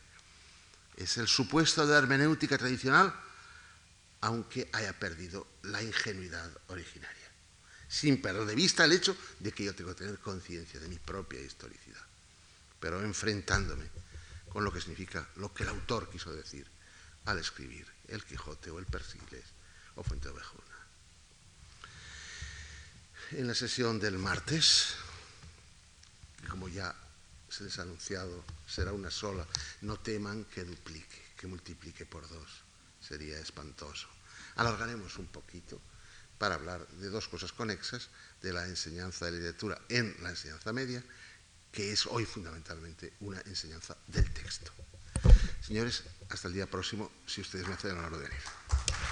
Es 0.97 1.17
el 1.17 1.27
supuesto 1.27 1.85
de 1.85 1.97
hermenéutica 1.97 2.57
tradicional, 2.57 3.13
aunque 4.21 4.69
haya 4.73 4.97
perdido 4.97 5.47
la 5.63 5.83
ingenuidad 5.83 6.49
originaria, 6.67 7.31
sin 7.87 8.21
perder 8.21 8.45
de 8.45 8.55
vista 8.55 8.85
el 8.85 8.93
hecho 8.93 9.15
de 9.39 9.51
que 9.51 9.65
yo 9.65 9.75
tengo 9.75 9.91
que 9.91 10.03
tener 10.03 10.19
conciencia 10.19 10.79
de 10.79 10.87
mi 10.87 10.97
propia 10.97 11.41
historicidad, 11.41 12.01
pero 12.79 13.01
enfrentándome 13.01 13.85
con 14.49 14.63
lo 14.63 14.71
que 14.71 14.79
significa 14.79 15.27
lo 15.35 15.53
que 15.53 15.63
el 15.63 15.69
autor 15.69 16.09
quiso 16.09 16.33
decir 16.33 16.65
al 17.25 17.39
escribir 17.39 17.85
El 18.07 18.23
Quijote 18.23 18.71
o 18.71 18.79
el 18.79 18.85
Persiles 18.85 19.43
o 19.95 20.03
Fuente 20.03 20.29
de 20.29 20.33
Ovejuna. 20.33 20.74
En 23.35 23.47
la 23.47 23.53
sesión 23.53 23.99
del 23.99 24.17
martes, 24.17 24.95
como 26.49 26.69
ya 26.69 26.95
se 27.49 27.65
les 27.65 27.77
ha 27.77 27.81
anunciado, 27.81 28.45
será 28.65 28.93
una 28.93 29.11
sola. 29.11 29.45
No 29.81 29.99
teman 29.99 30.45
que 30.45 30.63
duplique, 30.63 31.21
que 31.35 31.45
multiplique 31.45 32.05
por 32.05 32.29
dos. 32.29 32.63
Sería 33.01 33.37
espantoso. 33.37 34.07
Alargaremos 34.55 35.17
un 35.17 35.25
poquito 35.27 35.81
para 36.37 36.55
hablar 36.55 36.87
de 36.87 37.09
dos 37.09 37.27
cosas 37.27 37.51
conexas 37.51 38.07
de 38.41 38.53
la 38.53 38.65
enseñanza 38.67 39.25
de 39.25 39.33
literatura 39.33 39.81
en 39.89 40.15
la 40.21 40.29
enseñanza 40.29 40.71
media, 40.71 41.03
que 41.73 41.91
es 41.91 42.05
hoy 42.05 42.23
fundamentalmente 42.23 43.15
una 43.19 43.41
enseñanza 43.41 43.97
del 44.07 44.33
texto. 44.33 44.71
Señores, 45.59 46.03
hasta 46.29 46.47
el 46.47 46.53
día 46.53 46.67
próximo, 46.67 47.11
si 47.27 47.41
ustedes 47.41 47.67
me 47.67 47.73
hacen 47.73 47.91
el 47.91 47.97
honor 47.97 48.17
de 48.17 48.29
venir. 48.29 49.04